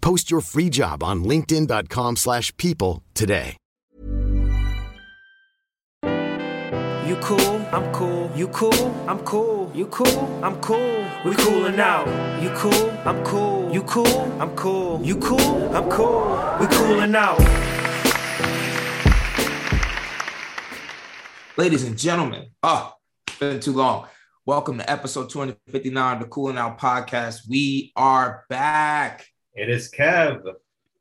Post 0.00 0.30
your 0.30 0.40
free 0.40 0.70
job 0.70 1.02
on 1.02 1.24
linkedin.com/people 1.24 2.16
slash 2.16 2.56
people 2.56 3.02
today. 3.14 3.56
You 7.08 7.16
cool, 7.22 7.56
I'm 7.72 7.90
cool. 7.92 8.30
You 8.36 8.48
cool, 8.48 8.94
I'm 9.08 9.18
cool. 9.20 9.72
You 9.74 9.86
cool, 9.86 10.44
I'm 10.44 10.60
cool. 10.60 11.06
We 11.24 11.34
coolin' 11.36 11.80
out. 11.80 12.06
You 12.42 12.50
cool, 12.50 12.90
I'm 13.06 13.24
cool. 13.24 13.72
You 13.72 13.82
cool, 13.84 14.06
I'm 14.42 14.54
cool. 14.54 15.00
You 15.02 15.16
cool, 15.16 15.74
I'm 15.74 15.88
cool. 15.88 16.38
We 16.60 16.66
coolin' 16.66 17.16
out. 17.16 17.38
Ladies 21.56 21.84
and 21.84 21.96
gentlemen, 21.98 22.50
oh, 22.62 22.92
it's 23.26 23.38
been 23.38 23.60
too 23.60 23.72
long. 23.72 24.06
Welcome 24.44 24.76
to 24.78 24.90
episode 24.90 25.30
259 25.30 26.14
of 26.16 26.22
the 26.22 26.28
Cooling 26.28 26.58
Out 26.58 26.78
Podcast. 26.78 27.48
We 27.48 27.92
are 27.96 28.44
back. 28.50 29.26
It 29.58 29.68
is 29.68 29.90
Kev. 29.90 30.42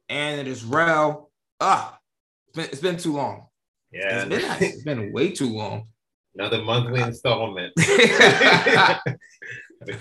And 0.09 0.39
it 0.41 0.47
is 0.47 0.63
Rel. 0.63 1.30
Ah, 1.59 2.00
it's 2.47 2.55
been, 2.55 2.66
it's 2.66 2.81
been 2.81 2.97
too 2.97 3.13
long. 3.13 3.45
Yeah, 3.91 4.22
It's 4.25 4.30
been, 4.30 4.41
it's 4.61 4.83
been 4.83 5.11
way 5.13 5.31
too 5.31 5.50
long. 5.50 5.88
another 6.36 6.61
monthly 6.63 7.02
installment. 7.02 7.73
the 7.75 9.00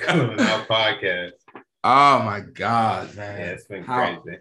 Cooling 0.00 0.40
Out 0.40 0.66
Podcast. 0.68 1.32
Oh 1.84 2.20
my 2.22 2.40
God, 2.40 3.14
man. 3.14 3.38
Yeah, 3.40 3.46
it's 3.46 3.64
been 3.66 3.84
How- 3.84 4.20
crazy. 4.20 4.38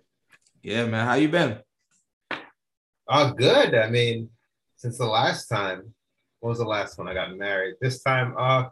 Yeah, 0.63 0.86
man. 0.88 1.05
How 1.05 1.13
you 1.16 1.27
been? 1.30 1.59
Oh, 3.08 3.31
good. 3.33 3.75
I 3.75 3.89
mean, 3.89 4.30
since 4.77 4.97
the 4.97 5.05
last 5.05 5.47
time, 5.47 5.93
what 6.39 6.49
was 6.49 6.58
the 6.59 6.66
last 6.66 6.97
one 6.97 7.08
I 7.08 7.13
got 7.13 7.36
married? 7.38 7.75
This 7.81 8.02
time, 8.02 8.33
uh, 8.38 8.69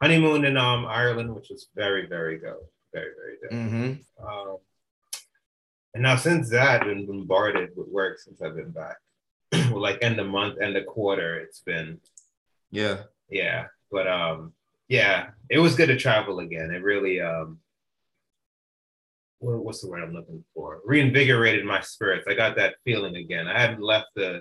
honeymoon 0.00 0.44
in 0.46 0.56
um 0.56 0.86
Ireland, 0.86 1.34
which 1.34 1.48
was 1.50 1.68
very, 1.74 2.06
very 2.06 2.38
good, 2.38 2.56
very, 2.94 3.10
very 3.20 3.36
good. 3.42 3.50
Mm-hmm. 3.50 4.26
Um, 4.26 4.56
and 5.94 6.02
now 6.02 6.16
since 6.16 6.50
that, 6.50 6.82
I've 6.82 6.88
been 6.88 7.06
bombarded 7.06 7.70
with 7.76 7.88
work 7.88 8.18
since 8.18 8.42
I've 8.42 8.56
been 8.56 8.70
back. 8.72 8.96
well, 9.52 9.80
like 9.80 9.98
end 10.02 10.18
of 10.20 10.26
month, 10.26 10.60
end 10.60 10.76
of 10.76 10.86
quarter, 10.86 11.38
it's 11.38 11.60
been 11.60 12.00
Yeah. 12.70 13.02
yeah 13.30 13.66
but 13.90 14.08
um 14.08 14.52
yeah 14.88 15.28
it 15.48 15.58
was 15.58 15.76
good 15.76 15.86
to 15.86 15.96
travel 15.96 16.40
again 16.40 16.70
it 16.72 16.82
really 16.82 17.20
um 17.20 17.58
what, 19.38 19.64
what's 19.64 19.80
the 19.80 19.88
word 19.88 20.02
i'm 20.02 20.12
looking 20.12 20.42
for 20.52 20.80
reinvigorated 20.84 21.64
my 21.64 21.80
spirits 21.80 22.26
i 22.28 22.34
got 22.34 22.56
that 22.56 22.74
feeling 22.84 23.16
again 23.16 23.46
i 23.46 23.58
hadn't 23.58 23.80
left 23.80 24.08
the 24.16 24.40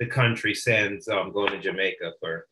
the 0.00 0.06
country 0.06 0.54
since 0.54 1.08
um 1.08 1.32
going 1.32 1.52
to 1.52 1.60
jamaica 1.60 2.12
for 2.20 2.46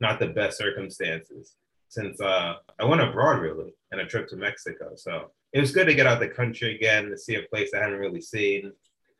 not 0.00 0.18
the 0.20 0.28
best 0.28 0.56
circumstances 0.56 1.56
since 1.88 2.20
uh 2.20 2.54
i 2.80 2.84
went 2.84 3.00
abroad 3.00 3.40
really 3.40 3.72
and 3.92 4.00
a 4.00 4.06
trip 4.06 4.26
to 4.28 4.36
mexico 4.36 4.90
so 4.96 5.30
it 5.52 5.60
was 5.60 5.72
good 5.72 5.86
to 5.86 5.94
get 5.94 6.06
out 6.06 6.20
the 6.20 6.28
country 6.28 6.74
again 6.74 7.08
to 7.08 7.16
see 7.16 7.36
a 7.36 7.42
place 7.50 7.70
i 7.74 7.78
hadn't 7.78 7.98
really 7.98 8.20
seen 8.20 8.72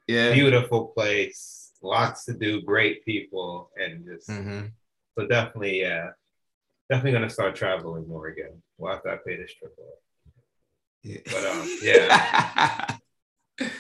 Yeah. 0.09 0.33
beautiful 0.33 0.87
place 0.89 1.73
lots 1.83 2.25
to 2.27 2.35
do 2.35 2.63
great 2.63 3.05
people 3.05 3.71
and 3.77 4.05
just 4.05 4.29
Mm-hmm. 4.29 4.67
so 5.19 5.27
definitely, 5.27 5.81
yeah, 5.81 6.11
definitely 6.91 7.13
gonna 7.13 7.31
start 7.31 7.55
traveling 7.55 8.07
more 8.09 8.27
again. 8.29 8.61
We'll 8.79 8.93
have 8.93 9.03
to 9.05 9.19
pay 9.27 9.37
this 9.37 9.53
trip 9.55 9.75
off. 9.79 10.01
Yeah. 11.03 11.21
But 11.33 11.45
um, 11.47 11.69
yeah, 11.83 12.97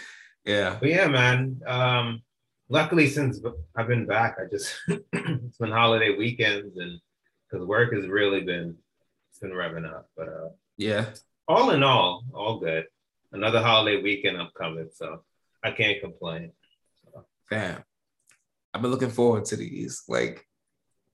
yeah. 0.45 0.77
but 0.81 0.89
yeah, 0.89 1.09
man. 1.09 1.61
Um, 1.67 2.23
luckily, 2.69 3.09
since 3.09 3.41
I've 3.77 3.89
been 3.89 4.07
back, 4.07 4.37
I 4.41 4.45
just 4.51 4.75
it's 5.13 5.59
been 5.59 5.71
holiday 5.73 6.17
weekends 6.17 6.77
and 6.79 7.01
because 7.56 7.67
work 7.69 7.93
has 7.94 8.06
really 8.06 8.43
been 8.43 8.77
it's 9.31 9.39
been 9.39 9.50
revving 9.50 9.89
up. 9.91 10.09
But 10.17 10.28
uh, 10.28 10.49
Yeah. 10.77 11.06
all 11.49 11.71
in 11.71 11.83
all, 11.83 12.25
all 12.34 12.59
good. 12.61 12.87
Another 13.33 13.62
holiday 13.62 14.03
weekend 14.03 14.41
upcoming, 14.41 14.89
so 14.93 15.22
I 15.62 15.71
can't 15.72 16.00
complain. 16.00 16.53
Damn. 17.50 17.83
I've 18.75 18.83
been 18.83 18.91
looking 18.91 19.11
forward 19.11 19.44
to 19.47 19.56
these. 19.56 20.03
Like 20.09 20.47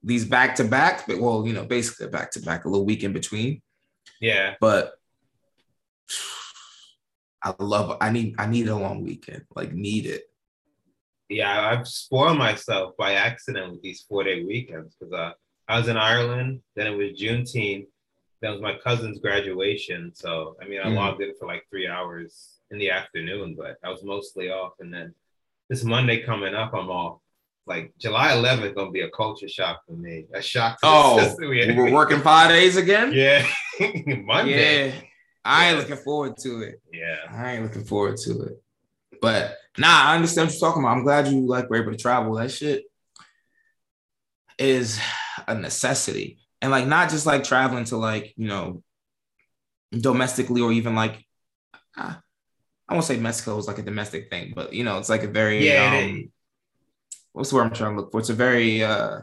these 0.03 0.25
back 0.25 0.57
to 0.57 0.65
back, 0.65 1.07
but 1.07 1.19
well, 1.21 1.47
you 1.47 1.53
know, 1.53 1.65
basically 1.65 2.09
back 2.09 2.31
to 2.33 2.41
back, 2.43 2.65
a 2.65 2.69
little 2.69 2.87
week 2.87 3.05
in 3.05 3.13
between. 3.13 3.63
Yeah, 4.21 4.55
But 4.61 4.93
I 7.43 7.55
love 7.59 7.97
I 8.01 8.11
need 8.11 8.35
I 8.39 8.47
need 8.47 8.69
a 8.69 8.77
long 8.77 9.03
weekend. 9.03 9.45
Like 9.55 9.73
need 9.73 10.07
it. 10.07 10.23
yeah, 11.29 11.71
I've 11.71 11.89
spoiled 11.89 12.39
myself 12.39 12.95
by 12.97 13.15
accident 13.15 13.73
with 13.73 13.83
these 13.83 14.03
four 14.09 14.23
day 14.25 14.45
weekends 14.45 14.95
because 14.95 15.13
uh, 15.13 15.33
I 15.69 15.79
was 15.79 15.89
in 15.89 15.97
Ireland, 15.97 16.61
then 16.77 16.87
it 16.87 16.97
was 16.97 17.13
Juneteenth, 17.19 17.87
then 18.41 18.51
it 18.51 18.55
was 18.55 18.61
my 18.63 18.75
cousin's 18.83 19.19
graduation. 19.21 20.13
So, 20.15 20.57
I 20.61 20.67
mean, 20.67 20.81
I 20.81 20.89
Mm. 20.89 20.97
logged 20.97 21.23
in 21.23 21.35
for 21.39 21.47
like 21.47 21.67
three 21.71 21.87
hours 21.89 22.59
in 22.71 22.79
the 22.79 22.91
afternoon, 22.91 23.55
but 23.57 23.79
I 23.85 23.91
was 23.91 24.03
mostly 24.03 24.51
off. 24.51 24.73
And 24.81 24.93
then 24.93 25.15
this 25.69 25.85
Monday 25.85 26.23
coming 26.23 26.55
up, 26.55 26.75
I'm 26.75 26.91
off. 26.91 27.19
Like 27.65 27.93
July 27.97 28.33
11th 28.33 28.75
gonna 28.75 28.91
be 28.91 29.03
a 29.03 29.11
culture 29.11 29.49
shock 29.49 29.87
for 29.87 29.93
me. 29.93 30.27
A 30.35 30.43
shock. 30.43 30.81
To 30.81 30.87
Oh, 30.89 31.37
we're 31.39 31.93
working 31.93 32.21
five 32.21 32.49
days 32.49 32.77
again? 32.77 33.13
Yeah, 33.15 33.47
Monday. 34.25 34.89
Yeah. 34.89 34.95
I 35.45 35.67
ain't 35.69 35.77
Yeah. 35.77 35.81
looking 35.83 36.05
forward 36.05 36.37
to 36.39 36.63
it. 36.63 36.81
Yeah. 36.93 37.17
I 37.31 37.53
ain't 37.55 37.63
looking 37.63 37.85
forward 37.85 38.17
to 38.25 38.43
it. 38.43 38.63
But 39.21 39.57
nah, 39.79 40.07
I 40.11 40.17
understand 40.17 40.49
what 40.49 40.55
you're 40.55 40.69
talking 40.69 40.83
about. 40.83 40.97
I'm 40.97 41.05
glad 41.05 41.29
you 41.29 41.47
like 41.47 41.71
were 41.71 41.77
able 41.81 41.93
to 41.93 41.97
travel. 41.99 42.35
That 42.35 42.51
shit 42.51 42.85
is 44.59 44.99
a 45.49 45.55
necessity. 45.55 46.39
And 46.61 46.71
like 46.71 46.87
not 46.87 47.11
just 47.11 47.27
like 47.27 47.45
traveling 47.45 47.85
to 47.87 47.97
like, 47.97 48.35
you 48.37 48.47
know, 48.49 48.83
domestically 49.93 50.61
or 50.61 50.73
even 50.73 50.95
like 50.95 51.25
uh, 51.97 52.15
I 52.89 52.93
won't 52.95 53.05
say 53.05 53.19
Mexico 53.19 53.59
is 53.59 53.67
like 53.67 53.79
a 53.79 53.83
domestic 53.83 54.31
thing, 54.31 54.53
but 54.55 54.73
you 54.73 54.85
know, 54.85 54.99
it's 54.99 55.09
like 55.09 55.23
a 55.23 55.29
very 55.29 55.69
Yeah, 55.69 55.99
um, 55.99 56.33
what's 57.33 57.51
the 57.51 57.57
word 57.57 57.65
I'm 57.65 57.75
trying 57.75 57.95
to 57.97 58.01
look 58.03 58.13
for? 58.13 58.21
It's 58.21 58.31
a 58.31 58.35
very 58.35 58.83
uh 58.83 59.21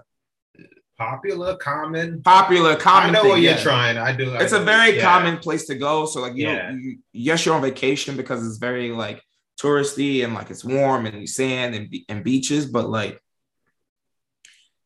Popular, 0.98 1.56
common. 1.56 2.22
popular 2.24 2.75
common 2.75 3.12
I 3.12 3.14
know 3.14 3.22
thing, 3.22 3.31
what 3.31 3.42
you're 3.42 3.53
yeah. 3.53 3.64
trying. 3.64 3.98
I 3.98 4.12
do. 4.12 4.36
I 4.36 4.44
it's 4.44 4.52
a 4.52 4.59
very 4.59 4.98
Yeah. 4.98 5.02
common 5.03 5.38
place 5.38 5.66
to 5.68 5.75
go. 5.75 6.06
So 6.06 6.19
like 6.22 6.36
you 6.36 6.48
Yeah. 6.48 6.72
know, 6.72 6.78
you, 6.78 6.98
yes, 7.14 7.46
you're 7.46 7.56
on 7.56 7.62
vacation 7.62 8.18
because 8.18 8.46
it's 8.46 8.58
very 8.58 8.92
like 8.92 9.24
touristy 9.62 10.25
and 10.25 10.34
like 10.34 10.50
it's 10.52 10.66
warm 10.66 11.06
and 11.06 11.28
sand 11.30 11.74
and, 11.74 11.96
and 12.09 12.22
beaches, 12.24 12.66
but 12.66 12.90
like 12.90 13.22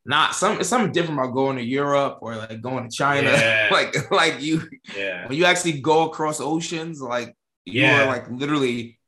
not 0.05 0.35
some 0.35 0.59
it's 0.59 0.69
something 0.69 0.91
different 0.91 1.19
about 1.19 1.33
going 1.33 1.57
to 1.57 1.63
Europe 1.63 2.19
or 2.21 2.35
like 2.35 2.61
going 2.61 2.89
to 2.89 2.95
China. 2.95 3.29
Yeah. 3.31 3.69
like 3.71 4.11
like 4.11 4.41
you 4.41 4.61
Yeah. 4.97 5.27
when 5.27 5.37
you 5.37 5.45
actually 5.45 5.79
go 5.81 6.09
across 6.09 6.39
oceans, 6.41 7.01
like 7.01 7.35
you 7.65 7.85
are 7.85 8.05
like 8.07 8.29
literally 8.29 8.99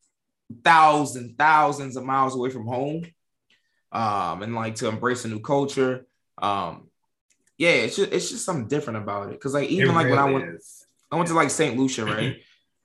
thousands, 0.63 1.33
thousands 1.37 1.95
of 1.97 2.03
miles 2.05 2.35
away 2.35 2.49
from 2.49 2.65
home. 2.65 3.05
Um, 3.91 4.41
and 4.43 4.53
like 4.55 4.75
to 4.75 4.87
embrace 4.89 5.23
a 5.25 5.29
new 5.29 5.39
culture. 5.39 6.05
Um, 6.41 6.89
yeah, 7.57 7.69
it's 7.71 7.95
just 7.95 8.11
it's 8.11 8.29
just 8.29 8.43
something 8.45 8.67
different 8.67 8.99
about 9.03 9.31
it. 9.31 9.39
Cause 9.39 9.53
like 9.53 9.69
even 9.69 9.89
It 9.91 9.93
like 9.93 10.09
when 10.09 10.19
I 10.19 10.25
went 10.31 10.55
is. 10.55 10.85
I 11.11 11.15
went 11.15 11.27
to 11.29 11.33
like 11.35 11.49
St. 11.49 11.77
Lucia, 11.77 12.05
right? 12.15 12.37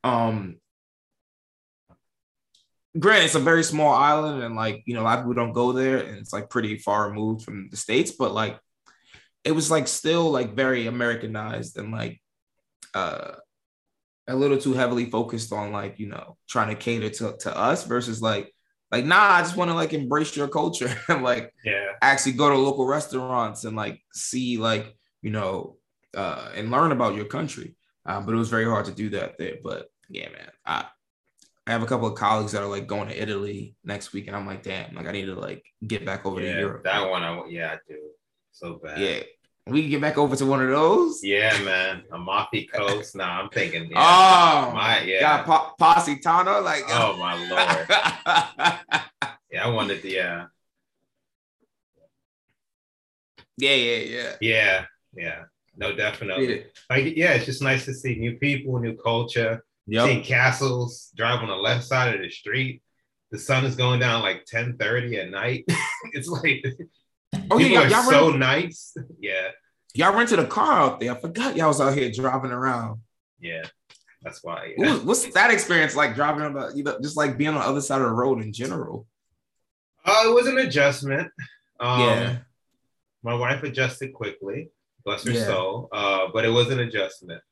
um 0.05 0.57
granted, 2.99 3.27
it's 3.27 3.35
a 3.35 3.41
very 3.41 3.63
small 3.65 3.95
island, 3.95 4.43
and 4.43 4.57
like 4.57 4.83
you 4.87 4.95
know, 4.95 5.03
a 5.03 5.05
lot 5.05 5.19
of 5.19 5.25
people 5.25 5.35
don't 5.35 5.53
go 5.53 5.73
there, 5.73 5.99
and 5.99 6.19
it's 6.19 6.33
like 6.33 6.51
pretty 6.51 6.79
far 6.79 7.09
removed 7.09 7.43
from 7.45 7.69
the 7.71 7.77
states, 7.77 8.13
but 8.13 8.33
like 8.33 8.59
it 9.45 9.53
was 9.53 9.71
like 9.71 9.89
still 9.89 10.31
like 10.31 10.55
very 10.55 10.87
Americanized 10.87 11.79
and 11.79 11.93
like 11.93 12.21
uh 12.95 13.33
a 14.29 14.35
little 14.37 14.59
too 14.59 14.75
heavily 14.75 15.07
focused 15.11 15.53
on 15.53 15.73
like 15.73 15.99
you 15.99 16.07
know 16.09 16.37
trying 16.49 16.69
to 16.69 16.75
cater 16.75 17.11
to, 17.11 17.37
to 17.41 17.57
us 17.57 17.85
versus 17.85 18.23
like 18.23 18.53
Like, 18.93 19.05
nah, 19.05 19.35
I 19.39 19.43
just 19.43 19.57
want 19.57 19.71
to 19.71 19.75
like 19.75 19.93
embrace 19.93 20.37
your 20.37 20.49
culture 20.49 20.91
and 21.09 21.23
like 21.23 21.53
Yeah. 21.65 21.93
actually 22.03 22.33
go 22.33 22.51
to 22.51 22.57
local 22.57 22.87
restaurants 22.87 23.65
and 23.65 23.77
like 23.77 24.01
see 24.13 24.59
like 24.59 24.95
you 25.23 25.31
know 25.31 25.77
uh 26.17 26.51
and 26.55 26.71
learn 26.71 26.93
about 26.93 27.15
your 27.17 27.27
country. 27.27 27.77
Um, 28.07 28.27
but 28.27 28.35
it 28.35 28.39
was 28.39 28.49
very 28.51 28.65
hard 28.65 28.87
to 28.87 28.93
do 28.93 29.11
that 29.11 29.39
there. 29.39 29.57
But 29.63 29.89
yeah, 30.09 30.29
man, 30.31 30.51
I 30.67 30.87
I 31.71 31.75
have 31.75 31.83
a 31.83 31.87
couple 31.87 32.09
of 32.09 32.15
colleagues 32.17 32.53
that 32.53 32.63
are 32.63 32.69
like 32.69 32.87
going 32.87 33.09
to 33.09 33.21
Italy 33.23 33.77
next 33.85 34.13
week, 34.13 34.27
and 34.27 34.37
I'm 34.37 34.47
like, 34.47 34.63
damn, 34.63 34.95
like 34.95 35.07
I 35.07 35.13
need 35.13 35.27
to 35.27 35.35
like 35.35 35.65
get 35.87 36.05
back 36.05 36.27
over 36.27 36.41
to 36.41 36.47
Europe. 36.47 36.85
That 36.85 37.09
one, 37.09 37.23
I. 37.23 37.45
Yeah, 37.49 37.75
I 37.75 37.79
do. 37.89 37.99
So 38.53 38.81
bad. 38.83 38.99
yeah, 38.99 39.21
we 39.67 39.83
can 39.83 39.91
get 39.91 40.01
back 40.01 40.19
over 40.19 40.35
to 40.37 40.47
one 40.47 40.63
of 40.63 40.69
those. 40.69 41.21
Yeah, 41.23 41.57
man. 41.63 42.03
Amalfi 42.13 42.67
Coast. 42.67 43.15
Nah, 43.17 43.41
I'm 43.43 43.49
thinking. 43.51 43.91
Yeah, 43.91 44.69
Oh, 44.69 44.75
my 44.75 45.01
yeah. 45.03 45.21
got 45.21 45.47
po- 45.47 45.75
Positano, 45.79 46.61
like 46.61 46.85
Oh 46.89 47.17
my 47.17 47.35
lord. 47.49 49.03
Yeah, 49.53 49.67
I 49.67 49.69
wanted 49.71 50.01
to. 50.03 50.09
Yeah, 50.09 50.47
yeah, 53.57 53.75
yeah, 53.75 53.97
yeah. 53.97 54.33
yeah, 54.41 54.85
yeah. 55.17 55.43
No, 55.77 55.95
definitely. 55.95 56.59
Yeah. 56.59 56.63
Like, 56.89 57.17
yeah, 57.17 57.33
it's 57.33 57.47
just 57.47 57.63
nice 57.63 57.85
to 57.87 57.95
see 57.95 58.15
new 58.17 58.37
people, 58.39 58.79
new 58.79 58.97
culture. 58.97 59.65
Yep. 59.91 60.07
Seeing 60.07 60.23
castles, 60.23 61.11
drive 61.17 61.41
on 61.41 61.49
the 61.49 61.57
left 61.57 61.85
side 61.85 62.15
of 62.15 62.21
the 62.21 62.31
street. 62.31 62.81
The 63.33 63.39
sun 63.39 63.65
is 63.65 63.75
going 63.77 63.99
down 64.01 64.23
like 64.23 64.45
10:30 64.47 65.19
at 65.19 65.31
night. 65.31 65.65
it's 66.13 66.29
like 66.29 66.65
Oh 67.51 67.59
yeah, 67.59 67.81
y'all, 67.83 67.91
y'all, 67.91 68.03
so 68.11 68.31
nice. 68.31 68.95
Yeah, 69.21 69.49
y'all 69.95 70.17
rented 70.17 70.39
a 70.39 70.47
car 70.47 70.73
out 70.81 71.01
there. 71.01 71.13
I 71.13 71.21
forgot 71.21 71.57
y'all 71.57 71.69
was 71.69 71.81
out 71.81 71.95
here 71.95 72.11
driving 72.11 72.53
around. 72.53 73.01
yeah. 73.41 73.63
That's 74.23 74.45
why. 74.45 74.75
What 74.77 74.87
Yeah. 74.87 74.93
was- 74.95 75.03
what's 75.05 75.33
that 75.33 75.51
experience 75.51 75.97
like 75.97 76.15
driving 76.15 76.45
about 76.45 76.77
you 76.77 76.85
know, 76.85 76.99
just 77.03 77.17
like 77.17 77.37
being 77.39 77.51
on 77.51 77.55
the 77.57 77.61
other 77.67 77.81
side 77.81 78.03
of 78.03 78.09
the 78.09 78.13
road 78.15 78.43
in 78.43 78.53
general? 78.53 79.07
Oh, 80.05 80.31
it 80.31 80.35
was 80.35 80.47
an 80.47 80.59
adjustment. 80.59 81.33
Um, 81.81 82.01
Yeah. 82.01 82.37
My 83.23 83.35
wife 83.35 83.63
adjusted 83.63 84.13
quickly, 84.13 84.71
bless 85.05 85.25
her 85.25 85.31
Yeah. 85.33 85.47
soul. 85.47 85.89
Uh, 85.93 86.29
but 86.33 86.45
it 86.45 86.51
was 86.51 86.71
an 86.71 86.81
adjustment. 86.81 87.43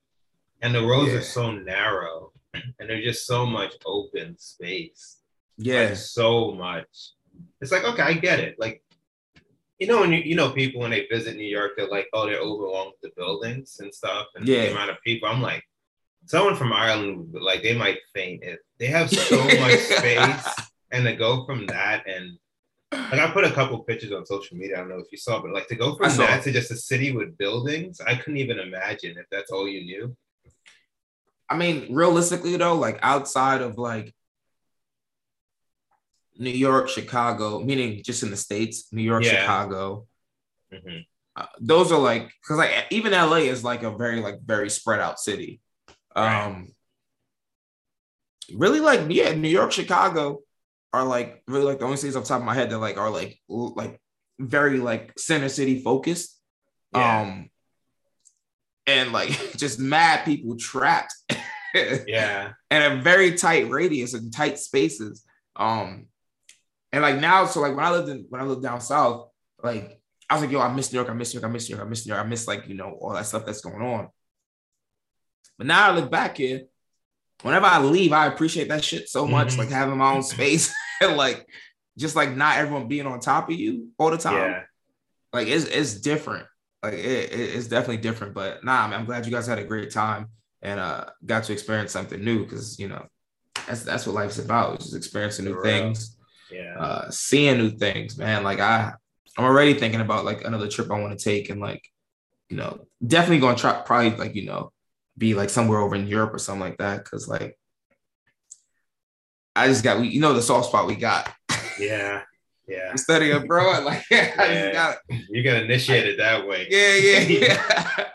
And 0.61 0.75
the 0.75 0.83
roads 0.83 1.13
Yeah. 1.13 1.19
are 1.19 1.23
so 1.23 1.53
narrow 1.53 2.28
and 2.55 2.89
there's 2.89 3.05
just 3.05 3.27
so 3.27 3.47
much 3.47 3.75
open 3.87 4.37
space. 4.39 5.19
Yeah. 5.57 5.89
Like 5.89 5.97
so 5.97 6.53
much. 6.53 7.13
It's 7.61 7.73
like, 7.73 7.85
okay, 7.85 8.03
I 8.03 8.13
get 8.15 8.41
it. 8.41 8.57
Like, 8.59 8.83
you 9.79 9.87
know, 9.87 10.01
when 10.01 10.13
you, 10.13 10.19
you 10.21 10.35
know, 10.35 10.51
people 10.51 10.81
when 10.81 10.91
they 10.91 11.07
visit 11.11 11.37
New 11.37 11.47
York, 11.47 11.73
they're 11.77 11.89
like, 11.89 12.09
oh, 12.13 12.27
they're 12.27 12.41
overwhelmed 12.41 12.93
with 13.01 13.13
the 13.15 13.21
buildings 13.21 13.79
and 13.81 13.95
stuff 13.95 14.27
and 14.35 14.47
Yeah. 14.47 14.67
the 14.67 14.73
amount 14.73 14.91
of 14.91 14.97
people. 15.05 15.29
I'm 15.29 15.43
like, 15.43 15.63
someone 16.27 16.57
from 16.57 16.73
Ireland, 16.73 17.35
like, 17.41 17.63
they 17.63 17.77
might 17.77 17.99
faint 18.15 18.43
if 18.43 18.59
they 18.79 18.87
have 18.87 19.11
so 19.31 19.37
much 19.45 19.79
space. 19.79 20.47
And 20.91 21.05
to 21.05 21.15
go 21.15 21.45
from 21.45 21.67
that 21.67 22.05
and 22.09 22.39
like 22.93 23.21
I 23.21 23.31
put 23.31 23.45
a 23.45 23.53
couple 23.53 23.79
pictures 23.81 24.13
on 24.13 24.25
social 24.25 24.57
media. 24.57 24.77
I 24.77 24.81
don't 24.81 24.89
know 24.89 24.99
if 24.99 25.13
you 25.13 25.19
saw, 25.19 25.43
but 25.43 25.53
like 25.53 25.69
to 25.69 25.77
go 25.77 25.95
from 25.95 26.09
that 26.17 26.43
to 26.45 26.53
just 26.53 26.71
a 26.71 26.77
city 26.77 27.13
with 27.13 27.37
buildings, 27.37 28.01
I 28.01 28.15
couldn't 28.15 28.39
even 28.39 28.59
imagine 28.59 29.19
if 29.19 29.27
that's 29.31 29.51
all 29.51 29.69
you 29.69 29.83
knew. 29.83 30.17
I 31.51 31.57
mean, 31.57 31.95
realistically 31.95 32.57
though, 32.57 32.75
like 32.75 32.99
outside 33.03 33.63
of 33.63 33.79
like 33.79 34.15
New 36.39 36.51
York, 36.51 36.89
Chicago, 36.89 37.61
meaning 37.61 38.03
just 38.05 38.23
in 38.23 38.31
the 38.31 38.37
states, 38.37 38.93
New 38.93 39.03
York, 39.03 39.25
Yeah. 39.25 39.41
Chicago, 39.41 40.07
Mhm. 40.73 41.07
uh, 41.37 41.47
those 41.61 41.91
are 41.91 41.99
like 41.99 42.31
because 42.43 42.59
like 42.59 42.87
even 42.91 43.13
LA 43.13 43.49
is 43.49 43.65
like 43.65 43.83
a 43.83 43.97
very 43.97 44.21
like 44.21 44.41
very 44.43 44.71
spread 44.71 45.01
out 45.01 45.19
city. 45.19 45.61
Right. 46.15 46.45
Um, 46.47 46.69
really 48.55 48.81
like 48.81 49.01
yeah, 49.11 49.33
New 49.33 49.49
York, 49.49 49.73
Chicago 49.73 50.41
are 50.93 51.05
like 51.05 51.43
really 51.47 51.65
like 51.65 51.79
the 51.79 51.85
only 51.85 51.97
cities 51.97 52.17
off 52.17 52.25
the 52.25 52.29
top 52.29 52.41
of 52.41 52.47
my 52.47 52.55
head 52.55 52.71
that 52.71 52.79
like 52.79 52.97
are 52.99 53.11
like 53.11 53.41
like 53.49 54.01
very 54.39 54.79
like 54.79 55.19
center 55.19 55.49
city 55.49 55.83
focused. 55.83 56.41
Yeah. 56.95 57.21
Um, 57.23 57.51
and 58.89 59.13
like 59.13 59.31
just 59.57 59.79
mad 59.79 60.25
people 60.25 60.57
trapped. 60.57 61.15
Yeah. 61.75 62.53
and 62.71 62.99
a 62.99 63.03
very 63.03 63.37
tight 63.37 63.69
radius 63.69 64.15
and 64.15 64.33
tight 64.33 64.59
spaces. 64.59 65.23
Um, 65.55 66.07
and 66.93 67.03
like 67.03 67.21
now, 67.21 67.45
so 67.45 67.61
like 67.61 67.77
when 67.77 67.85
I 67.85 67.91
lived 67.91 68.09
in 68.09 68.25
when 68.31 68.41
I 68.41 68.45
lived 68.45 68.63
down 68.63 68.81
south, 68.81 69.29
like 69.63 70.01
I 70.31 70.35
was 70.35 70.43
like, 70.43 70.51
yo, 70.51 70.61
I 70.61 70.73
miss 70.73 70.91
New 70.91 70.97
York, 70.99 71.11
I 71.11 71.13
miss 71.13 71.33
New 71.35 71.41
York, 71.41 71.49
I 71.49 71.53
miss 71.53 71.69
New 71.69 71.77
York, 71.77 71.87
I 71.87 71.89
miss 71.89 72.07
New 72.07 72.15
York, 72.15 72.25
I 72.25 72.29
miss 72.29 72.49
like 72.49 72.67
you 72.69 72.75
know 72.75 72.93
all 73.01 73.13
that 73.13 73.27
stuff 73.27 73.45
that's 73.45 73.61
going 73.61 73.83
on. 73.83 74.09
But 75.59 75.67
now 75.67 75.91
I 75.91 75.95
live 75.95 76.11
back 76.11 76.39
here. 76.39 76.63
Whenever 77.43 77.67
I 77.67 77.81
leave, 77.81 78.13
I 78.13 78.27
appreciate 78.27 78.69
that 78.71 78.83
shit 78.83 79.09
so 79.09 79.27
much, 79.27 79.49
Mhm. 79.55 79.59
like 79.59 79.69
having 79.69 79.99
my 79.99 80.13
own 80.15 80.23
space 80.23 80.73
and 81.03 81.17
like 81.19 81.47
just 81.99 82.17
like 82.17 82.35
not 82.35 82.57
everyone 82.57 82.89
being 82.89 83.07
on 83.07 83.21
top 83.21 83.51
of 83.51 83.55
you 83.57 83.89
all 83.99 84.11
the 84.11 84.17
time. 84.19 84.35
Yeah. 84.35 84.63
Like 85.35 85.49
it's 85.49 85.67
it's 85.67 86.01
different. 86.01 86.47
Like 86.83 86.95
it, 86.95 87.33
it- 87.33 87.55
it's 87.57 87.67
definitely 87.69 87.99
different. 87.99 88.35
But 88.35 88.65
nah, 88.65 88.87
man, 88.89 89.01
I'm 89.01 89.07
glad 89.07 89.27
you 89.27 89.33
guys 89.33 89.47
had 89.47 89.59
a 89.59 89.65
great 89.65 89.91
time 89.91 90.29
and 90.63 90.81
uh 90.81 91.05
got 91.25 91.45
to 91.45 91.53
experience 91.53 91.93
something 91.93 92.23
new 92.25 92.45
because 92.45 92.79
you 92.79 92.89
know 92.89 93.07
that's 93.67 93.83
that's 93.83 94.07
what 94.07 94.15
life's 94.15 94.39
about, 94.39 94.79
is 94.81 94.87
just 94.87 94.97
experiencing 94.97 95.45
new 95.45 95.61
things, 95.63 96.17
Yeah. 96.51 96.75
uh 96.79 97.11
seeing 97.11 97.59
new 97.59 97.71
things, 97.71 98.17
man. 98.19 98.43
Like 98.45 98.61
I 98.61 98.93
I'm 99.37 99.45
already 99.45 99.75
thinking 99.75 100.01
about 100.01 100.25
like 100.25 100.45
another 100.45 100.69
trip 100.69 100.91
I 100.91 101.01
want 101.01 101.17
to 101.17 101.25
take 101.25 101.49
and 101.51 101.61
like, 101.61 101.83
you 102.49 102.57
know, 102.57 102.87
definitely 103.07 103.39
gonna 103.41 103.57
try 103.57 103.81
probably 103.85 104.11
like, 104.17 104.35
you 104.35 104.47
know, 104.47 104.73
be 105.17 105.35
like 105.35 105.51
somewhere 105.51 105.79
over 105.81 105.95
in 105.97 106.07
Europe 106.09 106.35
or 106.35 106.39
something 106.39 106.61
like 106.61 106.79
that. 106.79 107.05
Cause 107.05 107.29
like 107.29 107.57
I 109.57 109.67
just 109.69 109.83
got 109.85 110.01
we 110.01 110.09
you 110.09 110.21
know 110.21 110.33
the 110.35 110.43
soft 110.43 110.69
spot 110.69 110.87
we 110.87 110.95
got. 110.97 111.33
Yeah. 111.79 112.23
Yeah. 112.69 112.91
I'm 112.91 112.97
studying 112.99 113.33
abroad. 113.37 113.85
Like 113.85 114.05
Yeah. 114.11 114.37
just 114.37 114.73
got 114.75 114.97
You 115.31 115.43
got 115.43 115.63
initiated 115.63 116.19
that 116.21 116.47
way. 116.47 116.67
yeah, 116.71 116.95
yeah, 116.97 117.19
yeah. 117.39 118.09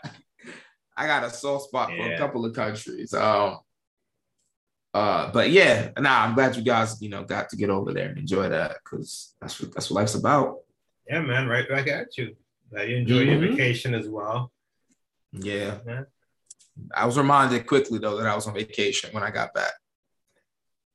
I 0.96 1.06
got 1.08 1.24
a 1.24 1.30
soft 1.30 1.64
spot 1.66 1.88
for 1.90 2.12
a 2.12 2.16
couple 2.16 2.44
of 2.44 2.54
countries. 2.54 3.12
Um, 3.12 3.58
uh, 4.94 5.32
but 5.32 5.50
yeah, 5.50 5.90
nah, 5.98 6.22
I'm 6.22 6.34
glad 6.36 6.54
you 6.54 6.62
guys, 6.62 7.02
you 7.02 7.08
know, 7.08 7.24
got 7.24 7.48
to 7.48 7.56
get 7.56 7.68
over 7.68 7.92
there 7.92 8.10
and 8.10 8.18
enjoy 8.18 8.48
that 8.48 8.76
because 8.84 9.34
that's 9.40 9.60
what 9.60 9.74
that's 9.74 9.90
what 9.90 9.96
life's 10.00 10.14
about. 10.14 10.58
Yeah, 11.08 11.20
man. 11.20 11.48
Right 11.48 11.68
back 11.68 11.88
at 11.88 12.16
you. 12.16 12.36
Glad 12.70 12.88
you 12.88 12.96
enjoyed 12.98 13.26
your 13.26 13.38
Mhm. 13.40 13.50
vacation 13.50 13.92
as 13.94 14.08
well. 14.08 14.52
Yeah. 15.32 15.78
Yeah. 15.84 16.02
I 16.94 17.06
was 17.06 17.18
reminded 17.18 17.66
quickly 17.66 17.98
though 17.98 18.16
that 18.16 18.26
I 18.28 18.34
was 18.36 18.46
on 18.46 18.54
vacation 18.54 19.10
when 19.12 19.24
I 19.24 19.30
got 19.32 19.52
back. 19.52 19.72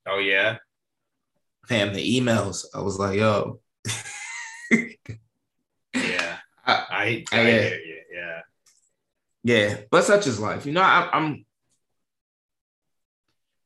Oh 0.06 0.18
yeah. 0.18 0.56
Fam, 1.70 1.94
the 1.94 2.20
emails. 2.20 2.66
I 2.74 2.80
was 2.80 2.98
like, 2.98 3.16
yo. 3.16 3.60
Yeah. 4.72 6.36
I- 6.66 6.86
I, 6.90 7.24
I, 7.32 7.38
I- 7.40 7.44
you. 7.48 7.96
Yeah. 8.12 8.40
Yeah, 9.44 9.76
but 9.90 10.02
such 10.04 10.26
is 10.26 10.40
life. 10.40 10.66
You 10.66 10.72
know, 10.72 10.82
I, 10.82 11.08
I'm 11.12 11.46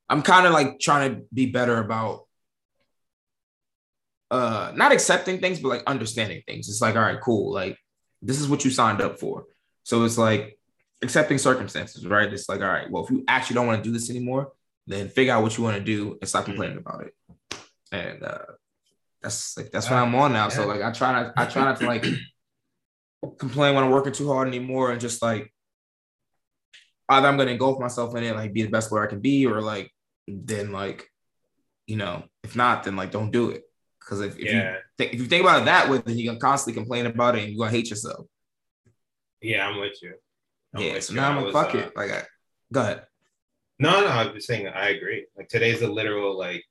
I'm 0.09 0.21
kind 0.23 0.47
of 0.47 0.53
like 0.53 0.79
trying 0.79 1.15
to 1.17 1.23
be 1.33 1.47
better 1.47 1.79
about 1.79 2.27
uh 4.31 4.73
not 4.77 4.93
accepting 4.93 5.41
things, 5.41 5.59
but 5.61 5.69
like 5.69 5.83
understanding 5.87 6.43
things. 6.47 6.69
It's 6.69 6.83
like, 6.83 6.95
all 6.97 7.01
right, 7.03 7.21
cool. 7.21 7.53
Like 7.53 7.79
this 8.21 8.39
is 8.39 8.49
what 8.49 8.65
you 8.67 8.71
signed 8.71 9.01
up 9.01 9.19
for. 9.19 9.47
So 9.83 10.05
it's 10.05 10.19
like 10.19 10.59
accepting 11.03 11.39
circumstances, 11.39 12.07
right? 12.07 12.33
It's 12.33 12.49
like, 12.51 12.61
all 12.61 12.69
right, 12.69 12.91
well, 12.91 13.05
if 13.05 13.11
you 13.11 13.25
actually 13.27 13.55
don't 13.55 13.67
want 13.67 13.83
to 13.83 13.89
do 13.89 13.93
this 13.93 14.11
anymore, 14.11 14.53
then 14.87 15.09
figure 15.09 15.33
out 15.33 15.43
what 15.43 15.57
you 15.57 15.65
want 15.65 15.77
to 15.79 15.83
do 15.83 16.19
and 16.21 16.29
stop 16.29 16.45
complaining 16.45 16.77
about 16.79 17.03
it. 17.07 17.15
And 17.95 18.23
uh 18.23 18.39
that's 19.23 19.57
like 19.57 19.71
that's 19.71 19.89
what 19.89 19.97
I'm 19.97 20.15
on 20.15 20.33
now. 20.33 20.49
So 20.49 20.67
like 20.67 20.83
I 20.83 20.91
try 20.93 21.13
not 21.13 21.33
I 21.37 21.47
try 21.47 21.65
not 21.65 21.79
to 21.81 21.87
like 21.87 22.05
complain 23.39 23.75
when 23.75 23.85
I'm 23.85 23.91
working 23.91 24.13
too 24.13 24.29
hard 24.29 24.49
anymore 24.49 24.91
and 24.93 25.01
just 25.01 25.23
like 25.23 25.53
either 27.09 27.29
I'm 27.29 27.37
gonna 27.37 27.51
engulf 27.53 27.79
myself 27.81 28.15
in 28.17 28.25
it, 28.25 28.35
like 28.35 28.53
be 28.53 28.63
the 28.63 28.71
best 28.71 28.89
player 28.91 29.05
I 29.05 29.11
can 29.11 29.21
be, 29.21 29.47
or 29.47 29.61
like 29.61 29.91
then 30.27 30.73
like, 30.73 31.07
you 31.87 31.97
know, 31.97 32.25
if 32.43 32.57
not, 32.57 32.85
then 32.85 32.97
like 32.97 33.11
don't 33.11 33.31
do 33.31 33.51
it. 33.51 33.63
Because 34.01 34.21
if, 34.21 34.35
if 34.39 34.45
you 34.53 34.59
Yeah. 34.59 34.77
think 34.99 35.15
if 35.15 35.21
you 35.21 35.27
think 35.27 35.43
about 35.43 35.63
it 35.63 35.65
that 35.67 35.89
way, 35.89 35.99
then 36.05 36.17
you're 36.19 36.33
gonna 36.33 36.41
constantly 36.41 36.79
complain 36.81 37.07
about 37.07 37.37
it 37.37 37.45
and 37.45 37.53
you're 37.53 37.65
gonna 37.65 37.77
hate 37.77 37.91
yourself. 37.91 38.27
Yeah, 39.41 39.67
I'm 39.67 39.81
with 39.81 40.03
you. 40.03 40.15
I'm 40.75 40.83
yeah. 40.83 40.93
with 40.95 41.05
So 41.05 41.13
you. 41.15 41.21
now 41.21 41.31
I'm 41.31 41.45
like, 41.45 41.53
fuck 41.53 41.75
uh, 41.75 41.79
it. 41.79 41.97
Like 41.97 42.11
I, 42.11 42.23
go 42.73 42.81
ahead. 42.81 43.07
No, 43.79 44.01
no, 44.01 44.07
I'm 44.09 44.35
just 44.35 44.47
saying 44.47 44.69
I 44.69 44.91
agree. 44.91 45.27
Like 45.37 45.49
today's 45.49 45.81
the 45.81 45.89
literal 45.89 46.39
like 46.39 46.65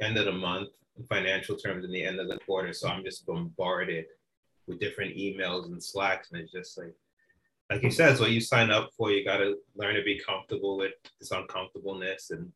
end 0.00 0.16
of 0.16 0.24
the 0.24 0.32
month 0.32 0.68
in 0.98 1.04
financial 1.06 1.56
terms 1.56 1.84
and 1.84 1.94
the 1.94 2.04
end 2.04 2.20
of 2.20 2.28
the 2.28 2.38
quarter. 2.40 2.72
So 2.72 2.88
I'm 2.88 3.04
just 3.04 3.26
bombarded 3.26 4.06
with 4.66 4.80
different 4.80 5.16
emails 5.16 5.66
and 5.66 5.82
slacks. 5.82 6.30
And 6.32 6.40
it's 6.40 6.52
just 6.52 6.78
like 6.78 6.94
like 7.70 7.82
you 7.84 7.90
said, 7.90 8.10
it's 8.10 8.20
what 8.20 8.32
you 8.32 8.40
sign 8.40 8.70
up 8.70 8.90
for. 8.96 9.10
You 9.12 9.24
gotta 9.24 9.54
learn 9.76 9.94
to 9.94 10.02
be 10.02 10.18
comfortable 10.18 10.76
with 10.76 10.92
this 11.20 11.30
uncomfortableness 11.30 12.30
and 12.30 12.50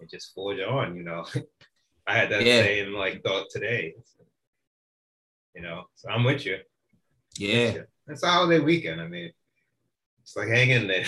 it 0.00 0.10
just 0.10 0.34
forge 0.34 0.60
on, 0.60 0.96
you 0.96 1.02
know. 1.02 1.24
I 2.06 2.16
had 2.16 2.30
that 2.30 2.42
Yeah. 2.44 2.62
same 2.62 2.92
like 2.94 3.22
thought 3.22 3.50
today. 3.50 3.94
You 5.54 5.62
know, 5.62 5.84
so 5.94 6.08
I'm 6.08 6.24
with 6.24 6.46
you. 6.46 6.58
Yeah. 7.36 7.78
It's 8.08 8.22
a 8.22 8.28
holiday 8.28 8.58
weekend. 8.62 9.00
I 9.00 9.06
mean, 9.06 9.30
it's 10.22 10.34
like 10.36 10.48
hang 10.48 10.70
in 10.70 10.86
there. 10.86 11.04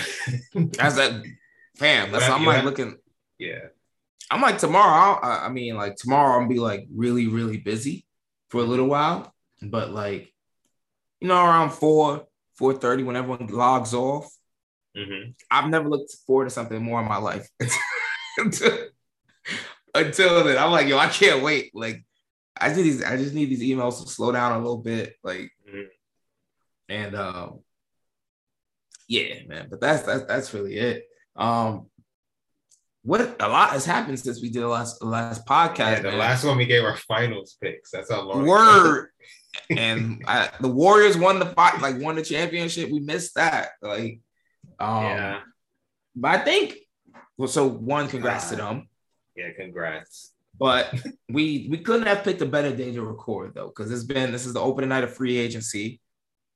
That's 0.54 0.96
that 0.96 1.24
fam. 1.76 2.12
That's 2.12 2.28
I'm 2.28 2.44
like 2.44 2.62
looking. 2.64 2.98
yeah. 3.38 3.66
I'm 4.30 4.40
like 4.40 4.58
tomorrow. 4.58 5.18
I'll, 5.22 5.46
I 5.46 5.48
mean, 5.50 5.76
like 5.76 5.96
tomorrow, 5.96 6.40
I'm 6.40 6.48
be 6.48 6.58
like 6.58 6.86
really, 6.94 7.28
really 7.28 7.58
busy 7.58 8.06
for 8.48 8.60
a 8.60 8.64
little 8.64 8.86
while. 8.86 9.32
But 9.62 9.90
like, 9.90 10.32
you 11.20 11.28
know, 11.28 11.36
around 11.36 11.70
four, 11.70 12.26
four 12.56 12.74
thirty, 12.74 13.02
when 13.02 13.16
everyone 13.16 13.46
logs 13.48 13.94
off, 13.94 14.30
Mm-hmm. 14.96 15.30
I've 15.50 15.68
never 15.70 15.88
looked 15.88 16.14
forward 16.24 16.44
to 16.44 16.50
something 16.50 16.80
more 16.80 17.00
in 17.02 17.08
my 17.08 17.16
life 17.16 17.48
until, 18.38 18.78
until 19.94 20.44
then. 20.44 20.56
I'm 20.56 20.70
like, 20.70 20.86
yo, 20.86 20.98
I 20.98 21.08
can't 21.08 21.42
wait. 21.42 21.72
Like, 21.74 22.04
I 22.56 22.68
just 22.68 22.80
these, 22.80 23.02
I 23.02 23.16
just 23.16 23.34
need 23.34 23.46
these 23.50 23.62
emails 23.62 24.00
to 24.00 24.08
slow 24.08 24.30
down 24.30 24.52
a 24.52 24.58
little 24.58 24.78
bit. 24.78 25.14
Like, 25.24 25.50
Mhm. 25.68 25.86
and 26.88 27.16
um, 27.16 27.58
yeah, 29.08 29.34
man. 29.48 29.66
But 29.68 29.80
that's 29.80 30.02
that's 30.04 30.24
that's 30.26 30.54
really 30.54 30.76
it. 30.76 31.04
Um, 31.34 31.86
what 33.04 33.37
a 33.38 33.49
lot 33.49 33.70
has 33.70 33.84
happened 33.84 34.18
since 34.18 34.40
we 34.40 34.49
did 34.49 34.62
the 34.62 34.68
last 34.68 35.02
last 35.02 35.46
podcast. 35.46 35.78
Yeah, 35.78 36.00
the 36.00 36.11
man. 36.11 36.18
last 36.18 36.42
one 36.42 36.56
we 36.56 36.64
gave 36.64 36.84
our 36.84 36.96
finals 36.96 37.56
picks. 37.61 37.90
That's 37.90 38.11
how 38.11 38.23
long. 38.23 38.46
word. 38.46 39.11
and 39.70 40.25
I, 40.26 40.50
the 40.61 40.68
Warriors 40.68 41.16
won 41.16 41.38
the 41.38 41.46
fight, 41.46 41.80
like 41.80 42.00
won 42.00 42.16
the 42.16 42.23
championship. 42.23 42.90
We 42.90 43.00
missed 43.00 43.34
that. 43.34 43.70
Like, 43.82 44.20
um, 44.80 45.04
yeah. 45.04 45.40
but 46.16 46.40
I 46.40 46.44
think 46.44 46.76
well. 47.37 47.46
So 47.46 47.68
one, 47.68 48.08
congrats 48.08 48.49
to 48.49 48.56
them. 48.56 48.88
Yeah. 49.37 49.52
Congrats. 49.54 50.32
But 50.58 50.94
we 51.28 51.68
we 51.70 51.78
couldn't 51.78 52.06
have 52.06 52.25
picked 52.25 52.40
a 52.40 52.46
better 52.46 52.75
day 52.75 52.92
to 52.92 53.02
record 53.02 53.54
though, 53.54 53.68
because 53.68 53.92
it's 53.92 54.04
been 54.04 54.32
this 54.32 54.46
is 54.46 54.54
the 54.54 54.61
opening 54.61 54.88
night 54.88 55.04
of 55.04 55.14
free 55.14 55.37
agency. 55.37 56.00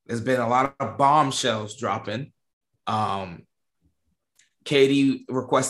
There's 0.06 0.22
been 0.22 0.40
a 0.40 0.48
lot 0.48 0.74
of 0.80 0.96
bombshells 0.96 1.76
dropping. 1.76 2.32
Um, 2.86 3.42
KD 4.68 5.24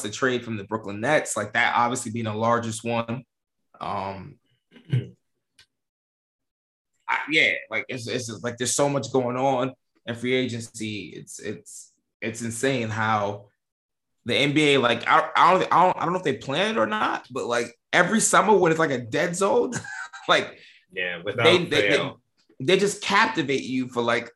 a 0.05 0.11
trade 0.11 0.45
from 0.45 0.57
the 0.57 0.65
Brooklyn 0.65 1.01
Nets, 1.01 1.37
like 1.37 1.53
that 1.53 1.75
obviously 1.77 2.11
being 2.11 2.25
the 2.25 2.35
largest 2.35 2.83
one. 2.85 3.23
Um, 3.81 4.39
I, 7.09 7.19
yeah, 7.31 7.53
like 7.71 7.85
it's 7.89 8.09
it's 8.09 8.27
just 8.27 8.43
like 8.43 8.59
there's 8.59 8.75
so 8.75 8.89
much 8.89 9.13
going 9.13 9.37
on 9.37 9.73
in 10.07 10.15
free 10.17 10.35
agency. 10.35 11.13
It's 11.17 11.39
it's 11.39 11.93
it's 12.21 12.43
insane 12.43 12.89
how 12.89 13.47
the 14.25 14.35
NBA 14.35 14.83
like 14.83 15.07
I, 15.07 15.31
I 15.37 15.53
don't 15.53 15.73
I 15.73 15.85
don't 15.85 15.97
I 15.97 16.05
don't 16.05 16.13
know 16.13 16.19
if 16.19 16.25
they 16.25 16.37
planned 16.37 16.77
it 16.77 16.81
or 16.81 16.87
not, 16.87 17.27
but 17.31 17.47
like 17.47 17.79
every 17.93 18.21
summer 18.21 18.57
when 18.57 18.73
it's 18.73 18.81
like 18.81 18.91
a 18.91 18.99
dead 18.99 19.37
zone, 19.37 19.73
like 20.29 20.59
Yeah. 20.93 21.23
Without 21.25 21.45
they, 21.45 21.59
they, 21.65 21.89
they 21.89 22.13
they 22.61 22.77
just 22.77 23.01
captivate 23.01 23.63
you 23.63 23.89
for 23.89 24.03
like 24.03 24.31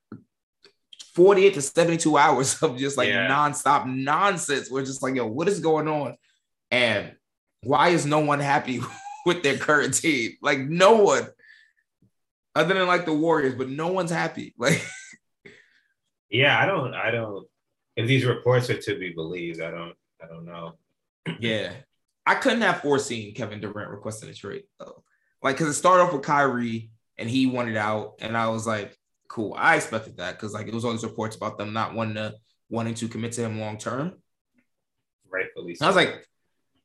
48 1.14 1.54
to 1.54 1.62
72 1.62 2.16
hours 2.16 2.54
of 2.62 2.76
just 2.78 2.96
like 2.96 3.08
Yeah. 3.08 3.28
nonstop 3.28 3.86
nonsense. 3.86 4.70
We're 4.70 4.84
just 4.84 5.02
like, 5.02 5.14
yo, 5.14 5.26
what 5.26 5.48
is 5.48 5.60
going 5.60 5.88
on? 5.88 6.16
And 6.70 7.14
why 7.62 7.88
is 7.90 8.06
no 8.06 8.20
one 8.20 8.40
happy 8.40 8.80
with 9.26 9.42
their 9.42 9.56
current 9.58 9.94
team? 9.94 10.32
Like 10.42 10.58
no 10.60 10.96
one, 10.96 11.28
other 12.54 12.74
than 12.74 12.86
like 12.86 13.06
the 13.06 13.12
Warriors, 13.14 13.54
but 13.54 13.68
no 13.68 13.88
one's 13.88 14.10
happy. 14.10 14.54
Like 14.58 14.82
yeah. 16.30 16.58
I 16.58 16.66
don't. 16.66 16.94
I 16.94 17.10
don't. 17.10 17.46
If 17.96 18.06
these 18.06 18.24
reports 18.24 18.70
are 18.70 18.78
to 18.80 18.98
be 18.98 19.10
believed, 19.12 19.60
I 19.60 19.70
don't. 19.70 19.94
I 20.22 20.26
don't 20.26 20.44
know. 20.44 20.74
Yeah. 21.40 21.72
I 22.24 22.36
couldn't 22.36 22.62
have 22.62 22.80
foreseen 22.82 23.34
Kevin 23.34 23.60
Durant 23.60 23.90
requesting 23.90 24.28
a 24.30 24.34
trade 24.34 24.62
though. 24.78 25.02
Like, 25.42 25.56
cause 25.56 25.66
it 25.68 25.72
started 25.74 26.04
off 26.04 26.12
with 26.12 26.22
Kyrie 26.22 26.90
and 27.18 27.28
he 27.28 27.46
wanted 27.46 27.76
out. 27.76 28.14
And 28.20 28.36
I 28.36 28.48
was 28.48 28.64
like, 28.66 28.96
cool. 29.32 29.54
I 29.56 29.76
expected 29.76 30.18
that 30.18 30.32
because 30.32 30.52
like 30.52 30.68
it 30.68 30.74
was 30.74 30.84
all 30.84 30.92
these 30.92 31.04
reports 31.04 31.36
about 31.36 31.56
them 31.56 31.72
not 31.72 31.94
wanting 31.94 32.14
to 32.14 32.34
wanting 32.68 32.94
to 32.94 33.08
commit 33.08 33.32
to 33.32 33.42
him 33.42 33.58
long 33.58 33.78
term. 33.78 34.12
Rightfully. 35.30 35.72
And 35.80 35.82
I 35.82 35.86
was 35.86 35.96
like, 35.96 36.28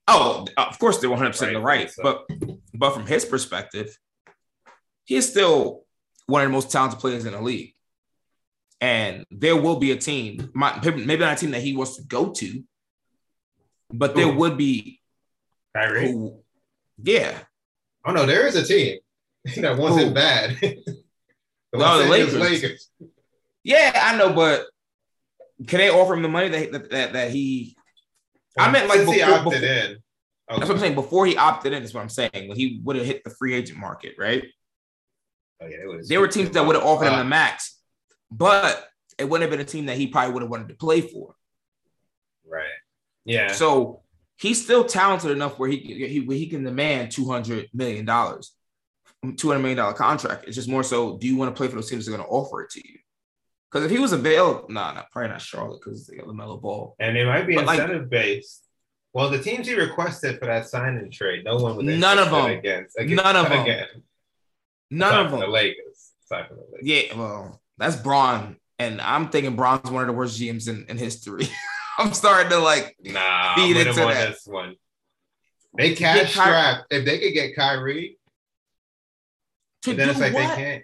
oh, 0.08 0.46
of 0.56 0.80
course 0.80 1.00
they're 1.00 1.10
100 1.10 1.32
percent 1.32 1.54
the 1.54 1.60
right. 1.60 1.92
so. 1.92 2.04
But 2.04 2.26
but 2.74 2.94
from 2.94 3.06
his 3.06 3.26
perspective, 3.26 3.96
he 5.04 5.16
is 5.16 5.30
still 5.30 5.84
one 6.28 6.42
of 6.42 6.48
the 6.48 6.54
most 6.54 6.72
talented 6.72 7.00
players 7.00 7.26
in 7.26 7.34
the 7.34 7.42
league. 7.42 7.74
And 8.80 9.26
there 9.32 9.58
will 9.58 9.78
be 9.78 9.92
a 9.92 9.98
team, 9.98 10.52
maybe 10.54 11.18
not 11.18 11.34
a 11.34 11.36
team 11.36 11.52
that 11.52 11.64
he 11.64 11.76
wants 11.76 11.98
to 11.98 12.04
go 12.04 12.32
to, 12.32 12.64
but 13.92 14.16
there 14.16 14.32
Who? 14.32 14.38
would 14.38 14.58
be 14.58 15.02
Kyrie. 15.76 16.12
who, 16.12 16.44
yeah. 17.02 17.40
Oh 18.06 18.14
no, 18.14 18.26
there 18.28 18.46
is 18.46 18.56
a 18.56 18.64
team 18.64 19.00
that 19.58 19.78
wants 19.78 19.98
Who? 19.98 20.10
it 20.10 20.14
bad. 20.14 20.58
the 21.72 21.80
No, 21.80 22.00
the 22.04 22.10
Lakers. 22.10 22.34
Lakers. 22.36 22.90
Yeah, 23.64 23.92
I 24.02 24.18
know, 24.18 24.34
but 24.34 24.68
can 25.68 25.80
they 25.80 25.90
offer 25.90 26.14
him 26.14 26.22
the 26.22 26.30
money 26.30 26.50
that 26.50 26.72
that, 26.72 26.90
that, 26.92 27.14
that 27.14 27.32
he? 27.32 27.76
I 28.58 28.72
meant, 28.72 28.88
like, 28.88 29.00
Since 29.00 29.12
he 29.12 29.20
before- 29.20 29.34
opted 29.36 29.62
before- 29.62 29.68
in. 29.76 29.98
Oh, 30.50 30.56
That's 30.58 30.70
what 30.70 30.76
I'm 30.76 30.80
saying. 30.80 30.96
Before 30.96 31.26
he 31.26 31.36
opted 31.36 31.74
in, 31.74 31.84
is 31.84 31.94
what 31.94 32.00
I'm 32.02 32.10
saying. 32.10 32.30
When 32.34 32.56
he 32.56 32.80
would 32.86 32.96
have 32.96 33.06
hit 33.06 33.24
the 33.26 33.30
free 33.32 33.54
agent 33.54 33.78
market, 33.80 34.16
right? 34.18 34.46
oh, 35.62 35.68
yeah, 35.68 35.78
There 36.08 36.22
were 36.22 36.28
teams 36.30 36.52
that 36.52 36.66
would 36.66 36.76
have 36.78 36.86
offered 36.86 37.08
him 37.08 37.14
Uh, 37.16 37.18
the 37.20 37.24
max, 37.26 37.78
but 38.32 38.88
it 39.18 39.26
wouldn't 39.26 39.42
have 39.42 39.52
been 39.58 39.66
a 39.66 39.70
team 39.70 39.88
that 39.88 39.98
he 39.98 40.08
probably 40.08 40.34
would 40.34 40.42
have 40.44 40.50
wanted 40.50 40.70
to 40.70 40.76
play 40.76 41.02
for. 41.02 41.36
Right. 42.50 42.64
Yeah. 43.26 43.52
So 43.52 44.04
he's 44.38 44.64
still 44.64 44.86
talented 44.86 45.32
enough 45.32 45.60
where 45.60 45.70
he 45.70 45.78
he, 45.80 46.22
he 46.26 46.48
can 46.48 46.64
demand 46.64 47.12
two 47.12 47.28
hundred 47.30 47.68
million 47.74 48.06
dollars, 48.06 48.54
two 49.36 49.50
hundred 49.50 49.60
million 49.62 49.78
dollar 49.78 49.94
contract. 49.94 50.46
It's 50.48 50.56
just 50.56 50.70
more 50.70 50.84
so, 50.84 51.18
do 51.18 51.28
you 51.28 51.36
want 51.36 51.54
to 51.54 51.58
play 51.58 51.68
for 51.68 51.76
those 51.76 51.90
teams 51.90 52.06
that 52.06 52.14
are 52.14 52.18
going 52.18 52.28
to 52.28 52.32
offer 52.34 52.62
it 52.64 52.70
to 52.72 52.80
you? 52.88 52.98
Because 53.72 53.86
if 53.86 53.92
he 53.92 54.00
was 54.00 54.14
available, 54.14 54.66
nah, 54.70 54.94
nah, 54.94 55.04
probably 55.12 55.30
not 55.30 55.42
Charlotte 55.42 55.80
because 55.84 56.08
they 56.08 56.16
got 56.18 56.26
LaMelo 56.28 56.62
Ball. 56.62 56.96
and 57.00 57.18
it 57.18 57.26
might 57.26 57.46
be 57.48 57.56
But, 57.56 57.66
like- 57.66 57.80
incentive 57.80 58.10
based. 58.10 58.64
Well, 59.14 59.30
the 59.30 59.42
teams 59.42 59.68
he 59.68 59.74
requested 59.74 60.38
for 60.38 60.46
that 60.46 60.68
sign 60.68 60.96
and 60.98 61.12
trade, 61.12 61.44
no 61.44 61.56
one 61.58 61.76
was 61.76 61.86
None 61.86 62.20
of 62.20 62.30
them. 62.30 62.46
against, 62.46 62.96
against 63.00 63.24
None 63.24 63.36
of 63.36 63.50
them. 63.50 63.62
again. 63.64 63.88
None 64.92 65.12
Aside 65.14 65.26
of 65.26 65.32
them. 65.32 65.40
The 65.42 65.48
Lakers. 65.48 66.12
Aside 66.26 66.48
from 66.48 66.58
the 66.58 66.64
Lakers. 66.72 66.88
Yeah, 67.12 67.18
well, 67.18 67.62
that's 67.78 67.96
Bron, 67.96 68.58
and 68.78 69.02
I'm 69.02 69.30
thinking 69.30 69.56
Bron's 69.56 69.90
one 69.90 70.04
of 70.04 70.08
the 70.08 70.14
worst 70.14 70.40
GMs 70.40 70.68
in, 70.70 70.86
in 70.88 70.98
history. 70.98 71.48
I'm 71.98 72.14
starting 72.14 72.52
to 72.52 72.60
like, 72.60 72.96
Nah, 73.02 73.56
Feed 73.56 73.76
into 73.78 73.94
that. 73.96 74.30
this 74.30 74.46
one. 74.46 74.76
They 75.76 75.96
cash 75.96 76.28
Ky- 76.28 76.40
strapped. 76.40 76.86
If 76.92 77.06
they 77.06 77.18
could 77.20 77.34
get 77.34 77.56
Kyrie, 77.56 78.17
to 79.92 79.98
then 79.98 80.08
do 80.08 80.12
it's 80.12 80.20
like 80.20 80.34
what? 80.34 80.56
they 80.56 80.64
can't. 80.64 80.84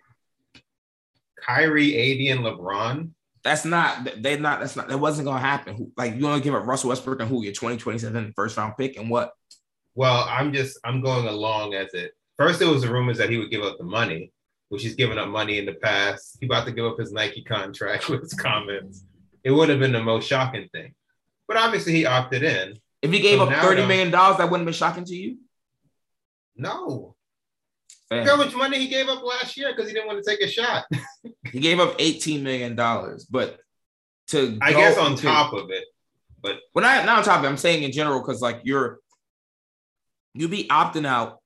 Kyrie, 1.39 2.29
AD, 2.31 2.37
and 2.37 2.45
LeBron. 2.45 3.09
That's 3.43 3.65
not. 3.65 4.07
They 4.21 4.37
not. 4.37 4.61
That's 4.61 4.75
not. 4.75 4.87
That 4.87 4.97
wasn't 4.99 5.25
gonna 5.27 5.39
happen. 5.39 5.91
Like 5.97 6.15
you 6.15 6.23
want 6.23 6.41
to 6.41 6.43
give 6.43 6.55
up 6.55 6.65
Russell 6.65 6.89
Westbrook 6.89 7.19
and 7.19 7.29
who 7.29 7.43
your 7.43 7.51
2027 7.51 8.33
first 8.35 8.55
round 8.57 8.73
pick 8.77 8.97
and 8.97 9.09
what? 9.09 9.33
Well, 9.95 10.25
I'm 10.29 10.53
just 10.53 10.79
I'm 10.85 11.01
going 11.01 11.27
along 11.27 11.73
as 11.73 11.93
it. 11.93 12.13
First, 12.37 12.59
there 12.59 12.69
was 12.69 12.81
the 12.81 12.91
rumors 12.91 13.17
that 13.17 13.29
he 13.29 13.37
would 13.37 13.51
give 13.51 13.61
up 13.61 13.77
the 13.77 13.83
money, 13.83 14.31
which 14.69 14.81
he's 14.83 14.95
given 14.95 15.17
up 15.17 15.27
money 15.27 15.59
in 15.59 15.65
the 15.65 15.73
past. 15.73 16.37
He 16.39 16.45
about 16.45 16.65
to 16.65 16.71
give 16.71 16.85
up 16.85 16.97
his 16.97 17.11
Nike 17.11 17.43
contract 17.43 18.09
with 18.09 18.21
his 18.21 18.33
comments. 18.33 19.03
It 19.43 19.51
would 19.51 19.67
have 19.67 19.79
been 19.79 19.91
the 19.91 20.01
most 20.01 20.25
shocking 20.25 20.69
thing, 20.71 20.93
but 21.49 21.57
obviously 21.57 21.91
he 21.91 22.05
opted 22.05 22.43
in. 22.43 22.79
If 23.01 23.11
he 23.11 23.19
gave 23.19 23.39
So 23.39 23.43
up 23.43 23.49
now 23.49 23.61
thirty 23.61 23.81
though- 23.81 23.87
million 23.89 24.09
dollars, 24.09 24.37
that 24.37 24.49
wouldn't 24.49 24.61
have 24.61 24.73
been 24.73 24.73
shocking 24.73 25.03
to 25.03 25.15
you. 25.15 25.37
No, 26.55 27.12
Fam, 28.13 28.25
look 28.25 28.37
how 28.37 28.43
much 28.45 28.55
money 28.55 28.79
he 28.79 28.87
gave 28.87 29.07
up 29.07 29.23
last 29.23 29.57
year 29.57 29.71
because 29.71 29.87
he 29.87 29.93
didn't 29.93 30.07
want 30.07 30.23
to 30.23 30.29
take 30.29 30.41
a 30.41 30.47
shot. 30.47 30.85
He 31.51 31.59
gave 31.59 31.79
up 31.79 31.95
18 31.99 32.41
million 32.43 32.75
dollars, 32.75 33.25
but 33.25 33.59
to 34.27 34.57
I 34.61 34.71
guess 34.73 34.97
on 34.97 35.15
to- 35.15 35.21
top 35.21 35.53
of 35.53 35.69
it, 35.69 35.83
But 36.41 36.57
Well, 36.73 36.83
not, 36.83 37.05
not 37.05 37.19
on 37.19 37.23
top 37.23 37.39
of 37.39 37.45
it. 37.45 37.47
I'm 37.47 37.57
saying 37.57 37.83
in 37.83 37.91
general 37.91 38.21
because 38.21 38.41
like 38.41 38.61
you're 38.63 38.99
you 40.33 40.47
be 40.47 40.67
opting 40.69 41.05
out, 41.05 41.39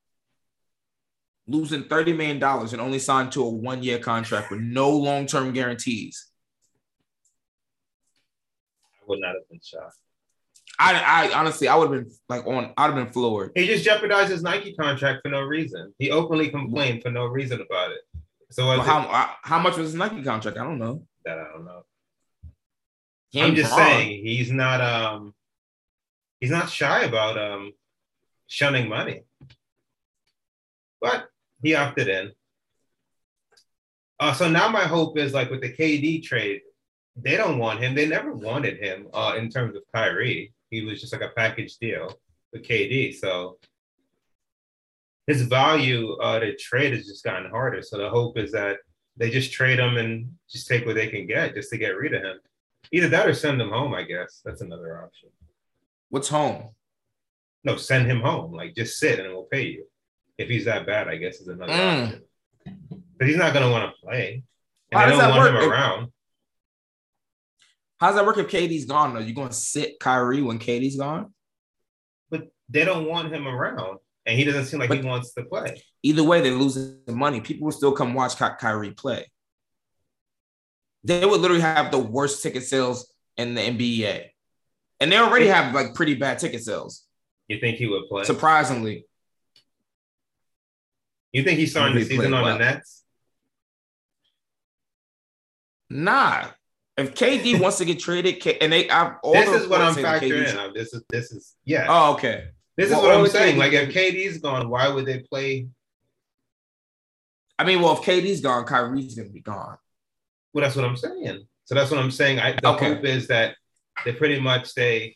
losing 1.45 1.83
30 1.83 2.13
million 2.13 2.39
dollars 2.39 2.71
and 2.73 2.81
only 2.81 2.99
signed 2.99 3.33
to 3.33 3.43
a 3.43 3.49
one 3.49 3.83
year 3.83 3.99
contract 3.99 4.49
with 4.49 4.61
no 4.61 4.89
long 4.91 5.25
term 5.25 5.51
guarantees. 5.51 6.27
I 9.01 9.03
would 9.07 9.19
not 9.19 9.33
have 9.35 9.49
been 9.49 9.59
shocked. 9.63 9.97
I, 10.79 11.29
I 11.29 11.39
honestly, 11.39 11.67
I 11.67 11.75
would 11.75 11.91
have 11.91 12.03
been 12.03 12.11
like 12.29 12.45
on. 12.45 12.71
I'd 12.77 12.85
have 12.87 12.95
been 12.95 13.11
floored. 13.11 13.51
He 13.55 13.65
just 13.65 13.83
jeopardized 13.83 14.31
his 14.31 14.43
Nike 14.43 14.75
contract 14.75 15.21
for 15.23 15.29
no 15.29 15.41
reason. 15.41 15.93
He 15.97 16.11
openly 16.11 16.49
complained 16.49 17.01
for 17.01 17.09
no 17.09 17.25
reason 17.25 17.59
about 17.61 17.91
it. 17.91 17.99
So 18.51 18.67
Well, 18.67 18.81
how 18.81 19.01
it- 19.01 19.35
how 19.41 19.59
much 19.59 19.75
was 19.77 19.87
his 19.87 19.95
Nike 19.95 20.21
contract? 20.23 20.57
I 20.57 20.63
don't 20.63 20.77
know. 20.79 21.05
that 21.25 21.39
I 21.39 21.43
don't 21.51 21.65
know. 21.65 21.83
He 23.29 23.41
I'm 23.41 23.55
just 23.55 23.73
Bron. 23.73 23.85
saying 23.87 24.23
he's 24.25 24.51
not 24.51 24.79
um 24.81 25.33
he's 26.39 26.51
not 26.51 26.69
shy 26.69 27.03
about 27.03 27.37
um 27.37 27.73
shunning 28.47 28.87
money. 28.87 29.23
But 31.01 31.27
he 31.61 31.75
opted 31.75 32.07
in. 32.07 32.31
Uh, 34.19 34.33
so 34.33 34.47
now 34.49 34.67
my 34.69 34.83
hope 34.83 35.17
is 35.17 35.33
like 35.33 35.49
with 35.51 35.61
the 35.61 35.71
KD 35.73 36.23
trade, 36.23 36.61
they 37.15 37.35
don't 37.35 37.59
want 37.59 37.81
him. 37.81 37.93
They 37.95 38.07
never 38.07 38.31
wanted 38.33 38.77
him 38.79 39.07
uh, 39.13 39.33
in 39.37 39.49
terms 39.49 39.75
of 39.75 39.83
Kyrie. 39.93 40.53
He 40.69 40.83
was 40.83 40.99
just 41.01 41.13
like 41.13 41.21
a 41.21 41.29
package 41.35 41.77
deal 41.77 42.13
with 42.51 42.63
KD. 42.63 43.15
So 43.15 43.57
his 45.27 45.41
value 45.43 46.13
uh, 46.17 46.39
to 46.39 46.55
trade 46.55 46.93
has 46.93 47.05
just 47.05 47.23
gotten 47.23 47.49
harder. 47.49 47.81
So 47.81 47.97
the 47.97 48.09
hope 48.09 48.37
is 48.37 48.51
that 48.51 48.77
they 49.17 49.29
just 49.29 49.51
trade 49.51 49.79
him 49.79 49.97
and 49.97 50.31
just 50.49 50.67
take 50.67 50.85
what 50.85 50.95
they 50.95 51.07
can 51.07 51.25
get 51.27 51.55
just 51.55 51.69
to 51.71 51.77
get 51.77 51.97
rid 51.97 52.13
of 52.13 52.21
him. 52.23 52.37
Either 52.91 53.09
that 53.09 53.27
or 53.27 53.33
send 53.33 53.59
him 53.61 53.69
home, 53.69 53.93
I 53.93 54.03
guess. 54.03 54.41
That's 54.45 54.61
another 54.61 55.03
option. 55.03 55.29
What's 56.09 56.29
home? 56.29 56.69
No, 57.63 57.75
send 57.75 58.09
him 58.09 58.21
home. 58.21 58.53
Like 58.53 58.75
just 58.75 58.97
sit 58.97 59.19
and 59.19 59.33
we'll 59.33 59.43
pay 59.43 59.65
you. 59.65 59.85
If 60.37 60.49
he's 60.49 60.65
that 60.65 60.85
bad, 60.85 61.07
I 61.07 61.17
guess 61.17 61.41
is 61.41 61.47
another 61.47 61.73
Mm. 61.73 62.03
option. 62.05 62.23
But 63.17 63.27
he's 63.27 63.37
not 63.37 63.53
gonna 63.53 63.71
want 63.71 63.93
to 63.93 64.01
play. 64.01 64.43
And 64.91 64.99
How 65.01 65.05
they 65.07 65.11
does 65.13 65.19
don't 65.21 65.29
want 65.31 65.53
work? 65.53 65.63
him 65.63 65.71
around. 65.71 66.11
How's 67.99 68.15
that 68.15 68.25
work 68.25 68.37
if 68.37 68.47
KD's 68.47 68.85
gone? 68.85 69.15
Are 69.17 69.21
you 69.21 69.33
going 69.33 69.47
to 69.49 69.53
sit 69.53 69.99
Kyrie 69.99 70.41
when 70.41 70.59
KD's 70.59 70.97
gone? 70.97 71.33
But 72.29 72.43
they 72.69 72.85
don't 72.85 73.05
want 73.07 73.33
him 73.33 73.47
around. 73.47 73.99
And 74.25 74.37
he 74.37 74.43
doesn't 74.43 74.65
seem 74.65 74.79
like 74.79 74.89
But- 74.89 74.99
he 74.99 75.05
wants 75.05 75.33
to 75.33 75.43
play. 75.45 75.81
Either 76.03 76.23
way, 76.23 76.41
they're 76.41 76.51
losing 76.53 76.99
the 77.05 77.13
money. 77.13 77.41
People 77.41 77.65
will 77.65 77.71
still 77.71 77.91
come 77.93 78.13
watch 78.13 78.37
Ky- 78.37 78.55
Kyrie 78.59 78.91
play. 78.91 79.25
They 81.03 81.25
would 81.25 81.39
literally 81.41 81.61
have 81.61 81.91
the 81.91 81.97
worst 81.97 82.43
ticket 82.43 82.63
sales 82.63 83.11
in 83.37 83.55
the 83.55 83.61
NBA, 83.61 84.25
and 84.99 85.11
they 85.11 85.17
already 85.17 85.47
have 85.47 85.73
like 85.73 85.93
pretty 85.95 86.15
bad 86.15 86.39
ticket 86.39 86.61
sales. 86.63 87.03
You 87.47 87.59
think 87.59 87.77
he 87.77 87.87
would 87.87 88.07
play? 88.09 88.25
Surprisingly, 88.25 89.05
You 91.31 91.43
think 91.43 91.59
he's 91.59 91.71
starting 91.71 91.95
the 91.97 92.03
season 92.03 92.33
on 92.33 92.43
well. 92.43 92.57
the 92.57 92.63
Nets? 92.65 93.03
nah. 95.89 96.49
If 96.97 97.13
KD 97.13 97.59
wants 97.61 97.77
to 97.77 97.85
get 97.85 97.99
traded, 97.99 98.39
K- 98.39 98.57
and 98.59 98.71
they, 98.73 98.89
I've, 98.89 99.13
all 99.23 99.33
this 99.33 99.49
the 99.49 99.55
is 99.57 99.67
what 99.67 99.81
I'm 99.81 99.95
reports 99.95 99.95
say 99.95 100.01
that 100.03 100.21
factoring 100.53 100.67
in. 100.67 100.73
This 100.73 100.93
is 100.93 101.03
this 101.09 101.31
is 101.31 101.55
yeah. 101.63 101.85
Oh, 101.89 102.13
okay. 102.13 102.45
this 102.75 102.89
is 102.89 102.95
what 102.95 103.11
I'm 103.11 103.27
saying. 103.27 103.55
KD 103.55 103.59
Like 103.59 103.73
if 103.73 103.89
KD's 103.93 104.39
gone, 104.39 104.69
why 104.69 104.87
would 104.89 105.05
they 105.05 105.19
play? 105.19 105.67
I 107.59 107.63
mean, 107.65 107.81
well, 107.81 107.93
if 107.93 107.99
KD's 107.99 108.41
gone, 108.41 108.65
Kyrie's 108.65 109.15
gonna 109.15 109.29
be 109.29 109.41
gone. 109.41 109.77
Well, 110.53 110.63
that's 110.63 110.75
what 110.75 110.85
I'm 110.85 110.97
saying. 110.97 111.47
So 111.65 111.75
that's 111.75 111.91
what 111.91 111.99
I'm 111.99 112.11
saying. 112.11 112.39
I, 112.39 112.53
the 112.53 112.69
Okay. 112.69 112.93
hope 112.95 113.03
is 113.03 113.27
that 113.27 113.55
they 114.05 114.13
pretty 114.13 114.39
much 114.39 114.73
they 114.73 115.15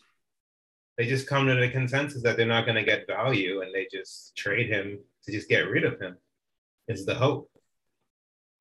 they 0.97 1.07
just 1.07 1.25
come 1.27 1.47
to 1.47 1.55
the 1.55 1.69
consensus 1.69 2.21
that 2.23 2.35
they're 2.37 2.45
not 2.45 2.65
going 2.65 2.75
to 2.75 2.83
get 2.83 3.07
value, 3.07 3.61
and 3.61 3.73
they 3.73 3.87
just 3.91 4.35
trade 4.35 4.69
him 4.69 4.99
to 5.25 5.31
just 5.31 5.47
get 5.49 5.61
rid 5.69 5.83
of 5.85 5.99
him. 5.99 6.17
Is 6.87 7.05
the 7.05 7.15
hope. 7.15 7.49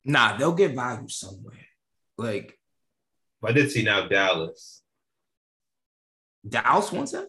Nah, 0.04 0.36
they'll 0.36 0.52
get 0.52 0.74
value 0.74 1.08
somewhere. 1.08 1.66
Like 2.16 2.58
I 3.44 3.52
did 3.52 3.70
see 3.70 3.82
now 3.82 4.06
Dallas. 4.06 4.82
Dallas 6.48 6.92
wants 6.92 7.12
him. 7.12 7.26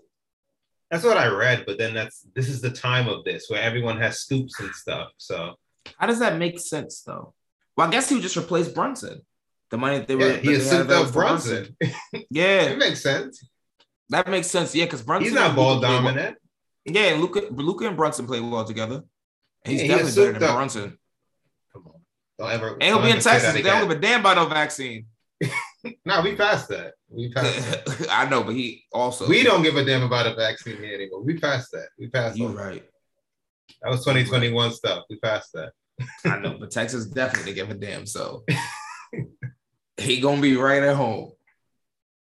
That's 0.90 1.04
what 1.04 1.18
I 1.18 1.28
read, 1.28 1.64
but 1.66 1.78
then 1.78 1.94
that's 1.94 2.26
this 2.36 2.50
is 2.50 2.62
the 2.62 2.70
time 2.70 3.08
of 3.08 3.24
this 3.24 3.46
where 3.50 3.62
everyone 3.62 3.98
has 4.00 4.20
scoops 4.20 4.60
and 4.60 4.70
stuff. 4.76 5.10
So 5.18 5.56
How 5.98 6.08
does 6.08 6.20
that 6.20 6.38
make 6.38 6.60
sense 6.60 7.02
though? 7.02 7.34
Well, 7.78 7.88
I 7.88 7.92
guess 7.92 8.10
he 8.10 8.16
would 8.16 8.24
just 8.24 8.36
replace 8.38 8.68
Brunson. 8.68 9.22
The 9.70 9.78
money 9.78 10.00
that 10.00 10.08
they 10.10 10.16
were 10.16 10.28
yeah, 10.32 10.38
he 10.38 10.48
that 10.50 10.54
has 10.56 10.70
souped 10.70 10.92
up 10.92 11.08
for 11.08 11.14
Brunson. 11.14 11.76
Yeah, 12.30 12.64
it 12.64 12.78
makes 12.78 13.02
sense. 13.02 13.42
that 14.10 14.28
makes 14.30 14.48
sense. 14.48 14.76
Yeah, 14.76 14.84
because 14.86 15.02
Brunson 15.02 15.26
He's 15.30 15.34
not 15.34 15.56
ball 15.56 15.80
play 15.80 15.90
well- 15.90 16.02
dominant. 16.02 16.38
Yeah, 16.84 17.16
Luka, 17.20 17.42
Luka 17.52 17.88
and 17.88 17.96
Brunson 17.96 18.26
play 18.26 18.40
well 18.40 18.66
together. 18.66 19.04
And 19.64 19.72
he's 19.72 19.82
Yeah, 19.82 19.84
he 19.84 19.88
definitely 19.90 20.12
better 20.12 20.28
souped 20.32 20.40
than 20.40 20.50
up. 20.50 20.56
Brunson. 20.56 20.98
Come 21.72 21.84
on, 21.88 22.02
don't 22.40 22.52
ever. 22.52 22.74
And 22.74 22.84
he'll 22.84 23.02
be 23.02 23.12
in 23.12 23.20
Texas. 23.20 23.54
They 23.54 23.62
don't 23.62 23.88
give 23.88 23.98
a 23.98 24.02
damn 24.02 24.20
about 24.22 24.36
no 24.38 24.48
vaccine. 24.48 25.06
No, 26.06 26.22
we 26.22 26.36
passed 26.36 26.70
that. 26.70 26.94
We 27.10 27.32
passed. 27.32 27.88
that. 27.88 28.08
I 28.12 28.30
know, 28.30 28.44
but 28.44 28.54
he 28.54 28.84
also 28.94 29.28
we 29.28 29.44
don't 29.44 29.64
give 29.64 29.78
a 29.78 29.84
damn 29.84 30.04
about 30.04 30.28
a 30.28 30.36
vaccine 30.36 30.78
here 30.78 30.94
anymore. 30.94 31.24
We 31.24 31.40
passed 31.40 31.72
that. 31.72 31.88
We 31.98 32.08
passed 32.08 32.38
You're 32.38 32.50
that. 32.50 32.64
right. 32.64 32.84
That 33.82 33.90
was 33.90 34.02
2021 34.02 34.74
stuff. 34.74 35.06
We 35.10 35.18
passed 35.18 35.54
that. 35.54 35.72
I 36.26 36.38
know, 36.40 36.58
but 36.60 36.72
Texas 36.72 37.06
definitely 37.06 37.54
give 37.54 37.70
a 37.72 37.74
damn. 37.74 38.06
So 38.06 38.44
he 39.98 40.20
gonna 40.20 40.42
be 40.42 40.56
right 40.56 40.84
at 40.84 40.96
home. 40.96 41.32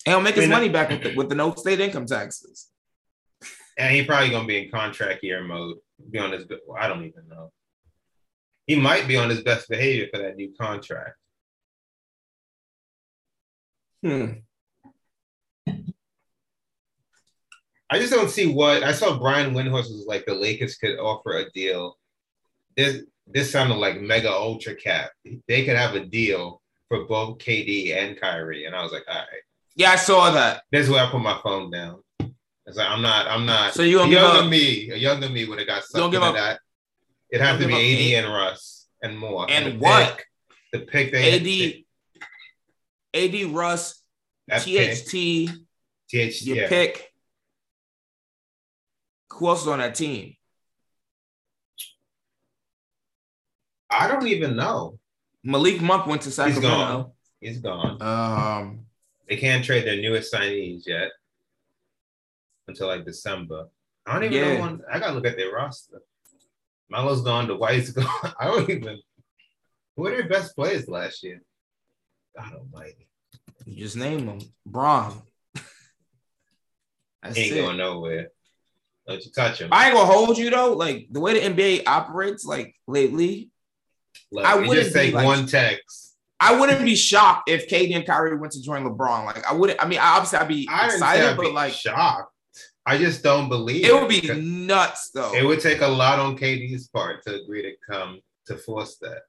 And 0.05 0.15
he'll 0.15 0.21
make 0.23 0.35
his 0.35 0.49
money 0.49 0.69
back 0.69 0.91
with 0.91 1.03
the, 1.03 1.15
with 1.15 1.29
the 1.29 1.35
no 1.35 1.55
state 1.55 1.81
income 1.81 2.07
taxes. 2.07 2.69
And 3.79 3.95
he 3.95 4.05
probably 4.05 4.31
gonna 4.31 4.47
be 4.47 4.65
in 4.65 4.71
contract 4.71 5.23
year 5.23 5.43
mode. 5.43 5.79
Be 6.11 6.19
on 6.19 6.33
his. 6.33 6.47
I 6.79 6.89
don't 6.89 7.05
even 7.05 7.29
know. 7.29 7.53
He 8.67 8.75
might 8.75 9.07
be 9.07 9.17
on 9.17 9.31
his 9.31 9.43
best 9.43 9.69
behavior 9.69 10.09
for 10.13 10.21
that 10.21 10.37
new 10.37 10.53
contract. 10.61 11.17
Hmm. 14.03 14.27
I 17.89 17.99
just 17.99 18.13
don't 18.13 18.31
see 18.31 18.47
what 18.53 18.83
I 18.83 18.93
saw. 18.93 19.19
Brian 19.19 19.55
Windhorst 19.55 19.91
was 19.91 20.05
like 20.09 20.27
the 20.27 20.35
Lakers 20.35 20.77
could 20.77 20.99
offer 20.99 21.37
a 21.39 21.51
deal. 21.51 21.97
This 22.77 23.03
this 23.27 23.51
sounded 23.51 23.77
like 23.77 24.01
mega 24.01 24.31
ultra 24.33 24.75
cap. 24.75 25.11
They 25.49 25.65
could 25.65 25.77
have 25.77 25.95
a 25.95 26.05
deal 26.05 26.63
for 26.89 27.05
both 27.05 27.39
KD 27.39 27.95
and 27.97 28.21
Kyrie, 28.21 28.65
and 28.67 28.75
I 28.75 28.83
was 28.83 28.93
like, 28.93 29.05
all 29.09 29.15
right. 29.15 29.27
Yeah, 29.77 29.91
I 29.91 29.97
saw 29.97 30.31
that. 30.33 30.63
This 30.73 30.87
is 30.87 30.91
where 30.91 31.05
I 31.05 31.11
put 31.11 31.21
my 31.21 31.39
phone 31.43 31.71
down. 31.71 32.03
It's 32.67 32.77
like 32.77 32.89
I'm 32.89 33.03
not. 33.03 33.29
I'm 33.29 33.47
not. 33.47 33.75
So 33.75 33.83
you 33.83 33.99
give 34.05 34.13
younger 34.13 34.45
up- 34.45 34.51
me, 34.51 34.91
a 34.91 34.97
younger 34.97 35.29
me 35.29 35.47
would 35.49 35.59
have 35.59 35.69
got 35.69 35.83
You 35.93 36.01
don't 36.01 36.13
something 36.13 36.21
give 36.21 36.23
up- 36.23 36.35
that. 36.35 36.61
It 37.31 37.41
has 37.41 37.61
to 37.61 37.67
be 37.67 37.73
AD 37.75 37.99
give 37.99 38.19
up 38.19 38.25
and 38.25 38.35
Russ 38.35 38.87
and 39.03 39.19
more. 39.19 39.47
And 39.49 39.75
the 39.75 39.79
what? 39.79 40.17
pick- 40.17 40.27
the 40.73 40.79
pick 40.81 41.13
they 41.13 41.37
AD, 41.77 41.85
AD 43.17 43.51
Russ, 43.53 44.03
that 44.49 44.63
pick, 44.65 45.05
THT, 45.05 45.51
THT, 46.11 46.43
your 46.43 46.57
yeah. 46.57 46.69
pick. 46.69 47.13
Who 49.33 49.49
else 49.49 49.63
is 49.63 49.69
on 49.69 49.79
that 49.81 49.95
team? 49.95 50.35
I 53.91 54.09
don't 54.09 54.27
even 54.27 54.57
know. 54.57 54.99
Malik 55.45 55.81
Monk 55.81 56.07
went 56.07 56.23
to 56.23 56.27
He's 56.29 56.35
Sacramento. 56.35 56.69
gone. 56.69 57.11
He's 57.41 57.59
gone. 57.59 58.03
Um, 58.03 58.87
They 59.29 59.37
can't 59.37 59.65
trade 59.65 59.87
their 59.87 59.97
newest 60.01 60.33
signees 60.33 60.87
yet 60.87 61.11
until 62.69 62.89
like 62.89 63.05
December. 63.05 63.69
I 64.07 64.15
don't 64.15 64.25
even 64.25 64.39
Yeah. 64.39 64.55
know 64.55 64.61
when. 64.63 64.81
I 64.91 64.99
gotta 64.99 65.13
look 65.15 65.27
at 65.27 65.37
their 65.37 65.53
roster. 65.53 66.01
Melo's 66.89 67.23
gone. 67.23 67.47
The 67.49 67.57
White's 67.57 67.91
gone. 67.93 68.07
I 68.39 68.47
don't 68.47 68.69
even. 68.71 69.01
Who 69.97 70.03
were 70.03 70.11
their 70.11 70.29
best 70.29 70.55
players 70.55 70.89
last 70.89 71.23
year? 71.23 71.43
God 72.37 72.53
Almighty, 72.55 73.09
you 73.65 73.85
just 73.85 73.97
name 73.97 74.27
them. 74.27 74.39
Bron. 74.65 75.21
That's 77.23 77.37
he 77.37 77.45
ain't 77.45 77.53
it. 77.57 77.61
going 77.63 77.77
nowhere. 77.79 78.29
Don't 79.07 79.25
you 79.25 79.31
touch 79.31 79.61
him? 79.61 79.69
I 79.73 79.87
ain't 79.87 79.95
gonna 79.95 80.11
hold 80.13 80.37
you 80.37 80.51
though. 80.51 80.73
Like 80.75 81.07
the 81.11 81.21
way 81.21 81.39
the 81.39 81.55
NBA 81.55 81.85
operates, 81.87 82.45
like 82.45 82.75
lately, 82.87 83.51
Look, 84.33 84.45
I 84.45 84.57
wouldn't 84.57 84.75
just 84.75 84.95
take 84.95 85.15
like- 85.15 85.25
one 85.25 85.47
text. 85.47 86.03
I 86.39 86.61
wouldn't 86.61 86.85
be 86.85 86.95
shocked 86.97 87.49
if 87.49 87.67
KD 87.67 87.97
and 87.97 88.05
Kyrie 88.07 88.37
went 88.37 88.53
to 88.53 88.63
join 88.63 88.85
LeBron. 88.85 89.25
Like 89.25 89.47
I 89.51 89.55
wouldn't. 89.55 89.83
I 89.83 89.89
mean, 89.89 90.01
obviously 90.01 90.39
I'd 90.39 90.49
be 90.49 90.69
I 90.71 90.87
excited, 90.87 91.25
I'd 91.31 91.37
but 91.37 91.45
be 91.45 91.51
like 91.51 91.73
shocked. 91.73 92.31
I 92.85 92.99
just 92.99 93.23
don't 93.23 93.49
believe 93.49 93.85
it 93.87 93.95
would 93.95 94.09
be 94.09 94.21
nuts 94.39 95.11
though. 95.15 95.33
It 95.35 95.45
would 95.45 95.61
take 95.61 95.81
a 95.81 95.87
lot 95.87 96.19
on 96.19 96.37
KD's 96.37 96.89
part 96.89 97.23
to 97.25 97.41
agree 97.41 97.63
to 97.63 97.73
come 97.91 98.21
to 98.49 98.57
force 98.59 98.97
that. 99.01 99.23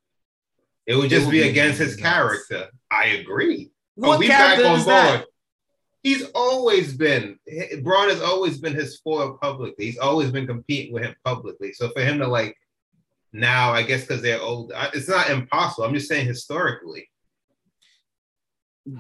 It 0.88 0.96
would 0.96 1.10
just 1.10 1.26
would 1.26 1.32
be 1.34 1.44
be 1.44 1.50
against 1.50 1.80
his 1.80 1.96
character. 1.96 2.70
I 2.90 3.08
agree. 3.08 3.70
what 3.96 4.20
we 4.20 4.28
back 4.30 4.58
on 4.64 4.80
is 4.80 4.86
that? 4.86 5.18
board. 5.18 5.28
He's 6.02 6.24
always 6.34 6.96
been 6.96 7.38
Bron 7.84 8.08
has 8.10 8.22
always 8.22 8.58
been 8.60 8.74
his 8.74 8.98
foil 9.00 9.38
publicly. 9.42 9.86
He's 9.86 9.98
always 9.98 10.32
been 10.32 10.48
competing 10.48 10.94
with 10.94 11.04
him 11.04 11.16
publicly. 11.26 11.74
So 11.74 11.90
for 11.90 12.02
him 12.02 12.20
to 12.20 12.28
like 12.28 12.56
now, 13.34 13.72
I 13.72 13.84
guess 13.84 14.02
because 14.02 14.22
they're 14.22 14.42
old, 14.42 14.72
it's 14.94 15.10
not 15.10 15.30
impossible. 15.30 15.84
I'm 15.86 15.94
just 15.94 16.08
saying 16.08 16.26
historically, 16.26 17.10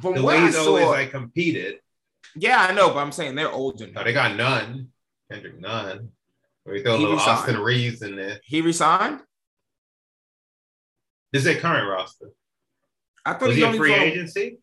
From 0.01 0.15
the 0.15 0.23
way 0.23 0.37
I 0.37 0.45
he's 0.47 0.55
saw, 0.55 0.67
always 0.67 0.87
like 0.87 1.11
competed. 1.11 1.79
yeah, 2.35 2.67
I 2.69 2.73
know, 2.73 2.89
but 2.89 2.97
I'm 2.97 3.13
saying 3.13 3.35
they're 3.35 3.49
older 3.51 3.87
No, 3.87 4.03
they 4.03 4.11
got 4.11 4.35
none. 4.35 4.89
Kendrick 5.31 5.59
Nunn. 5.59 6.09
We 6.65 6.83
throw 6.83 6.95
a 6.95 6.97
little 6.97 7.13
resigned. 7.15 7.29
Austin 7.39 7.59
Reaves 7.59 8.01
in 8.01 8.17
there. 8.17 8.39
He 8.43 8.59
resigned. 8.61 9.21
This 11.37 11.45
is 11.45 11.53
their 11.53 11.61
current 11.61 11.87
roster. 11.87 12.31
I 13.23 13.33
thought 13.33 13.49
Was 13.49 13.57
he 13.57 13.63
he 13.63 13.69
a 13.69 13.73
free 13.73 13.93
agency? 13.93 14.57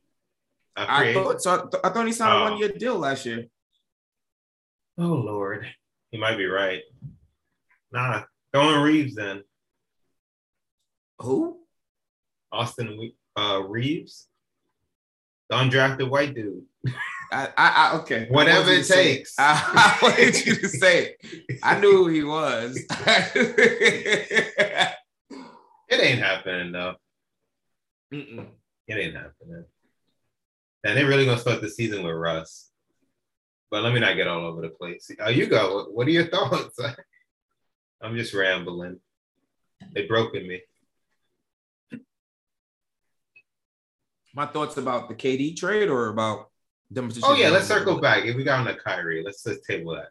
A 0.74 0.86
free 0.86 0.94
I 0.94 1.04
agent? 1.10 1.24
thought 1.24 1.40
so. 1.40 1.54
I, 1.54 1.58
th- 1.70 1.80
I 1.84 1.88
thought 1.90 2.06
he 2.06 2.12
signed 2.12 2.32
a 2.32 2.36
Oh. 2.36 2.50
one 2.50 2.58
year 2.58 2.68
deal 2.70 2.98
last 2.98 3.24
year. 3.26 3.44
Oh 4.98 5.12
Lord, 5.14 5.64
he 6.10 6.18
might 6.18 6.36
be 6.36 6.46
right. 6.46 6.82
Nah, 7.92 8.24
throwing 8.52 8.80
Reaves 8.80 9.14
then. 9.14 9.44
Who? 11.20 11.60
Austin 12.50 13.12
uh, 13.36 13.62
Reaves, 13.64 14.26
the 15.50 15.56
undrafted 15.56 16.10
white 16.10 16.34
dude. 16.34 16.64
I, 17.30 17.50
I, 17.56 17.58
I 17.92 17.96
okay. 18.00 18.26
Whatever 18.30 18.72
it 18.72 18.88
takes. 18.88 19.36
I, 19.38 19.54
I 20.02 20.02
wanted 20.02 20.44
you 20.44 20.56
to 20.56 20.68
say. 20.68 21.14
it. 21.20 21.60
I 21.62 21.78
knew 21.78 21.98
who 21.98 22.08
he 22.08 22.24
was. 22.24 22.80
It 25.88 26.00
ain't 26.00 26.20
happening 26.20 26.72
though. 26.72 26.94
Mm-mm. 28.12 28.46
It 28.86 28.94
ain't 28.94 29.14
happening. 29.14 29.64
And 30.84 30.96
they're 30.96 31.06
really 31.06 31.24
gonna 31.24 31.38
start 31.38 31.60
the 31.60 31.70
season 31.70 32.04
with 32.04 32.14
Russ. 32.14 32.70
But 33.70 33.82
let 33.82 33.92
me 33.92 34.00
not 34.00 34.16
get 34.16 34.28
all 34.28 34.44
over 34.44 34.62
the 34.62 34.68
place. 34.68 35.10
Oh, 35.20 35.30
you 35.30 35.46
go. 35.46 35.86
What, 35.90 36.06
are 36.06 36.10
your 36.10 36.26
thoughts? 36.28 36.78
I'm 38.00 38.16
just 38.16 38.34
rambling. 38.34 39.00
They 39.94 40.06
broken 40.06 40.46
me. 40.46 40.60
My 44.34 44.46
thoughts 44.46 44.76
about 44.76 45.08
the 45.08 45.14
KD 45.14 45.56
trade 45.56 45.88
or 45.88 46.08
about 46.08 46.50
them? 46.90 47.10
Oh 47.22 47.34
yeah, 47.34 47.48
let's 47.48 47.66
circle 47.66 48.00
back. 48.00 48.24
If 48.24 48.36
we 48.36 48.44
got 48.44 48.60
on 48.60 48.66
the 48.66 48.74
Kyrie, 48.74 49.22
let's 49.24 49.44
let's 49.46 49.66
table 49.66 49.94
that. 49.94 50.08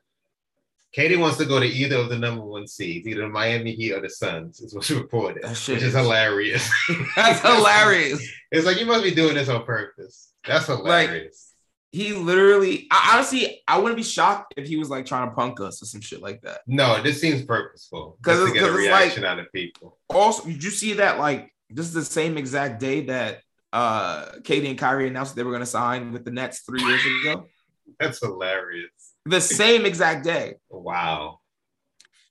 KD 0.95 1.19
wants 1.19 1.38
to 1.38 1.45
go 1.45 1.60
to 1.60 1.65
either 1.65 1.95
of 1.97 2.10
the 2.10 2.17
number 2.19 2.43
one 2.43 2.67
seeds, 2.67 3.08
either 3.08 3.21
the 3.21 3.29
Miami 3.29 3.73
Heat 3.73 3.93
or 3.93 4.01
the 4.01 4.10
Suns, 4.10 4.62
is 4.62 4.75
what's 4.75 4.91
reported. 4.91 5.43
Which 5.43 5.69
is 5.69 5.84
is- 5.84 5.93
hilarious. 5.93 6.69
That's 7.15 7.39
hilarious. 7.41 8.27
It's 8.51 8.65
like 8.65 8.79
you 8.79 8.86
must 8.86 9.03
be 9.03 9.12
doing 9.12 9.34
this 9.36 9.49
on 9.49 9.63
purpose. 9.65 10.34
That's 10.47 10.67
hilarious. 10.67 11.51
He 11.91 12.13
literally, 12.13 12.88
I, 12.91 13.12
honestly, 13.13 13.62
I 13.67 13.77
wouldn't 13.77 13.97
be 13.97 14.03
shocked 14.03 14.53
if 14.58 14.67
he 14.67 14.77
was 14.77 14.89
like 14.89 15.06
trying 15.06 15.29
to 15.29 15.36
punk 15.36 15.60
us 15.62 15.82
or 15.82 15.86
some 15.86 16.01
shit 16.01 16.21
like 16.21 16.41
that. 16.41 16.62
no, 16.67 17.01
this 17.03 17.21
seems 17.21 17.43
purposeful. 17.43 18.17
'Cause 18.21 18.38
Just 18.39 18.53
to 18.53 18.60
it's- 18.60 18.63
get 18.63 18.63
a 18.63 18.77
it's 18.79 18.89
like- 18.91 19.01
reaction 19.03 19.25
out 19.25 19.39
of 19.39 19.51
people. 19.51 19.97
Also, 20.10 20.45
did 20.45 20.63
you 20.63 20.69
see 20.71 20.93
that? 20.93 21.17
Like, 21.19 21.51
this 21.69 21.86
is 21.88 21.93
the 21.93 22.03
same 22.06 22.38
exact 22.38 22.79
day 22.79 23.01
that 23.06 23.41
uh 23.71 24.25
KD 24.43 24.69
and 24.69 24.77
Kyrie 24.77 25.08
announced 25.08 25.36
they 25.36 25.41
were 25.43 25.49
going 25.51 25.62
to 25.63 25.65
sign 25.65 26.12
with 26.12 26.23
the 26.25 26.29
Nets 26.32 26.60
three 26.60 26.84
years 26.84 27.01
ago. 27.21 27.45
That's 27.99 28.19
hilarious. 28.19 28.91
The 29.25 29.41
same 29.41 29.86
exact 29.86 30.23
day. 30.25 30.55
Wow. 30.69 31.39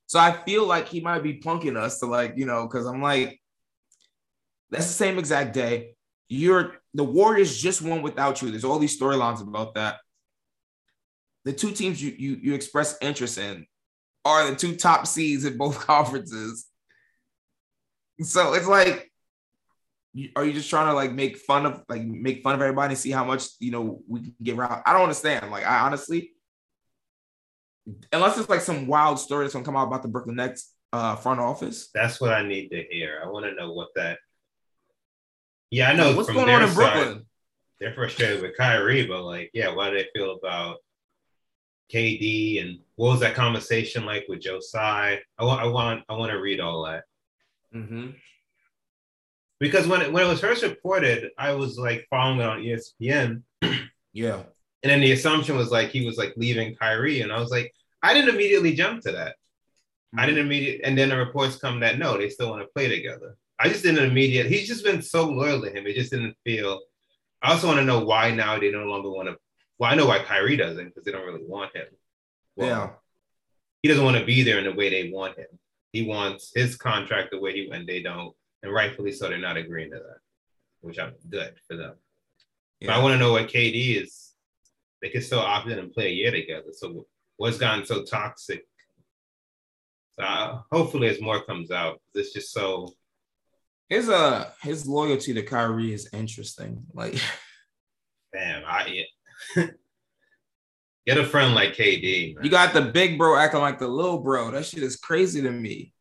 So 0.06 0.18
I 0.18 0.32
feel 0.44 0.66
like 0.66 0.88
he 0.88 1.00
might 1.00 1.22
be 1.22 1.40
punking 1.40 1.76
us 1.76 2.00
to 2.00 2.06
like, 2.06 2.34
you 2.36 2.44
know, 2.44 2.66
because 2.66 2.86
I'm 2.86 3.00
like, 3.00 3.40
that's 4.70 4.86
the 4.86 4.92
same 4.92 5.18
exact 5.18 5.54
day. 5.54 5.94
You're 6.28 6.76
the 6.94 7.04
Warriors 7.04 7.56
just 7.56 7.82
won 7.82 8.02
without 8.02 8.42
you. 8.42 8.50
There's 8.50 8.64
all 8.64 8.78
these 8.78 8.98
storylines 9.00 9.40
about 9.40 9.74
that. 9.74 10.00
The 11.44 11.52
two 11.52 11.72
teams 11.72 12.02
you 12.02 12.14
you 12.18 12.38
you 12.42 12.54
express 12.54 12.96
interest 13.00 13.38
in 13.38 13.66
are 14.24 14.50
the 14.50 14.56
two 14.56 14.76
top 14.76 15.06
seeds 15.06 15.44
in 15.44 15.56
both 15.56 15.78
conferences. 15.86 16.66
So 18.20 18.52
it's 18.54 18.68
like, 18.68 19.10
are 20.36 20.44
you 20.44 20.52
just 20.52 20.68
trying 20.68 20.88
to 20.88 20.94
like 20.94 21.12
make 21.12 21.38
fun 21.38 21.64
of 21.64 21.82
like 21.88 22.02
make 22.02 22.42
fun 22.42 22.54
of 22.54 22.60
everybody 22.60 22.92
and 22.92 22.98
see 22.98 23.10
how 23.10 23.24
much 23.24 23.46
you 23.60 23.70
know 23.70 24.00
we 24.06 24.20
can 24.20 24.34
get 24.42 24.58
around? 24.58 24.82
I 24.84 24.92
don't 24.92 25.02
understand. 25.02 25.50
Like 25.50 25.66
I 25.66 25.80
honestly, 25.80 26.31
unless 28.12 28.38
it's 28.38 28.48
like 28.48 28.60
some 28.60 28.86
wild 28.86 29.18
story 29.18 29.44
that's 29.44 29.54
gonna 29.54 29.64
come 29.64 29.76
out 29.76 29.86
about 29.88 30.02
the 30.02 30.08
Brooklyn 30.08 30.36
Nets 30.36 30.72
uh, 30.92 31.16
front 31.16 31.40
office. 31.40 31.88
That's 31.94 32.20
what 32.20 32.32
I 32.32 32.46
need 32.46 32.68
to 32.70 32.82
hear. 32.90 33.20
I 33.24 33.28
want 33.28 33.46
to 33.46 33.54
know 33.54 33.72
what 33.72 33.88
that. 33.96 34.18
Yeah, 35.70 35.88
I 35.90 35.94
know 35.94 36.14
what's 36.14 36.28
from 36.28 36.36
going 36.36 36.50
on 36.50 36.62
in 36.62 36.68
side, 36.68 36.74
Brooklyn. 36.74 37.26
they're 37.80 37.94
frustrated 37.94 38.42
with 38.42 38.56
Kyrie, 38.56 39.06
but 39.06 39.22
like, 39.22 39.50
yeah, 39.54 39.74
what 39.74 39.90
do 39.90 39.96
they 39.96 40.06
feel 40.14 40.32
about 40.42 40.76
KD 41.92 42.62
and 42.62 42.78
what 42.96 43.12
was 43.12 43.20
that 43.20 43.34
conversation 43.34 44.04
like 44.04 44.24
with 44.28 44.40
Joe 44.40 44.58
Tsai? 44.60 45.20
I 45.38 45.44
want, 45.44 45.60
I 45.62 45.66
want, 45.66 46.04
I 46.08 46.14
want 46.14 46.30
to 46.32 46.38
read 46.38 46.60
all 46.60 46.84
that 46.84 47.04
Mm-hmm. 47.74 48.10
because 49.60 49.86
when 49.88 50.02
it, 50.02 50.12
when 50.12 50.24
it 50.24 50.28
was 50.28 50.40
first 50.40 50.62
reported, 50.62 51.30
I 51.38 51.54
was 51.54 51.78
like 51.78 52.06
following 52.10 52.40
it 52.40 52.46
on 52.46 52.60
ESPN, 52.60 53.42
Yeah, 54.12 54.42
and 54.82 54.90
then 54.90 55.00
the 55.00 55.12
assumption 55.12 55.56
was 55.56 55.70
like 55.70 55.90
he 55.90 56.04
was 56.04 56.16
like 56.18 56.34
leaving 56.36 56.74
Kyrie, 56.74 57.20
and 57.20 57.32
I 57.32 57.38
was 57.38 57.50
like, 57.50 57.72
I 58.02 58.14
didn't 58.14 58.34
immediately 58.34 58.74
jump 58.74 59.02
to 59.02 59.12
that. 59.12 59.36
I 60.16 60.26
didn't 60.26 60.44
immediately, 60.44 60.84
and 60.84 60.98
then 60.98 61.08
the 61.08 61.16
reports 61.16 61.56
come 61.56 61.80
that 61.80 61.98
no, 61.98 62.18
they 62.18 62.28
still 62.28 62.50
want 62.50 62.62
to 62.62 62.68
play 62.74 62.88
together. 62.88 63.36
I 63.58 63.68
just 63.68 63.82
didn't 63.82 64.04
immediate. 64.04 64.46
He's 64.46 64.66
just 64.66 64.84
been 64.84 65.02
so 65.02 65.28
loyal 65.28 65.62
to 65.62 65.70
him. 65.70 65.86
It 65.86 65.94
just 65.94 66.10
didn't 66.10 66.36
feel. 66.44 66.80
I 67.40 67.52
also 67.52 67.68
want 67.68 67.78
to 67.78 67.84
know 67.84 68.04
why 68.04 68.30
now 68.32 68.58
they 68.58 68.70
no 68.70 68.84
longer 68.84 69.10
want 69.10 69.28
to. 69.28 69.36
Well, 69.78 69.90
I 69.90 69.94
know 69.94 70.06
why 70.06 70.22
Kyrie 70.22 70.56
doesn't 70.56 70.86
because 70.86 71.04
they 71.04 71.12
don't 71.12 71.26
really 71.26 71.44
want 71.46 71.74
him. 71.74 71.86
Well, 72.56 72.68
yeah, 72.68 72.90
he 73.82 73.88
doesn't 73.88 74.04
want 74.04 74.18
to 74.18 74.24
be 74.24 74.42
there 74.42 74.58
in 74.58 74.64
the 74.64 74.72
way 74.72 74.90
they 74.90 75.10
want 75.10 75.38
him. 75.38 75.46
He 75.92 76.06
wants 76.06 76.52
his 76.54 76.76
contract 76.76 77.30
the 77.30 77.40
way 77.40 77.52
he 77.52 77.70
and 77.70 77.86
they 77.86 78.02
don't, 78.02 78.34
and 78.62 78.72
rightfully 78.72 79.12
so. 79.12 79.28
They're 79.28 79.38
not 79.38 79.56
agreeing 79.56 79.90
to 79.90 79.96
that, 79.96 80.18
which 80.80 80.98
I'm 80.98 81.14
good 81.28 81.54
for 81.68 81.76
them. 81.76 81.94
But 82.80 82.90
I 82.90 82.98
want 82.98 83.14
to 83.14 83.18
know 83.18 83.32
what 83.32 83.48
KD 83.48 84.02
is. 84.02 84.21
They 85.02 85.10
could 85.10 85.24
still 85.24 85.40
opt 85.40 85.68
in 85.68 85.78
and 85.78 85.92
play 85.92 86.06
a 86.06 86.14
year 86.14 86.30
together. 86.30 86.68
So 86.72 87.06
what's 87.36 87.58
gotten 87.58 87.84
so 87.84 88.04
toxic? 88.04 88.64
So 90.18 90.24
uh, 90.24 90.60
hopefully, 90.70 91.08
as 91.08 91.20
more 91.20 91.42
comes 91.42 91.70
out, 91.70 92.00
it's 92.14 92.32
just 92.32 92.52
so. 92.52 92.94
His 93.88 94.08
uh 94.08 94.50
his 94.62 94.86
loyalty 94.86 95.34
to 95.34 95.42
Kyrie 95.42 95.92
is 95.92 96.08
interesting. 96.12 96.84
Like, 96.94 97.14
Damn, 98.32 98.62
I 98.66 98.86
yeah. 99.56 99.64
get 101.06 101.18
a 101.18 101.26
friend 101.26 101.54
like 101.54 101.74
KD. 101.74 102.34
man. 102.36 102.44
you 102.44 102.50
got 102.50 102.72
the 102.72 102.80
big 102.82 103.18
bro 103.18 103.36
acting 103.36 103.60
like 103.60 103.78
the 103.78 103.88
little 103.88 104.18
bro. 104.20 104.50
That 104.50 104.64
shit 104.64 104.82
is 104.82 104.96
crazy 104.96 105.42
to 105.42 105.50
me. 105.50 105.92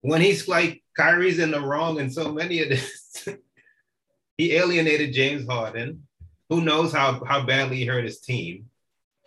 when 0.00 0.20
he's 0.22 0.46
like 0.48 0.82
Kyrie's 0.96 1.38
in 1.38 1.50
the 1.50 1.60
wrong 1.60 1.98
in 1.98 2.10
so 2.10 2.32
many 2.32 2.62
of 2.62 2.68
this. 2.70 3.28
he 4.38 4.54
alienated 4.54 5.12
James 5.12 5.46
Harden. 5.46 6.05
Who 6.48 6.60
knows 6.60 6.92
how 6.92 7.24
how 7.24 7.44
badly 7.44 7.76
he 7.78 7.86
hurt 7.86 8.04
his 8.04 8.20
team? 8.20 8.70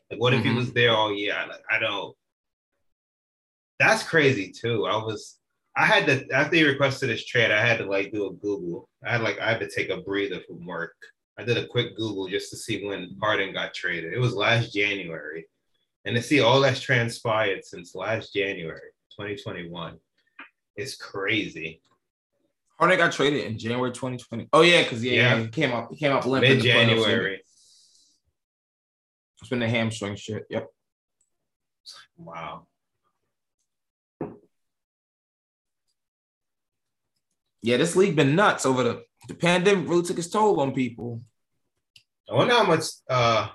Like, 0.09 0.19
what 0.19 0.33
if 0.33 0.43
he 0.43 0.49
Mhm. 0.49 0.55
was 0.55 0.73
there 0.73 0.91
all 0.91 1.13
year? 1.13 1.33
I, 1.35 1.75
I 1.75 1.79
don't. 1.79 2.15
That's 3.79 4.03
crazy 4.03 4.51
too. 4.51 4.85
I 4.85 4.95
was. 4.97 5.37
I 5.75 5.85
had 5.85 6.05
to 6.07 6.27
after 6.33 6.55
he 6.55 6.63
requested 6.63 7.09
this 7.09 7.25
trade. 7.25 7.51
I 7.51 7.65
had 7.65 7.77
to 7.77 7.85
like 7.85 8.11
do 8.11 8.27
a 8.27 8.33
Google. 8.33 8.89
I 9.05 9.11
had 9.11 9.21
like 9.21 9.39
I 9.39 9.49
had 9.51 9.59
to 9.61 9.69
take 9.69 9.89
a 9.89 10.01
breather 10.01 10.41
from 10.47 10.65
work. 10.65 10.95
I 11.37 11.43
did 11.43 11.57
a 11.57 11.67
quick 11.67 11.95
Google 11.95 12.27
just 12.27 12.49
to 12.49 12.57
see 12.57 12.83
when 12.85 13.15
Harden 13.21 13.53
got 13.53 13.73
traded. 13.73 14.13
It 14.13 14.19
was 14.19 14.33
last 14.35 14.73
January, 14.73 15.45
and 16.03 16.15
to 16.15 16.21
see 16.21 16.41
all 16.41 16.59
that's 16.59 16.81
transpired 16.81 17.63
since 17.63 17.95
last 17.95 18.33
January, 18.33 18.91
2021, 19.17 19.97
it's 20.75 20.95
crazy. 20.95 21.81
Harden 22.79 22.97
got 22.97 23.11
traded 23.11 23.43
in 23.45 23.59
January 23.59 23.91
2020. 23.91 24.47
Oh 24.53 24.61
yeah, 24.61 24.83
because 24.83 25.03
yeah, 25.03 25.13
Yeah. 25.13 25.39
he 25.41 25.47
came 25.49 25.73
up, 25.73 25.89
he 25.91 25.97
came 25.97 26.13
up 26.13 26.25
limp. 26.25 26.45
in. 26.45 26.61
January. 26.61 27.41
It's 29.41 29.49
been 29.49 29.59
the 29.59 29.67
hamstring 29.69 30.15
shit. 30.15 30.45
Yep. 30.49 30.67
Wow. 32.17 32.67
Yeah, 37.61 37.77
this 37.77 37.95
league 37.95 38.15
been 38.15 38.35
nuts 38.35 38.65
over 38.65 38.83
the 38.83 39.03
the 39.27 39.33
pandemic. 39.33 39.89
Really 39.89 40.03
took 40.03 40.17
its 40.17 40.29
toll 40.29 40.59
on 40.61 40.73
people. 40.73 41.21
I 42.31 42.35
wonder 42.35 42.53
how 42.53 42.63
much 42.65 42.83
uh, 43.09 43.49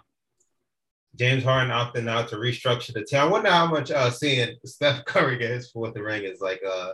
James 1.17 1.45
Harden 1.45 1.71
opting 1.73 2.09
out 2.09 2.29
to 2.29 2.37
restructure 2.37 2.93
the 2.93 3.05
team. 3.05 3.21
I 3.21 3.25
wonder 3.27 3.51
how 3.51 3.67
much 3.67 3.91
uh, 3.91 4.11
seeing 4.11 4.57
Steph 4.67 5.05
Curry 5.07 5.39
get 5.39 5.51
his 5.53 5.71
fourth 5.71 5.97
ring 5.97 6.25
is 6.25 6.41
like 6.41 6.61
uh, 6.69 6.91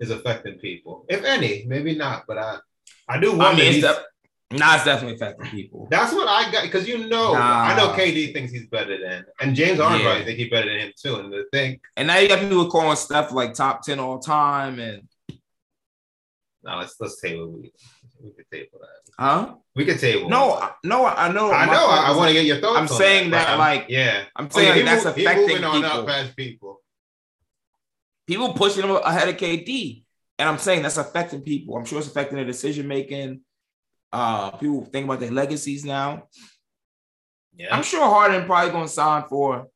is 0.00 0.10
affecting 0.10 0.58
people, 0.58 1.04
if 1.08 1.22
any. 1.24 1.64
Maybe 1.66 1.94
not, 1.94 2.24
but 2.26 2.38
I 2.38 2.58
I 3.08 3.18
do 3.20 3.32
I 3.34 3.36
wonder. 3.36 3.62
mean, 3.62 3.74
it's 3.74 3.82
def- 3.86 4.04
nah, 4.52 4.74
it's 4.76 4.84
definitely 4.84 5.16
affecting 5.16 5.46
people. 5.50 5.88
that's 5.90 6.12
what 6.12 6.26
I 6.28 6.50
got 6.50 6.62
because 6.64 6.88
you 6.88 7.06
know 7.08 7.34
Nah. 7.34 7.40
I 7.68 7.76
know 7.76 7.88
KD 7.92 8.32
thinks 8.32 8.52
he's 8.52 8.66
better 8.66 8.98
than, 8.98 9.24
and 9.40 9.54
James 9.54 9.78
Harden 9.78 10.00
Yeah. 10.00 10.24
think 10.24 10.38
he's 10.38 10.50
better 10.50 10.68
than 10.70 10.78
him 10.80 10.92
too. 11.00 11.16
And 11.16 11.32
the 11.32 11.44
thing, 11.52 11.80
And 11.96 12.06
now 12.08 12.18
you 12.18 12.28
got 12.28 12.40
people 12.40 12.68
calling 12.70 12.96
Steph 12.96 13.32
like 13.32 13.54
top 13.54 13.82
10 13.82 13.98
all 14.00 14.18
time. 14.18 14.78
And 14.80 15.02
no, 16.62 16.76
let's 16.78 16.96
let's 17.00 17.20
table 17.20 17.48
we 17.48 17.72
we 18.22 18.30
could 18.32 18.50
table 18.52 18.78
that. 18.80 19.12
huh? 19.18 19.54
We 19.74 19.84
could 19.86 19.98
table. 19.98 20.28
No. 20.28 20.54
I- 20.54 20.72
no, 20.84 21.06
I 21.06 21.32
know. 21.32 21.50
I 21.50 21.64
know. 21.66 21.86
I, 21.88 22.14
want 22.16 22.28
to 22.28 22.34
get 22.34 22.44
your 22.44 22.58
thoughts. 22.60 22.78
I'm 22.78 22.88
saying 22.88 23.30
that, 23.30 23.48
I'm- 23.50 23.58
like, 23.58 23.86
yeah, 23.88 24.24
I'm 24.36 24.46
Oh, 24.46 24.48
saying 24.50 24.68
yeah, 24.68 24.74
like, 24.74 24.84
that's 24.84 25.04
affecting 25.06 25.46
moving 25.48 25.64
on 25.64 25.84
up 25.84 26.06
past 26.06 26.36
people. 26.36 26.82
People 28.30 28.52
pushing 28.52 28.84
him 28.84 28.90
ahead 28.90 29.28
of 29.28 29.36
KD. 29.36 30.04
And 30.38 30.48
I'm 30.48 30.58
saying 30.58 30.82
that's 30.82 30.96
affecting 30.96 31.42
people. 31.42 31.76
I'm 31.76 31.84
sure 31.84 31.98
it's 31.98 32.06
affecting 32.06 32.36
their 32.36 32.46
decision 32.46 32.86
making. 32.86 33.40
Uh, 34.12 34.52
people 34.52 34.84
think 34.84 35.04
about 35.04 35.20
their 35.20 35.32
legacies 35.32 35.84
now. 35.84 36.28
Yeah, 37.56 37.74
I'm 37.74 37.82
sure 37.82 38.02
Harden 38.08 38.46
probably 38.46 38.70
gonna 38.70 38.88
sign 38.88 39.24
for 39.28 39.66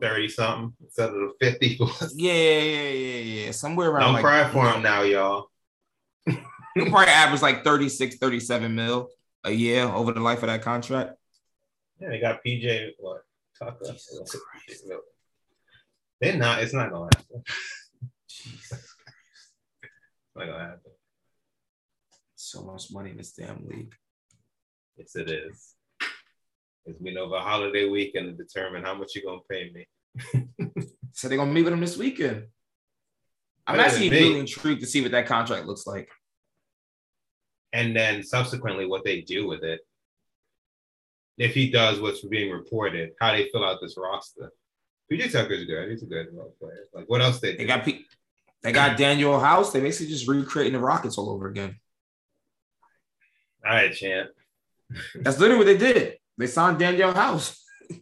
thirty 0.00 0.28
something 0.28 0.74
instead 0.80 1.08
of 1.08 1.14
the 1.14 1.32
fifty. 1.40 1.78
yeah, 2.14 2.32
yeah, 2.32 2.60
yeah, 2.60 2.90
yeah, 2.90 3.44
yeah. 3.46 3.50
Somewhere 3.50 3.90
around 3.90 4.02
Don't 4.02 4.12
like 4.14 4.22
cry 4.22 4.48
for 4.50 4.70
him 4.70 4.82
now, 4.82 5.02
y'all. 5.02 5.48
He'll 6.26 6.90
probably 6.90 7.08
average 7.08 7.42
like 7.42 7.64
36, 7.64 8.16
37 8.16 8.74
mil 8.74 9.08
a 9.44 9.50
year 9.50 9.84
over 9.84 10.12
the 10.12 10.20
life 10.20 10.42
of 10.42 10.48
that 10.48 10.62
contract. 10.62 11.14
Yeah, 11.98 12.10
they 12.10 12.20
got 12.20 12.44
PJ. 12.44 12.92
What 12.98 13.22
Tucker? 13.58 13.96
They're 16.22 16.36
not. 16.38 16.62
It's 16.62 16.72
not 16.72 16.90
gonna 16.92 17.10
happen. 17.16 17.42
Jesus. 18.30 18.72
It's 19.82 20.36
not 20.36 20.46
gonna 20.46 20.58
happen. 20.64 20.92
So 22.36 22.62
much 22.62 22.92
money 22.92 23.10
in 23.10 23.16
this 23.16 23.32
damn 23.32 23.66
league. 23.66 23.92
Yes, 24.96 25.16
it 25.16 25.28
is. 25.30 25.74
It's 26.86 27.00
been 27.00 27.18
over 27.18 27.38
holiday 27.38 27.88
weekend 27.88 28.26
to 28.26 28.32
determine 28.44 28.84
how 28.84 28.94
much 28.94 29.14
you're 29.14 29.24
gonna 29.24 29.40
pay 29.50 29.70
me. 29.74 29.86
So 31.14 31.28
they're 31.28 31.36
gonna 31.36 31.52
meet 31.52 31.64
with 31.64 31.74
him 31.74 31.80
this 31.80 31.98
weekend. 31.98 32.46
I'm 33.66 33.76
Better 33.76 33.90
actually 33.90 34.08
really 34.08 34.40
intrigued 34.40 34.80
to 34.80 34.86
see 34.86 35.02
what 35.02 35.10
that 35.10 35.26
contract 35.26 35.66
looks 35.66 35.86
like. 35.86 36.08
and 37.74 37.94
then 37.94 38.22
subsequently 38.22 38.86
what 38.86 39.04
they 39.04 39.20
do 39.20 39.46
with 39.46 39.62
it. 39.62 39.80
If 41.36 41.52
he 41.54 41.70
does 41.70 42.00
what's 42.00 42.24
being 42.24 42.50
reported, 42.50 43.10
how 43.20 43.32
they 43.32 43.48
fill 43.50 43.62
out 43.64 43.78
this 43.82 43.96
roster. 43.98 44.50
PJ 45.10 45.50
you? 45.50 45.66
Good. 45.66 45.90
He's 45.90 46.02
a 46.02 46.06
good 46.06 46.28
role 46.32 46.54
player. 46.58 46.84
Like 46.92 47.08
what 47.08 47.20
else 47.20 47.40
they? 47.40 47.56
They 47.56 47.64
got 47.64 47.84
P- 47.84 48.06
they 48.62 48.72
got 48.72 48.96
Danuel 48.96 49.40
House. 49.40 49.72
They 49.72 49.80
basically 49.80 50.12
just 50.12 50.28
recreating 50.28 50.74
the 50.74 50.78
Rockets 50.78 51.18
all 51.18 51.30
over 51.30 51.48
again. 51.48 51.76
All 53.64 53.72
right, 53.72 53.92
champ. 53.92 54.30
That's 55.16 55.38
literally 55.38 55.64
what 55.64 55.66
they 55.66 55.78
did. 55.78 56.18
They 56.38 56.46
signed 56.46 56.78
Danuel 56.78 57.14
House. 57.14 57.62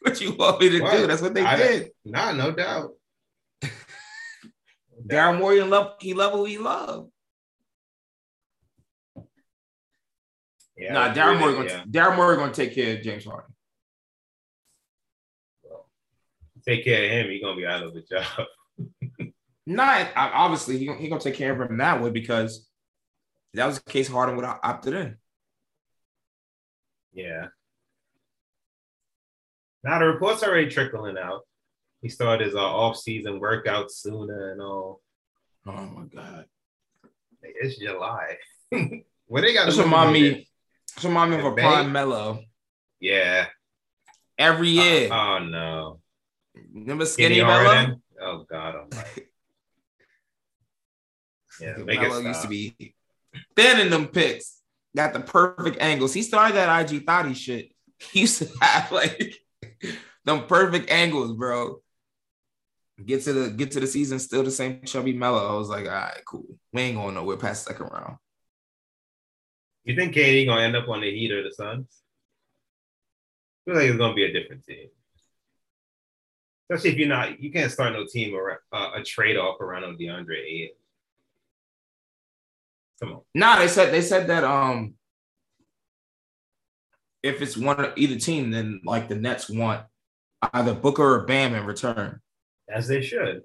what 0.00 0.20
you 0.20 0.34
want 0.34 0.60
me 0.60 0.70
to 0.70 0.78
do? 0.78 1.06
That's 1.06 1.22
what 1.22 1.34
they 1.34 1.42
I, 1.42 1.56
did. 1.56 1.90
Nah, 2.04 2.32
no 2.32 2.52
doubt. 2.52 2.92
Darren 5.06 5.38
Morey 5.38 5.60
and 5.60 5.70
love 5.70 5.94
he 6.00 6.14
love 6.14 6.32
who 6.32 6.44
he 6.44 6.58
love. 6.58 7.08
Yeah, 10.76 10.92
nah, 10.92 11.14
Daryl 11.14 11.38
really- 11.38 11.54
gonna 11.54 11.68
yeah. 11.68 11.84
Daryl 11.84 12.16
Morey 12.16 12.36
gonna 12.36 12.52
take 12.52 12.74
care 12.74 12.96
of 12.96 13.02
James 13.02 13.24
Harden. 13.24 13.54
take 16.66 16.84
care 16.84 17.04
of 17.04 17.10
him. 17.10 17.30
He's 17.30 17.42
gonna 17.42 17.56
be 17.56 17.66
out 17.66 17.82
of 17.82 17.94
the 17.94 18.02
job. 18.02 18.46
Not 19.66 20.08
obviously 20.16 20.78
he, 20.78 20.92
he 20.94 21.08
gonna 21.08 21.20
take 21.20 21.34
care 21.34 21.52
of 21.52 21.70
him 21.70 21.78
that 21.78 22.02
way 22.02 22.10
because 22.10 22.68
that 23.54 23.66
was 23.66 23.80
the 23.80 23.90
case. 23.90 24.08
Harden 24.08 24.36
would 24.36 24.44
have 24.44 24.60
opted 24.62 24.94
in. 24.94 25.16
Yeah. 27.12 27.46
Now 29.82 29.98
the 29.98 30.06
reports 30.06 30.42
are 30.42 30.50
already 30.50 30.70
trickling 30.70 31.18
out. 31.18 31.42
He 32.02 32.08
started 32.08 32.46
his 32.46 32.54
uh, 32.54 32.58
off-season 32.58 33.40
workout 33.40 33.90
sooner 33.90 34.52
and 34.52 34.60
all. 34.60 35.00
Oh 35.66 35.72
my 35.72 36.04
god. 36.14 36.46
It's 37.42 37.78
July. 37.78 38.36
what 39.26 39.42
they 39.42 39.54
got? 39.54 39.70
To 39.70 39.82
remind 39.82 40.12
me. 40.12 40.48
This 40.94 41.04
remind 41.04 41.30
me 41.30 41.38
of 41.38 41.44
a 41.44 41.52
Bay? 41.52 41.62
prime 41.62 41.92
Melo. 41.92 42.40
Yeah. 43.00 43.46
Every 44.38 44.78
uh, 44.78 44.82
year. 44.82 45.12
Oh 45.12 45.38
no. 45.38 46.00
Remember 46.72 47.06
Skinny 47.06 47.36
Skinny 47.36 47.46
Melo? 47.46 48.00
Oh 48.20 48.44
God. 48.48 48.74
I'm 48.76 48.90
like, 48.90 49.20
yeah. 51.60 51.76
Make 51.78 52.00
it 52.00 52.08
Melo 52.08 52.20
used 52.20 52.42
to 52.42 52.48
be 52.48 52.94
thin 53.56 53.80
in 53.80 53.90
them 53.90 54.08
pics. 54.08 54.60
Got 54.96 55.12
the 55.12 55.20
perfect 55.20 55.80
angles. 55.80 56.14
He 56.14 56.22
started 56.22 56.56
that 56.56 56.90
IG 56.90 57.06
thotty 57.06 57.34
shit. 57.34 57.70
He 58.12 58.22
used 58.22 58.38
to 58.38 58.48
have 58.60 58.92
like 58.92 59.36
them 60.24 60.46
perfect 60.46 60.90
angles, 60.90 61.32
bro. 61.32 61.80
Get 63.04 63.22
to 63.22 63.32
the 63.32 63.50
get 63.50 63.70
to 63.72 63.80
the 63.80 63.86
season, 63.86 64.18
still 64.18 64.42
the 64.42 64.50
same 64.50 64.82
chubby 64.84 65.12
Melo. 65.12 65.54
I 65.54 65.56
was 65.56 65.68
like, 65.68 65.86
all 65.86 65.92
right, 65.92 66.20
cool. 66.26 66.58
We 66.72 66.82
ain't 66.82 66.96
going 66.96 67.14
nowhere 67.14 67.36
past 67.36 67.64
second 67.64 67.86
round. 67.86 68.16
You 69.84 69.94
think 69.94 70.14
KD 70.14 70.46
gonna 70.46 70.62
end 70.62 70.76
up 70.76 70.88
on 70.88 71.00
the 71.00 71.10
Heat 71.10 71.32
or 71.32 71.42
the 71.42 71.52
Suns? 71.52 71.86
I 73.66 73.70
feel 73.70 73.80
like 73.80 73.90
it's 73.90 73.98
gonna 73.98 74.14
be 74.14 74.24
a 74.24 74.32
different 74.32 74.64
team. 74.64 74.88
Especially 76.70 76.90
if 76.90 76.98
you're 76.98 77.08
not, 77.08 77.40
you 77.40 77.52
can't 77.52 77.70
start 77.70 77.92
no 77.92 78.06
team 78.06 78.34
or 78.34 78.62
uh, 78.72 78.90
a 78.96 79.02
trade 79.02 79.36
off 79.36 79.60
around 79.60 79.82
no 79.82 79.92
DeAndre 79.92 80.38
Ayton. 80.38 80.76
Come 83.00 83.12
on. 83.12 83.20
Nah, 83.34 83.58
they 83.58 83.68
said 83.68 83.92
they 83.92 84.00
said 84.00 84.28
that 84.28 84.44
um 84.44 84.94
if 87.22 87.42
it's 87.42 87.56
one 87.56 87.82
of 87.82 87.92
either 87.96 88.18
team, 88.18 88.50
then 88.50 88.80
like 88.84 89.08
the 89.08 89.14
Nets 89.14 89.50
want 89.50 89.84
either 90.52 90.74
Booker 90.74 91.14
or 91.14 91.26
Bam 91.26 91.54
in 91.54 91.64
return. 91.64 92.20
As 92.68 92.88
they 92.88 93.02
should. 93.02 93.42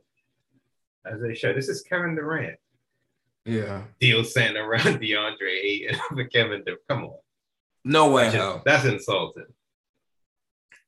As 1.06 1.21
they 1.21 1.34
should. 1.34 1.56
This 1.56 1.69
is 1.69 1.82
Kevin 1.82 2.15
Durant. 2.15 2.58
Yeah. 3.45 3.84
Deal 3.99 4.23
sent 4.23 4.58
around 4.58 4.84
DeAndre 5.02 5.63
Ayton 5.63 5.99
for 6.10 6.23
Kevin 6.25 6.63
Durant. 6.65 6.82
Come 6.89 7.06
on. 7.06 7.17
No 7.86 8.12
way, 8.12 8.23
That's, 8.23 8.36
hell. 8.36 8.54
just- 8.56 8.65
that's 8.65 8.86
insulting. 8.86 9.45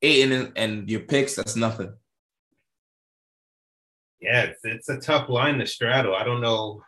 Eight 0.04 0.32
and, 0.32 0.52
and 0.56 0.90
your 0.90 1.02
picks, 1.02 1.36
that's 1.36 1.56
nothing. 1.56 1.94
Yeah, 4.20 4.44
it's, 4.44 4.60
it's 4.64 4.90
a 4.90 5.00
tough 5.00 5.30
line 5.30 5.58
to 5.60 5.66
straddle. 5.68 6.16
I 6.16 6.24
don't 6.24 6.42
know. 6.42 6.82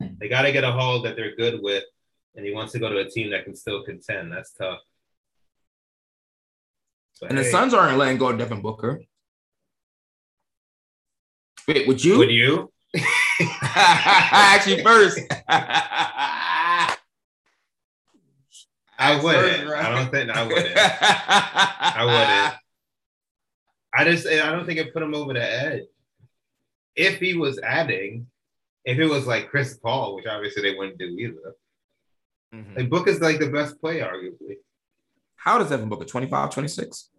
They 0.00 0.28
got 0.28 0.42
to 0.42 0.52
get 0.52 0.62
a 0.64 0.70
haul 0.72 1.02
that 1.02 1.16
they're 1.16 1.34
good 1.36 1.60
with, 1.62 1.84
and 2.36 2.44
he 2.46 2.52
wants 2.52 2.72
to 2.72 2.78
go 2.78 2.88
to 2.90 2.98
a 2.98 3.10
team 3.10 3.30
that 3.30 3.44
can 3.44 3.56
still 3.56 3.82
contend. 3.82 4.30
That's 4.32 4.52
tough. 4.52 4.78
But 7.20 7.30
And 7.30 7.38
the 7.38 7.42
hey, 7.42 7.50
Suns 7.50 7.74
aren't 7.74 7.98
letting 7.98 8.16
go 8.18 8.28
of 8.28 8.38
Devin 8.38 8.62
Booker. 8.62 9.00
Wait, 11.66 11.86
would 11.88 12.02
you? 12.02 12.18
Would 12.18 12.30
you? 12.30 12.72
Actually, 13.62 14.82
first. 14.82 15.20
I 19.00 19.22
wouldn't. 19.22 19.70
I 19.70 19.90
don't 19.94 20.10
think 20.10 20.30
I 20.30 20.42
wouldn't. 20.46 20.72
I 20.76 22.04
wouldn't. 22.04 22.54
I 23.94 24.04
just 24.04 24.26
I 24.26 24.50
don't 24.50 24.66
think 24.66 24.78
it 24.80 24.92
put 24.92 25.02
him 25.02 25.14
over 25.14 25.32
the 25.32 25.42
edge. 25.42 25.82
If 26.96 27.20
he 27.20 27.34
was 27.34 27.60
adding, 27.60 28.26
if 28.84 28.98
it 28.98 29.06
was 29.06 29.26
like 29.26 29.50
Chris 29.50 29.78
Paul, 29.78 30.16
which 30.16 30.26
obviously 30.26 30.62
they 30.62 30.74
wouldn't 30.76 30.98
do 30.98 31.06
either. 31.06 31.54
Mhm. 32.54 32.90
Like 32.92 33.06
is 33.08 33.20
like 33.20 33.38
the 33.38 33.50
best 33.50 33.80
play, 33.80 34.00
arguably, 34.00 34.56
How 35.36 35.58
does 35.58 35.68
Devin 35.68 35.88
Booker? 35.88 36.04
25, 36.04 36.50
26? 36.50 37.10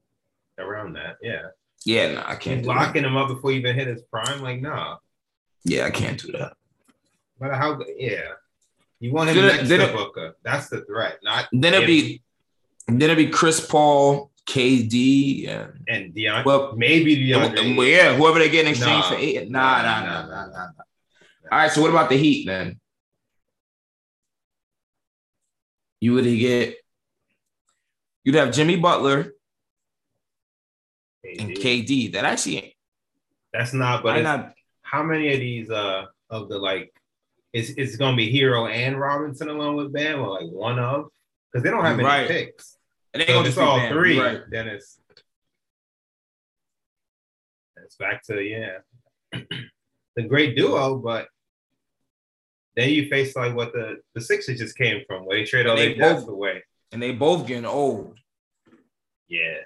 around 0.57 0.93
that. 0.93 1.15
Yeah. 1.21 1.43
Yeah, 1.85 2.13
no, 2.15 2.23
I 2.25 2.35
can't 2.35 2.47
And 2.57 2.63
do 2.63 2.67
that. 2.67 2.75
locking 2.75 3.05
him 3.05 3.15
up 3.15 3.29
before 3.29 3.51
he 3.51 3.57
even 3.57 3.75
hit 3.75 3.87
his 3.87 4.01
prime, 4.11 4.41
like 4.41 4.59
nah. 4.61 4.97
Yeah, 5.65 5.85
I 5.85 5.91
can't 5.91 6.19
do 6.21 6.31
that. 6.33 6.53
Matter 7.39 7.55
how 7.55 7.79
yeah. 7.97 8.21
You 8.99 9.13
want 9.13 9.29
him 9.29 9.37
it- 9.37 9.47
next 9.55 9.69
did 9.69 9.77
to 9.77 9.89
it- 9.89 9.93
Booker. 9.93 10.35
That's 10.43 10.69
the 10.69 10.81
threat, 10.81 11.19
not 11.23 11.47
Then 11.51 11.73
it'd 11.73 11.87
be 11.87 12.21
then 12.87 13.01
it'd 13.03 13.17
be 13.17 13.27
Chris 13.27 13.65
Paul, 13.65 14.31
KD, 14.45 15.47
and 15.47 15.83
and 15.87 16.13
Deion. 16.13 16.43
Well, 16.43 16.75
maybe 16.75 17.15
DeAndre. 17.15 17.89
yeah, 17.89 18.15
whoever 18.15 18.39
they 18.39 18.49
get 18.49 18.65
in 18.65 18.71
exchange 18.71 19.03
Nah. 19.03 19.09
for 19.09 19.15
eight. 19.15 19.49
Nah, 19.49 19.81
nah, 19.83 20.01
nah, 20.05 20.25
nah, 20.27 20.27
nah, 20.27 20.47
nah. 20.47 20.67
All 21.51 21.57
right, 21.59 21.71
so 21.71 21.81
what 21.81 21.91
about 21.91 22.09
the 22.09 22.17
Heat 22.17 22.45
then? 22.45 22.79
You 26.01 26.13
would 26.13 26.23
get 26.25 26.77
you'd 28.23 28.35
have 28.35 28.51
Jimmy 28.53 28.75
Butler 28.77 29.33
and 31.23 31.51
KD. 31.51 32.13
That 32.13 32.25
actually 32.25 32.75
That's 33.53 33.73
not, 33.73 34.03
but 34.03 34.17
it's- 34.17 34.23
not. 34.23 34.53
How 34.89 35.03
many 35.03 35.33
of 35.33 35.39
these 35.39 35.69
uh 35.69 36.05
of 36.29 36.49
the 36.49 36.57
like 36.57 36.93
is 37.53 37.71
it's 37.77 37.95
gonna 37.95 38.17
be 38.17 38.31
Herro 38.33 38.69
and 38.71 38.99
Robinson 38.99 39.49
along 39.49 39.75
with 39.75 39.91
Bam 39.93 40.19
or 40.21 40.29
like 40.39 40.49
one 40.49 40.79
of 40.79 41.09
because 41.51 41.63
they 41.63 41.69
don't 41.71 41.83
have 41.85 41.95
any 41.99 42.03
Right. 42.05 42.27
picks. 42.27 42.77
And 43.13 43.21
they 43.21 43.27
so 43.27 43.33
gonna 43.33 43.45
just 43.45 43.57
all 43.57 43.77
Bam. 43.77 43.91
three, 43.93 44.19
Right. 44.19 44.41
then 44.49 44.67
it's 44.67 44.99
it's 47.83 47.95
back 47.95 48.23
to 48.23 48.41
yeah. 48.41 48.79
the 50.15 50.23
great 50.27 50.55
duo, 50.55 50.95
but 50.97 51.27
then 52.75 52.89
you 52.89 53.09
face 53.09 53.35
like 53.35 53.55
what 53.55 53.73
the 53.73 53.97
the 54.15 54.21
Sixers 54.21 54.59
just 54.59 54.77
came 54.77 55.03
from, 55.07 55.25
where 55.25 55.37
they 55.37 55.45
trade 55.45 55.67
all 55.67 55.75
They 55.75 55.93
their 55.93 56.13
depth 56.13 56.21
both- 56.25 56.29
away. 56.29 56.63
And 56.91 57.01
they 57.01 57.11
both 57.11 57.45
getting 57.45 57.65
old. 57.65 58.17
Yeah, 59.27 59.57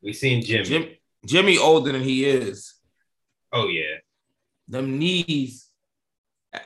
we 0.00 0.12
seen 0.12 0.42
Jimmy. 0.44 0.64
Jim, 0.64 0.88
Jimmy 1.26 1.58
older 1.58 1.90
than 1.90 2.02
he 2.02 2.24
is. 2.24 2.74
Oh 3.52 3.66
yeah, 3.68 3.96
Them 4.68 4.98
knees. 4.98 5.66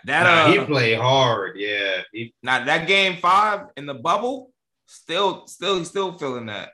That 0.05 0.23
nah, 0.25 0.45
uh, 0.45 0.53
he 0.53 0.65
played 0.67 0.99
hard. 0.99 1.57
Yeah, 1.59 2.03
he 2.13 2.35
now 2.43 2.65
that 2.65 2.87
game 2.87 3.17
five 3.21 3.67
in 3.77 3.87
the 3.87 3.95
bubble, 3.95 4.53
still, 4.87 5.47
still, 5.47 5.79
he's 5.79 5.89
still 5.89 6.17
feeling 6.19 6.47
that. 6.47 6.71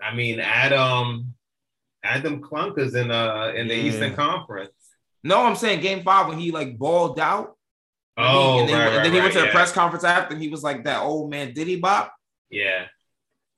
I 0.00 0.14
mean, 0.14 0.38
Adam, 0.40 1.34
Adam 2.04 2.40
Clunkers 2.40 2.94
in 2.94 3.10
uh 3.10 3.52
in 3.56 3.68
the 3.68 3.74
Yeah. 3.74 3.82
Eastern 3.82 4.14
Conference. 4.14 4.72
No, 5.24 5.42
I'm 5.44 5.56
saying 5.56 5.80
game 5.80 6.02
five 6.04 6.28
when 6.28 6.38
he 6.38 6.52
like 6.52 6.78
balled 6.78 7.18
out. 7.18 7.56
And 8.16 8.26
he- 8.26 8.32
Oh, 8.34 8.60
and 8.60 8.68
then, 8.68 8.78
right, 8.78 8.86
and 8.86 8.96
right, 8.96 9.02
then 9.04 9.12
he 9.12 9.18
went 9.20 9.24
right, 9.26 9.32
to 9.34 9.40
the 9.40 9.46
yeah. 9.46 9.52
press 9.52 9.72
conference 9.72 10.04
after 10.04 10.34
and 10.34 10.42
he 10.42 10.48
was 10.48 10.62
like 10.62 10.84
that 10.84 11.02
old 11.02 11.30
man 11.30 11.52
Diddy 11.52 11.76
Bop. 11.80 12.12
Yeah, 12.50 12.86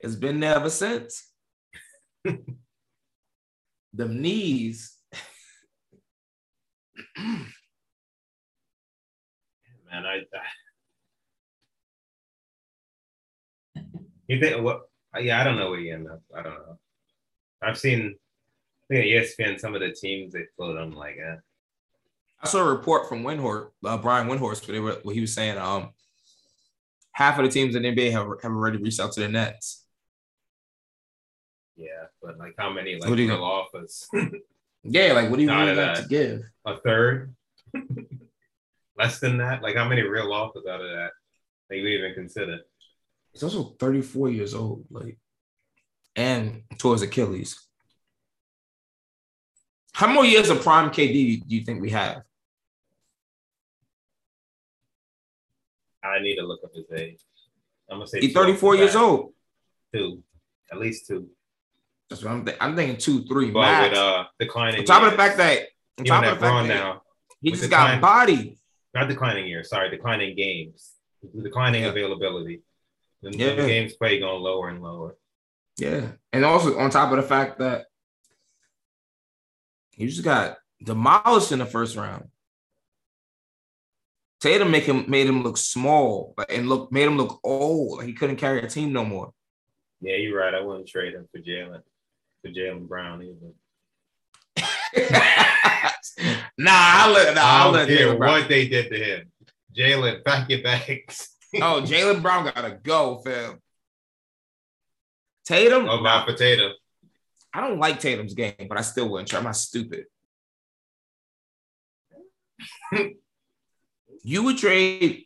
It's 0.00 0.16
been 0.16 0.40
there 0.40 0.56
ever 0.56 0.70
since. 0.70 1.30
Them 2.24 4.20
knees. 4.20 4.96
man. 9.90 10.04
I, 10.06 10.22
I 13.76 13.82
you 14.28 14.40
think 14.40 14.62
what? 14.62 14.82
Yeah, 15.20 15.40
I 15.40 15.44
don't 15.44 15.56
know 15.56 15.70
where 15.70 15.80
he 15.80 15.90
ended 15.90 16.12
up. 16.12 16.22
I 16.36 16.42
don't 16.42 16.54
know. 16.54 16.78
I've 17.62 17.78
seen. 17.78 18.14
I 18.84 18.94
think 18.94 19.04
at 19.04 19.24
ESPN 19.24 19.60
some 19.60 19.74
of 19.74 19.80
the 19.80 19.92
teams 19.92 20.32
they 20.32 20.44
float. 20.56 20.76
I'm 20.76 20.92
like, 20.92 21.16
eh. 21.16 21.36
I 22.42 22.46
saw 22.46 22.60
a 22.60 22.72
report 22.72 23.08
from 23.08 23.22
Windhorst, 23.22 23.68
uh, 23.84 23.98
Brian 23.98 24.26
Windhorst, 24.28 24.66
they 24.66 24.80
were, 24.80 24.98
he 25.12 25.20
was 25.20 25.34
saying 25.34 25.58
um 25.58 25.90
half 27.12 27.38
of 27.38 27.44
the 27.44 27.50
teams 27.50 27.74
in 27.74 27.82
the 27.82 27.92
NBA 27.94 28.12
have, 28.12 28.26
have 28.42 28.52
already 28.52 28.78
reached 28.78 29.00
out 29.00 29.12
to 29.12 29.20
the 29.20 29.28
Nets. 29.28 29.84
yeah, 31.76 32.06
but 32.22 32.38
like 32.38 32.54
how 32.56 32.72
many 32.72 32.98
like 32.98 33.10
you 33.10 33.28
real 33.28 33.44
offers? 33.44 34.08
Yeah, 34.82 35.12
like 35.12 35.30
what 35.30 35.36
do 35.36 35.42
you 35.42 35.48
None 35.48 35.66
really 35.66 35.76
got 35.76 35.96
to 35.96 36.08
give? 36.08 36.42
A 36.66 36.78
third? 36.80 37.34
Less 38.96 39.18
than 39.20 39.38
that? 39.38 39.62
Like 39.62 39.76
how 39.76 39.88
many 39.88 40.02
real 40.02 40.32
offers 40.32 40.66
out 40.66 40.80
of 40.80 40.90
that? 40.90 41.10
That 41.68 41.76
you 41.76 41.86
even 41.86 42.14
consider? 42.14 42.60
He's 43.32 43.42
also 43.42 43.76
34 43.78 44.30
years 44.30 44.54
old, 44.54 44.84
like, 44.90 45.16
and 46.16 46.62
towards 46.78 47.02
Achilles. 47.02 47.68
How 49.92 50.06
many 50.06 50.16
more 50.16 50.24
years 50.24 50.50
of 50.50 50.62
prime 50.62 50.90
KD 50.90 51.46
do 51.46 51.54
you 51.56 51.64
think 51.64 51.80
we 51.80 51.90
have? 51.90 52.22
I 56.02 56.20
need 56.20 56.36
to 56.36 56.42
look 56.42 56.60
up 56.64 56.74
his 56.74 56.90
age. 56.92 57.20
I'm 57.90 57.98
gonna 57.98 58.06
say 58.06 58.20
He's 58.20 58.32
two 58.32 58.40
off 58.40 58.46
the 58.46 58.52
34 58.52 58.76
years 58.76 58.96
old. 58.96 59.34
Two, 59.92 60.22
at 60.72 60.78
least 60.78 61.06
two. 61.06 61.28
That's 62.10 62.24
what 62.24 62.32
I'm 62.32 62.44
thinking. 62.44 62.60
I'm 62.60 62.76
thinking 62.76 62.96
two, 62.96 63.24
three 63.24 63.50
But 63.52 63.60
max. 63.60 63.90
with 63.90 63.98
uh 63.98 64.24
declining 64.38 64.80
on 64.80 64.84
top 64.84 65.02
of 65.04 65.12
the 65.12 65.16
fact 65.16 65.36
that, 65.38 65.68
on 65.98 66.04
top 66.04 66.24
of 66.24 66.34
the 66.34 66.40
fact 66.40 66.68
that 66.68 66.74
now, 66.74 67.02
he 67.40 67.50
just 67.52 67.62
decline- 67.62 68.00
got 68.00 68.26
body. 68.26 68.58
not 68.94 69.08
declining 69.08 69.46
years, 69.46 69.68
sorry, 69.70 69.88
declining 69.90 70.36
games, 70.36 70.92
declining 71.40 71.84
Yeah. 71.84 71.90
availability. 71.90 72.62
The, 73.22 73.30
the 73.30 73.36
games 73.66 73.92
play 73.94 74.18
going 74.18 74.42
lower 74.42 74.68
and 74.70 74.82
lower. 74.82 75.16
Yeah, 75.78 76.12
and 76.32 76.44
also 76.44 76.76
on 76.78 76.90
top 76.90 77.10
of 77.12 77.16
the 77.16 77.22
fact 77.22 77.58
that 77.60 77.86
he 79.92 80.06
just 80.06 80.24
got 80.24 80.58
demolished 80.82 81.52
in 81.52 81.58
the 81.60 81.66
first 81.66 81.94
round. 81.96 82.28
Tatum 84.40 84.70
make 84.70 84.84
him 84.84 85.04
made 85.06 85.26
him 85.28 85.42
look 85.42 85.58
small 85.58 86.34
and 86.48 86.68
look 86.68 86.90
made 86.90 87.04
him 87.04 87.18
look 87.18 87.38
old. 87.44 87.98
Like 87.98 88.06
he 88.08 88.14
couldn't 88.14 88.36
carry 88.36 88.60
a 88.62 88.66
team 88.66 88.92
no 88.92 89.04
more. 89.04 89.32
Yeah, 90.00 90.16
you're 90.16 90.38
right. 90.38 90.54
I 90.54 90.62
wouldn't 90.62 90.88
trade 90.88 91.12
him 91.12 91.28
for 91.30 91.38
Jalen, 91.40 91.82
for 92.42 92.48
Jaylen 92.48 92.88
Brown 92.88 93.22
either. 93.22 93.52
nah, 96.58 96.70
I'll 96.70 97.12
let 97.12 97.34
nah, 97.34 97.40
I 97.40 97.44
I'll 97.44 97.64
don't 97.72 97.74
let 97.74 97.88
care 97.88 98.16
Brown. 98.16 98.40
what 98.40 98.48
they 98.48 98.68
did 98.68 98.90
to 98.90 98.98
him. 98.98 99.30
Jaylen, 99.76 100.24
pack 100.24 100.48
your 100.50 100.62
bags. 100.62 101.28
Oh, 101.56 101.82
Jaylen 101.84 102.22
Brown 102.22 102.44
gotta 102.44 102.78
go, 102.80 103.18
fam. 103.24 103.58
Tatum, 105.44 105.88
oh, 105.88 106.00
my 106.00 106.22
potato. 106.24 106.70
I 107.52 107.60
don't 107.60 107.80
like 107.80 107.98
Tatum's 107.98 108.34
game, 108.34 108.54
but 108.68 108.78
I 108.78 108.82
still 108.82 109.08
wouldn't 109.08 109.28
try. 109.28 109.40
I'm 109.40 109.46
not 109.46 109.56
stupid. 109.56 110.04
you 114.22 114.44
would 114.44 114.58
trade 114.58 115.24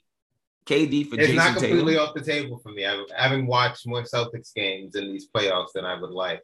KD 0.66 1.10
for 1.10 1.16
It's 1.16 1.28
Jayson 1.28 1.36
not 1.36 1.56
completely 1.58 1.92
Tatum, 1.92 2.08
off 2.08 2.14
the 2.14 2.22
table 2.22 2.58
for 2.58 2.72
me. 2.72 2.86
I 2.86 3.04
haven't 3.18 3.46
watched 3.46 3.86
more 3.86 4.02
Celtics 4.02 4.54
games 4.54 4.96
in 4.96 5.12
these 5.12 5.28
playoffs 5.28 5.72
than 5.74 5.84
I 5.84 6.00
would 6.00 6.10
like. 6.10 6.42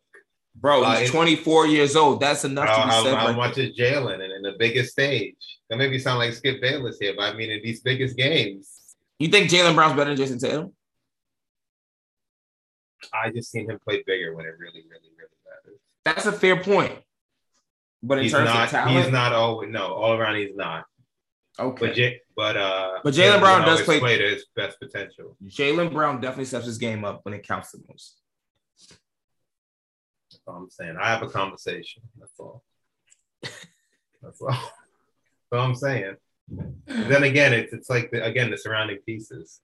Bro. 0.55 0.85
He's 0.85 1.09
it- 1.09 1.13
24 1.13 1.67
years 1.69 1.97
old. 1.97 2.21
That's 2.21 2.45
enough 2.45 2.67
to 2.69 2.75
be 2.75 2.81
How, 2.93 3.03
said. 3.05 3.15
how, 3.17 3.27
right 3.29 3.37
much 3.37 3.59
is 3.59 3.77
Jaylen 3.79 4.15
and 4.23 4.33
in 4.33 4.43
the 4.43 4.57
biggest 4.59 4.93
stage? 4.93 5.37
That 5.69 5.77
maybe 5.79 5.99
sound 5.99 6.19
like 6.19 6.33
Skip 6.35 6.61
Bayless 6.61 6.99
here, 6.99 7.15
but 7.17 7.33
I 7.33 7.37
mean 7.37 7.51
in 7.51 7.63
these 7.63 7.81
biggest 7.81 8.17
games, 8.17 8.97
You 9.21 9.29
think 9.29 9.49
Jaylen 9.51 9.75
Brown's 9.75 9.97
better 9.97 10.15
than 10.15 10.27
Jayson 10.27 10.39
Tatum? 10.41 10.73
I 13.13 13.31
just 13.31 13.51
seen 13.51 13.69
him 13.71 13.79
play 13.83 14.03
bigger 14.07 14.35
when 14.35 14.45
it 14.47 14.55
really, 14.59 14.83
really, 14.89 15.11
really 15.17 15.31
matters. 15.47 15.81
That's 16.05 16.27
a 16.27 16.33
fair 16.33 16.63
point. 16.63 16.93
But 18.03 18.19
in 18.19 18.25
He's 18.25 18.33
terms 18.33 18.47
not. 18.47 18.65
of 18.65 18.71
talent, 18.71 19.05
He's 19.05 19.13
not 19.13 19.33
always 19.33 19.71
no 19.71 19.93
all 19.95 20.15
around. 20.15 20.37
He's 20.37 20.55
not. 20.55 20.85
okay. 21.59 21.87
But 21.87 21.95
J, 21.95 22.21
but 22.37 22.57
uh, 22.57 22.99
But 23.05 23.15
Jaylen 23.15 23.37
Jaylen 23.37 23.41
Brown 23.41 23.63
does 23.67 23.83
play- 23.83 24.01
play 24.01 24.19
to 24.19 24.25
his 24.25 24.47
best 24.57 24.79
potential. 24.81 25.37
Jaylen 25.47 25.93
Brown 25.93 26.21
definitely 26.21 26.47
steps 26.47 26.67
his 26.67 26.79
game 26.79 27.05
up 27.05 27.21
when 27.25 27.35
it 27.35 27.47
counts 27.47 27.73
the 27.73 27.81
most. 27.89 28.20
All 30.51 30.57
I'm 30.57 30.71
saying. 30.71 30.97
I 31.01 31.09
have 31.09 31.23
a 31.23 31.29
conversation. 31.29 32.03
That's 32.19 32.33
all. 32.39 32.63
That's 33.43 34.41
all. 34.41 34.49
That's 34.51 35.53
all 35.53 35.61
I'm 35.61 35.75
saying. 35.75 36.17
then 36.87 37.23
again, 37.23 37.53
it's 37.53 37.73
it's 37.73 37.89
like 37.89 38.11
the, 38.11 38.25
again 38.25 38.51
the 38.51 38.59
surrounding 38.59 38.99
pieces. 39.07 39.61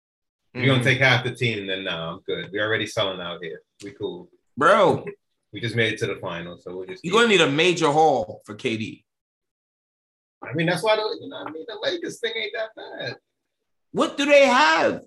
You're 0.54 0.66
gonna 0.66 0.78
mm-hmm. 0.78 0.88
take 0.88 0.98
half 1.00 1.24
the 1.24 1.34
team, 1.34 1.66
then 1.66 1.84
no, 1.84 1.90
I'm 1.90 2.20
good. 2.20 2.50
We're 2.52 2.64
already 2.64 2.86
selling 2.86 3.20
out 3.20 3.42
here. 3.42 3.60
We 3.82 3.90
cool. 3.90 4.30
Bro, 4.56 5.04
We 5.52 5.60
just 5.60 5.76
made 5.76 5.92
it 5.92 5.98
to 5.98 6.06
the 6.06 6.16
final, 6.16 6.56
so 6.58 6.74
we'll 6.74 6.86
just. 6.86 7.04
you're 7.04 7.12
gonna 7.12 7.28
need 7.28 7.42
a 7.42 7.50
major 7.50 7.90
haul 7.90 8.42
for 8.46 8.54
KD. 8.54 9.02
I 10.42 10.54
mean, 10.54 10.66
that's 10.66 10.82
why 10.82 10.96
the 10.96 11.18
you 11.20 11.28
know, 11.28 11.44
I 11.44 11.50
mean 11.50 11.64
the 11.66 11.78
Lakers 11.82 12.20
thing 12.20 12.32
ain't 12.36 12.52
that 12.54 12.70
bad. 12.76 13.16
What 13.90 14.16
do 14.16 14.24
they 14.24 14.46
have? 14.46 15.02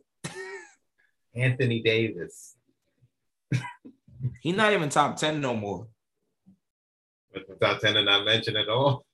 Anthony 1.35 1.81
Davis, 1.81 2.55
He's 4.41 4.55
not 4.55 4.73
even 4.73 4.89
top 4.89 5.17
10 5.17 5.39
no 5.41 5.55
more. 5.55 5.87
Top 7.61 7.79
ten 7.79 7.93
to 7.93 8.03
not 8.03 8.25
mention 8.25 8.55
at 8.55 8.69
all. 8.69 9.05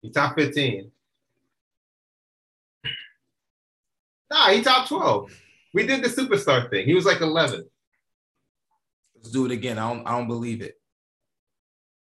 He 0.00 0.10
top 0.10 0.34
15. 0.36 0.90
Nah, 4.30 4.50
he 4.50 4.62
top 4.62 4.88
12. 4.88 5.30
We 5.74 5.86
did 5.86 6.02
the 6.02 6.08
superstar 6.08 6.70
thing. 6.70 6.86
He 6.86 6.94
was 6.94 7.04
like 7.04 7.20
11. 7.20 7.68
Let's 9.14 9.30
do 9.30 9.46
it 9.46 9.52
again. 9.52 9.78
I 9.78 9.92
don't 9.92 10.06
I 10.06 10.12
don't 10.12 10.28
believe 10.28 10.62
it. 10.62 10.80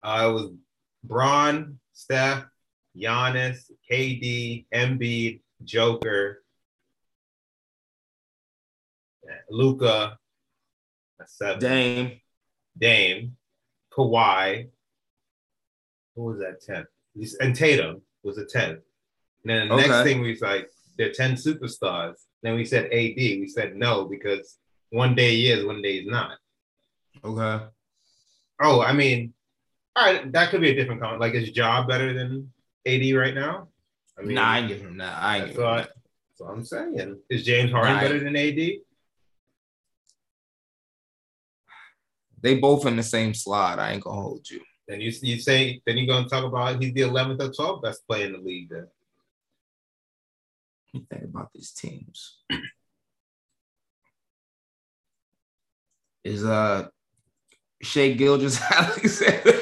Uh, 0.02 0.26
it 0.28 0.32
was 0.32 0.50
Bron, 1.02 1.78
Steph, 1.92 2.44
Giannis, 2.96 3.70
KD, 3.90 4.66
Embiid, 4.72 5.40
Joker, 5.64 6.42
Luka, 9.50 10.18
that's 11.18 11.36
seven. 11.36 11.60
Dame. 11.60 12.20
Dame, 12.78 13.36
Kawhi. 13.92 14.68
Who 16.14 16.22
was 16.24 16.38
that 16.38 16.60
10? 16.62 16.86
And 17.40 17.54
Tatum 17.54 18.02
was 18.22 18.38
a 18.38 18.44
10. 18.44 18.70
And 18.70 18.80
then 19.44 19.68
the 19.68 19.74
Okay. 19.74 19.88
next 19.88 20.02
thing 20.04 20.20
we 20.20 20.30
was 20.30 20.40
like, 20.40 20.68
they're 20.96 21.12
10 21.12 21.32
superstars. 21.34 22.14
Then 22.42 22.54
we 22.54 22.64
said 22.64 22.86
AD. 22.86 23.16
We 23.16 23.48
said 23.48 23.76
no 23.76 24.04
because 24.04 24.58
one 24.90 25.14
day 25.14 25.36
he 25.36 25.50
is, 25.50 25.64
one 25.64 25.82
day 25.82 26.00
he's 26.00 26.10
not. 26.10 26.38
Okay. 27.24 27.64
Oh, 28.60 28.80
I 28.82 28.92
mean, 28.92 29.32
all 29.96 30.04
right, 30.12 30.30
that 30.32 30.50
could 30.50 30.60
be 30.60 30.70
a 30.70 30.74
different 30.74 31.00
comment. 31.00 31.20
Like, 31.20 31.34
is 31.34 31.50
Job 31.50 31.88
better 31.88 32.12
than 32.12 32.52
AD 32.86 33.12
right 33.14 33.34
now? 33.34 33.68
I 34.18 34.22
mean, 34.22 34.34
nah, 34.34 34.48
I 34.50 34.66
giving 34.66 34.86
him 34.88 34.98
that. 34.98 35.22
I 35.22 35.40
that's, 35.40 35.56
him 35.56 35.62
what, 35.62 35.76
that. 35.76 35.88
that's 35.88 36.40
what 36.40 36.50
I'm 36.50 36.64
saying. 36.64 37.18
Is 37.30 37.44
James 37.44 37.70
Harden 37.72 37.94
Nah, 37.94 38.00
better 38.00 38.18
than 38.20 38.36
AD? 38.36 38.58
They 42.40 42.56
both 42.58 42.86
in 42.86 42.96
the 42.96 43.02
same 43.02 43.34
slot. 43.34 43.78
I 43.78 43.92
ain't 43.92 44.04
gonna 44.04 44.20
hold 44.20 44.48
you. 44.48 44.60
Then 44.86 45.00
you 45.00 45.12
you 45.22 45.38
say 45.38 45.80
then 45.86 45.98
you're 45.98 46.06
gonna 46.06 46.28
talk 46.28 46.44
about 46.44 46.82
he's 46.82 46.92
the 46.94 47.02
11th 47.02 47.40
or 47.42 47.50
12th 47.50 47.82
best 47.82 48.06
player 48.06 48.26
in 48.26 48.32
the 48.32 48.38
league. 48.38 48.70
Then 48.70 48.86
What 50.92 51.00
you 51.00 51.06
think 51.10 51.24
about 51.24 51.50
these 51.52 51.72
teams? 51.72 52.38
Is 56.24 56.44
uh 56.44 56.88
Shai 57.82 58.12
Gilgeous 58.12 58.60
Alexander? 58.72 59.52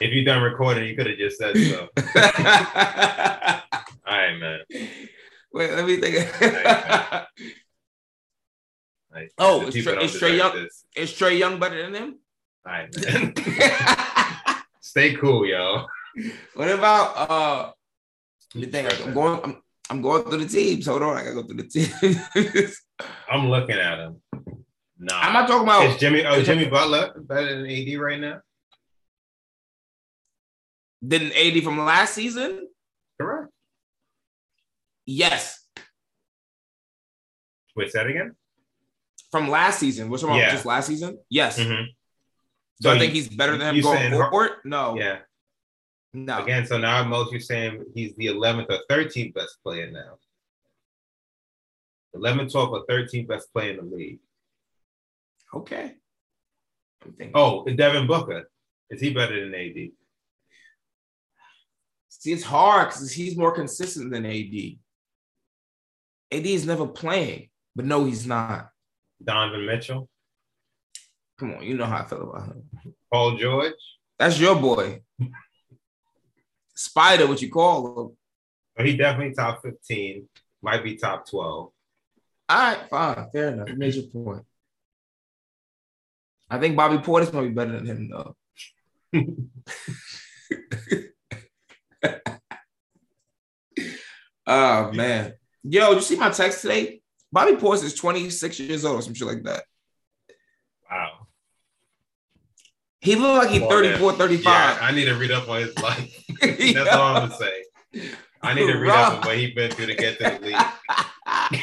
if 0.00 0.12
you 0.12 0.24
done 0.24 0.42
recording, 0.42 0.88
you 0.88 0.96
could 0.96 1.06
have 1.06 1.18
just 1.18 1.38
said 1.38 1.56
so. 1.56 1.88
All 4.06 4.18
right, 4.18 4.38
man. 4.38 4.60
Wait, 5.52 5.70
let 5.72 5.86
me 5.86 5.96
think. 5.96 7.58
Nice. 9.14 9.30
Oh, 9.38 9.60
The 9.60 9.66
it's 9.68 9.76
people 9.76 9.92
Trae- 9.94 10.36
Young- 10.36 10.54
this. 10.54 10.84
Is 10.96 11.10
Trae 11.12 11.38
Young 11.38 11.58
better 11.60 11.82
than 11.82 11.94
him? 11.94 12.18
All 12.66 12.72
right. 12.72 12.88
Stay 14.80 15.14
cool, 15.14 15.46
yo. 15.46 15.86
what 16.54 16.68
about 16.68 17.30
uh 17.30 17.72
the 18.54 18.66
thing? 18.66 18.86
I'm 19.04 19.14
going 19.14 19.40
I'm, 19.42 19.62
I'm 19.90 20.02
going 20.02 20.22
through 20.24 20.44
the 20.44 20.48
teams. 20.48 20.86
Hold 20.86 21.02
on, 21.02 21.16
I 21.16 21.22
gotta 21.24 21.34
go 21.34 21.42
through 21.42 21.62
the 21.62 21.68
teams. 21.68 22.80
I'm 23.30 23.48
looking 23.48 23.76
at 23.76 23.98
him. 23.98 24.22
Nah. 24.98 25.18
I'm 25.20 25.32
not 25.32 25.48
talking 25.48 25.64
about 25.66 25.84
Is 25.86 25.96
Jimmy 25.96 26.24
oh 26.24 26.42
Jimmy 26.42 26.66
Butler 26.68 27.12
better 27.20 27.56
than 27.60 27.66
AD 27.70 27.98
right 28.00 28.20
now? 28.20 28.40
didn't 31.06 31.32
AD 31.32 31.62
from 31.64 31.78
last 31.84 32.14
season? 32.14 32.68
Correct. 33.20 33.48
Yes. 35.04 35.66
Wait, 37.74 37.90
say 37.90 37.98
that 37.98 38.06
again? 38.08 38.36
From 39.32 39.48
last 39.48 39.80
season. 39.80 40.08
Which 40.10 40.22
one? 40.22 40.38
Yeah. 40.38 40.52
Just 40.52 40.66
last 40.66 40.86
season? 40.86 41.18
Yes. 41.28 41.58
Mhm. 41.58 41.86
So 42.80 42.90
I 42.90 42.94
So 42.94 42.98
think 43.00 43.12
he's 43.14 43.28
better 43.28 43.56
than 43.56 43.70
him 43.70 43.76
you 43.76 43.82
going 43.82 44.12
forward? 44.12 44.50
No. 44.64 44.96
Yeah. 44.96 45.20
No. 46.12 46.42
Again, 46.42 46.66
so 46.66 46.76
now 46.78 47.02
most 47.04 47.32
you're 47.32 47.40
saying 47.40 47.86
he's 47.94 48.14
the 48.16 48.26
11th 48.26 48.70
or 48.70 48.80
13th 48.90 49.32
best 49.32 49.56
player 49.62 49.90
now. 49.90 50.18
11th, 52.14 52.52
12th, 52.52 52.72
or 52.72 52.86
13th 52.86 53.26
best 53.26 53.50
player 53.52 53.70
in 53.70 53.76
the 53.88 53.96
league. 53.96 54.20
Okay. 55.54 55.96
Oh, 57.34 57.64
Devin 57.64 58.06
Booker. 58.06 58.50
Is 58.90 59.00
he 59.00 59.14
better 59.14 59.40
than 59.40 59.54
AD? 59.54 59.92
See, 62.10 62.32
it's 62.32 62.42
hard 62.42 62.88
because 62.90 63.10
he's 63.10 63.36
more 63.36 63.52
consistent 63.52 64.12
than 64.12 64.26
AD. 64.26 64.78
AD 66.30 66.46
is 66.46 66.66
never 66.66 66.86
playing, 66.86 67.48
but 67.74 67.86
no, 67.86 68.04
he's 68.04 68.26
not. 68.26 68.71
Donovan 69.24 69.66
Mitchell? 69.66 70.08
Come 71.38 71.54
on, 71.54 71.62
you 71.62 71.76
know 71.76 71.86
how 71.86 72.02
I 72.02 72.06
feel 72.06 72.30
about 72.30 72.46
him. 72.48 72.62
Paul 73.12 73.36
George? 73.36 73.74
That's 74.18 74.38
your 74.38 74.56
boy. 74.56 75.02
Spider, 76.74 77.26
what 77.26 77.42
you 77.42 77.50
call 77.50 78.16
him. 78.76 78.86
He 78.86 78.96
definitely 78.96 79.34
top 79.34 79.62
15. 79.62 80.28
Might 80.62 80.84
be 80.84 80.96
top 80.96 81.28
12. 81.28 81.46
All 81.46 81.74
right, 82.48 82.78
fine, 82.88 83.30
fair 83.32 83.48
enough. 83.48 83.68
You 83.68 83.76
made 83.76 83.94
your 83.94 84.04
point. 84.04 84.44
I 86.48 86.58
think 86.58 86.76
Bobby 86.76 86.98
Portis 86.98 87.32
might 87.32 87.42
be 87.42 87.48
better 87.48 87.72
than 87.72 87.86
him 87.86 88.10
though. 88.10 88.36
oh 94.46 94.92
man, 94.92 95.34
yo, 95.62 95.92
you 95.92 96.00
see 96.00 96.16
my 96.16 96.30
text 96.30 96.62
today? 96.62 97.01
Bobby 97.32 97.52
Portis 97.52 97.82
is 97.84 97.94
26 97.94 98.60
years 98.60 98.84
old 98.84 98.98
or 98.98 99.02
some 99.02 99.14
shit 99.14 99.26
like 99.26 99.42
that. 99.44 99.64
Wow. 100.90 101.26
He 103.00 103.16
looked 103.16 103.44
like 103.44 103.50
he's 103.50 103.60
Well, 103.62 103.70
34, 103.70 104.12
yeah. 104.12 104.18
35. 104.18 104.44
Yeah, 104.46 104.78
I 104.80 104.92
need 104.92 105.04
to 105.06 105.14
read 105.14 105.30
up 105.30 105.48
on 105.48 105.60
his 105.62 105.76
life. 105.78 106.24
That's 106.40 106.90
all 106.90 107.16
I'm 107.16 107.28
gonna 107.30 107.36
say. 107.36 107.64
I 108.42 108.54
need 108.54 108.66
to 108.66 108.78
read 108.78 108.90
up 108.90 109.14
on 109.14 109.26
what 109.26 109.36
he's 109.38 109.54
been 109.54 109.70
through 109.70 109.86
to 109.86 109.94
get 109.94 110.18
to 110.18 110.38
the 110.38 110.46
league. 110.46 111.60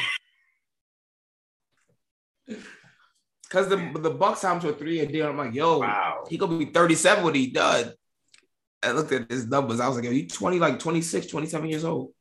Because 3.42 3.68
the 3.68 3.76
the 3.98 4.10
Bucks 4.10 4.40
signed 4.42 4.60
to 4.62 4.68
a 4.68 4.72
three 4.72 4.96
year 4.96 5.06
deal. 5.06 5.26
I'm 5.28 5.36
like, 5.36 5.54
yo, 5.54 5.78
Wow. 5.78 6.24
he 6.28 6.36
gonna 6.38 6.56
be 6.56 6.66
37 6.66 7.24
when 7.24 7.34
he 7.34 7.48
done. 7.50 7.92
I 8.82 8.92
looked 8.92 9.10
at 9.12 9.28
his 9.30 9.46
numbers. 9.48 9.80
I 9.80 9.88
was 9.88 9.96
like, 9.96 10.04
yo, 10.04 10.12
you 10.12 10.28
20, 10.28 10.58
like 10.60 10.78
26, 10.78 11.26
27 11.26 11.68
years 11.68 11.84
old. 11.84 12.12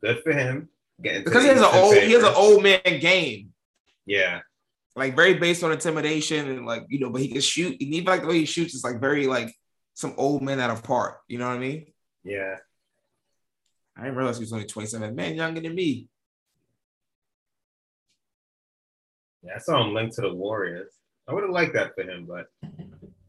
Good 0.00 0.22
for 0.24 0.32
him. 0.32 0.68
Because 1.00 1.42
he 1.42 1.48
has 1.48 1.60
an 1.60 1.68
old 1.72 1.94
he 1.96 2.12
has 2.12 2.24
an 2.24 2.34
old 2.34 2.62
man 2.62 2.80
game. 3.00 3.52
Yeah. 4.06 4.40
Like 4.96 5.14
very 5.14 5.34
based 5.34 5.62
on 5.62 5.70
intimidation 5.70 6.48
and 6.48 6.66
like, 6.66 6.86
you 6.88 6.98
know, 6.98 7.10
but 7.10 7.20
he 7.20 7.28
can 7.28 7.40
shoot. 7.40 7.80
And 7.80 7.94
even 7.94 8.06
like 8.06 8.22
the 8.22 8.26
way 8.26 8.38
he 8.40 8.44
shoots 8.46 8.74
is 8.74 8.82
like 8.82 9.00
very 9.00 9.26
like 9.26 9.54
some 9.94 10.14
old 10.16 10.42
men 10.42 10.58
out 10.58 10.70
of 10.70 10.82
part. 10.82 11.18
You 11.28 11.38
know 11.38 11.46
what 11.46 11.56
I 11.56 11.58
mean? 11.58 11.86
Yeah. 12.24 12.56
I 13.96 14.02
didn't 14.02 14.16
realize 14.16 14.38
he 14.38 14.42
was 14.42 14.52
only 14.52 14.66
27. 14.66 15.14
Man, 15.14 15.34
younger 15.36 15.60
than 15.60 15.74
me. 15.74 16.08
Yeah. 19.42 19.52
I 19.56 19.58
saw 19.58 19.84
him 19.84 19.94
linked 19.94 20.16
to 20.16 20.22
the 20.22 20.34
Warriors. 20.34 20.92
I 21.28 21.34
would 21.34 21.44
have 21.44 21.52
liked 21.52 21.74
that 21.74 21.94
for 21.94 22.02
him, 22.02 22.26
but 22.26 22.46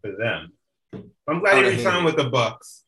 for 0.01 0.15
them. 0.17 0.53
I'm 1.27 1.39
glad 1.39 1.63
he 1.63 1.69
resigned 1.71 2.05
with 2.05 2.15
the 2.15 2.29
Bucks. 2.29 2.83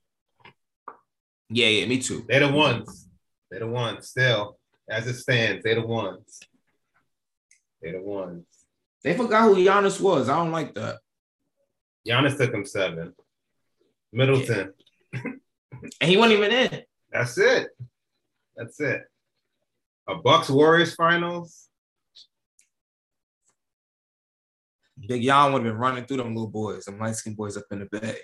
Yeah, 1.49 1.67
yeah, 1.67 1.85
me 1.85 1.99
too. 1.99 2.25
They're 2.27 2.47
the 2.47 2.53
ones. 2.53 3.09
They're 3.49 3.59
the 3.59 3.67
ones. 3.67 4.07
Still, 4.07 4.57
as 4.91 5.07
it 5.07 5.15
stands, 5.15 5.63
they're 5.63 5.75
the 5.75 5.87
ones. 5.87 6.41
They're 7.81 7.93
the 7.93 8.01
ones. 8.01 8.45
They 9.03 9.15
forgot 9.15 9.43
who 9.43 9.55
Giannis 9.55 9.99
was. 9.99 10.29
I 10.29 10.35
don't 10.35 10.51
like 10.51 10.75
that. 10.75 10.99
Giannis 12.07 12.37
took 12.37 12.53
him 12.53 12.65
seven. 12.65 13.13
Middleton. 14.11 14.73
And 15.13 16.09
he 16.09 16.17
wasn't 16.17 16.39
even 16.39 16.51
in. 16.51 16.83
That's 17.11 17.37
it. 17.37 17.69
That's 18.55 18.79
it. 18.79 19.01
A 20.07 20.15
Bucks 20.15 20.49
Warriors 20.49 20.93
finals. 20.93 21.69
Big 25.07 25.23
Yon 25.23 25.53
would 25.53 25.63
have 25.63 25.73
been 25.73 25.81
running 25.81 26.05
through 26.05 26.17
them 26.17 26.35
little 26.35 26.47
boys, 26.47 26.85
them 26.85 26.99
light 26.99 27.15
skinned 27.15 27.37
boys 27.37 27.57
up 27.57 27.63
in 27.71 27.79
the 27.79 27.99
bay. 27.99 28.17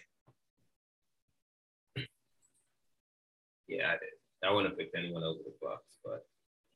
Yeah, 3.67 3.87
I 3.87 3.93
did. 3.93 4.09
I 4.43 4.51
wouldn't 4.51 4.73
have 4.73 4.77
picked 4.77 4.95
anyone 4.95 5.23
over 5.23 5.39
the 5.43 5.53
Bucks, 5.59 5.97
but 6.05 6.25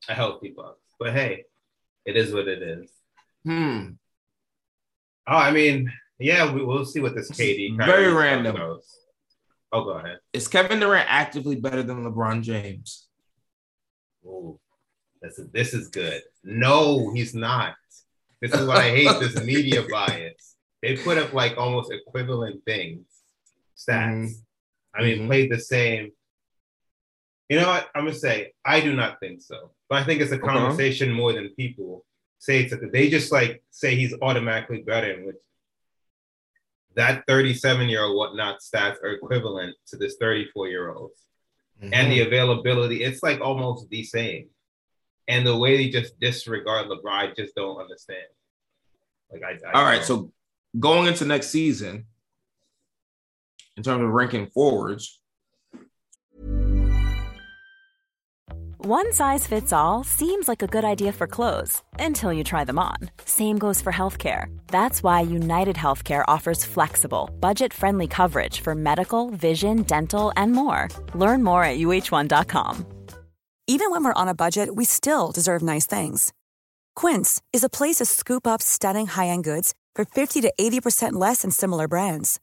a 0.09 0.13
healthy 0.13 0.53
Bucks. 0.55 0.79
But 0.99 1.13
hey, 1.13 1.45
it 2.05 2.15
is 2.17 2.33
what 2.33 2.47
it 2.47 2.61
is. 2.61 2.89
Hmm. 3.45 3.89
Oh, 5.27 5.35
I 5.37 5.51
mean, 5.51 5.91
yeah, 6.19 6.51
we, 6.51 6.63
we'll 6.63 6.85
see 6.85 6.99
what 6.99 7.15
this 7.15 7.31
KD. 7.31 7.77
Very 7.77 8.11
random. 8.13 8.55
goes. 8.55 8.97
Oh, 9.71 9.83
go 9.83 9.91
ahead. 9.91 10.17
Is 10.33 10.47
Kevin 10.47 10.79
Durant 10.79 11.07
actively 11.09 11.55
better 11.55 11.81
than 11.83 12.03
LeBron 12.03 12.41
James? 12.43 13.07
Ooh, 14.25 14.59
this 15.21 15.39
is 15.39 15.49
this 15.51 15.73
is 15.73 15.87
good. 15.87 16.21
No, 16.43 17.11
he's 17.13 17.33
not. 17.33 17.75
This 18.41 18.53
is 18.53 18.67
what 18.67 18.77
I 18.77 18.89
hate. 18.89 19.19
this 19.19 19.41
media 19.43 19.83
bias. 19.89 20.55
They 20.81 20.97
put 20.97 21.17
up 21.17 21.33
like 21.33 21.57
almost 21.57 21.91
equivalent 21.91 22.63
things, 22.65 23.05
stats. 23.77 24.25
Mhm. 24.25 24.31
I 24.93 25.01
mean, 25.03 25.19
Mhm. 25.19 25.27
played 25.27 25.51
the 25.51 25.59
same. 25.59 26.11
You 27.49 27.59
know 27.59 27.67
what? 27.67 27.89
I'm 27.95 28.05
gonna 28.05 28.17
say 28.17 28.53
I 28.65 28.81
do 28.81 28.93
not 28.93 29.19
think 29.19 29.41
so, 29.41 29.71
but 29.91 30.01
I 30.01 30.05
think 30.05 30.21
it's 30.21 30.31
a 30.31 30.39
conversation 30.39 31.11
more 31.11 31.33
than 31.33 31.49
people 31.49 32.05
say 32.39 32.63
it's. 32.63 32.71
A, 32.71 32.77
they 32.77 33.09
just 33.09 33.29
like 33.29 33.61
say 33.71 33.93
he's 33.93 34.15
automatically 34.21 34.83
better, 34.83 35.21
which 35.25 35.35
that 36.95 37.25
37 37.27 37.89
year 37.89 38.03
old 38.03 38.15
whatnot 38.15 38.61
stats 38.61 39.03
are 39.03 39.11
equivalent 39.11 39.75
to 39.87 39.97
this 39.97 40.15
34 40.17 40.69
year 40.69 40.93
old 40.93 41.11
and 41.81 41.91
Mm-hmm. 41.91 42.09
the 42.09 42.21
availability, 42.21 43.03
it's 43.03 43.21
like 43.21 43.41
almost 43.41 43.89
the 43.89 44.03
same. 44.03 44.47
And 45.27 45.45
the 45.45 45.57
way 45.57 45.75
they 45.75 45.89
just 45.89 46.17
disregard 46.21 46.87
LeBron, 46.87 47.11
I 47.11 47.33
just 47.35 47.53
don't 47.55 47.81
understand. 47.81 48.27
Like 49.29 49.41
I, 49.43 49.57
I 49.67 49.71
All 49.73 49.83
right, 49.83 50.03
so 50.05 50.31
going 50.79 51.07
into 51.07 51.25
next 51.25 51.47
season, 51.49 52.05
in 53.75 53.83
terms 53.83 54.03
of 54.03 54.09
ranking 54.09 54.47
forwards, 54.47 55.20
One 58.83 59.13
size 59.13 59.45
fits 59.45 59.71
all 59.71 60.03
seems 60.03 60.47
like 60.47 60.63
a 60.63 60.65
good 60.65 60.83
idea 60.83 61.11
for 61.11 61.27
clothes 61.27 61.83
until 61.99 62.33
you 62.33 62.43
try 62.43 62.63
them 62.63 62.79
on. 62.79 62.97
Same 63.25 63.59
goes 63.59 63.79
for 63.79 63.93
healthcare. 63.93 64.45
That's 64.69 65.03
why 65.03 65.21
United 65.21 65.75
Healthcare 65.75 66.23
offers 66.27 66.65
flexible, 66.65 67.29
budget 67.39 67.73
friendly 67.73 68.07
coverage 68.07 68.61
for 68.61 68.73
medical, 68.73 69.29
vision, 69.29 69.83
dental, 69.83 70.33
and 70.35 70.53
more. 70.53 70.87
Learn 71.13 71.43
more 71.43 71.63
at 71.63 71.77
uh1.com. 71.77 72.85
Even 73.67 73.91
when 73.91 74.03
we're 74.03 74.21
on 74.21 74.27
a 74.27 74.33
budget, 74.33 74.75
we 74.75 74.83
still 74.85 75.31
deserve 75.31 75.61
nice 75.61 75.85
things. 75.85 76.33
Quince 76.95 77.39
is 77.53 77.63
a 77.63 77.69
place 77.69 77.97
to 77.97 78.05
scoop 78.05 78.47
up 78.47 78.63
stunning 78.63 79.05
high-end 79.05 79.43
goods 79.43 79.75
for 79.93 80.05
50 80.05 80.41
to 80.41 80.51
80% 80.59 81.13
less 81.13 81.43
than 81.43 81.51
similar 81.51 81.87
brands. 81.87 82.39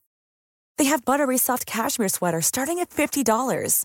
They 0.77 0.85
have 0.85 1.05
buttery 1.05 1.37
soft 1.37 1.67
cashmere 1.67 2.09
sweaters 2.09 2.47
starting 2.47 2.79
at 2.79 2.91
$50, 2.91 3.85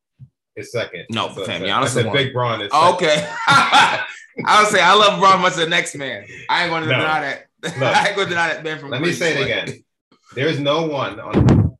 His 0.55 0.71
second. 0.71 1.05
No, 1.09 1.27
what 1.27 1.45
fam, 1.45 1.63
I 1.63 1.65
said. 1.65 1.67
Giannis 1.67 1.81
I 1.81 1.85
is 1.85 1.91
said 1.93 2.05
one. 2.07 2.15
Big 2.17 2.33
Bron 2.33 2.61
is 2.61 2.69
Oh, 2.73 2.93
okay. 2.95 3.27
I 3.47 4.05
would 4.61 4.67
say 4.69 4.81
I 4.81 4.93
love 4.93 5.19
Bron 5.19 5.41
much 5.41 5.55
the 5.55 5.67
next 5.67 5.95
man. 5.95 6.25
I 6.49 6.63
ain't 6.63 6.69
going 6.71 6.83
to 6.83 6.89
No. 6.89 6.97
deny 6.97 7.21
that. 7.21 7.47
I 8.03 8.07
ain't 8.07 8.15
going 8.15 8.27
to 8.27 8.33
deny 8.33 8.53
that 8.53 8.63
man 8.63 8.79
from. 8.79 8.89
Let 8.89 9.01
me 9.01 9.13
say 9.13 9.39
it 9.39 9.43
again. 9.43 9.83
There's 10.35 10.59
no 10.59 10.87
one 10.87 11.19
on 11.19 11.77